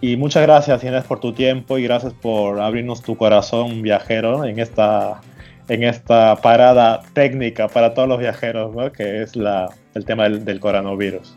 Y 0.00 0.16
muchas 0.16 0.42
gracias 0.44 0.82
Inés 0.82 1.04
por 1.04 1.20
tu 1.20 1.34
tiempo 1.34 1.76
y 1.76 1.82
gracias 1.82 2.14
por 2.14 2.58
abrirnos 2.58 3.02
tu 3.02 3.18
corazón 3.18 3.82
viajero 3.82 4.46
en 4.46 4.58
esta, 4.58 5.20
en 5.68 5.84
esta 5.84 6.36
parada 6.36 7.02
técnica 7.12 7.68
para 7.68 7.92
todos 7.92 8.08
los 8.08 8.18
viajeros, 8.18 8.74
¿no? 8.74 8.90
que 8.92 9.20
es 9.20 9.36
la, 9.36 9.68
el 9.92 10.06
tema 10.06 10.24
del, 10.24 10.42
del 10.42 10.58
coronavirus. 10.58 11.36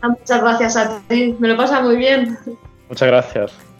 Ah, 0.00 0.08
muchas 0.08 0.40
gracias 0.40 0.76
a 0.78 1.02
ti, 1.06 1.36
me 1.38 1.48
lo 1.48 1.58
pasa 1.58 1.82
muy 1.82 1.96
bien. 1.96 2.38
Muchas 2.88 3.08
gracias. 3.08 3.75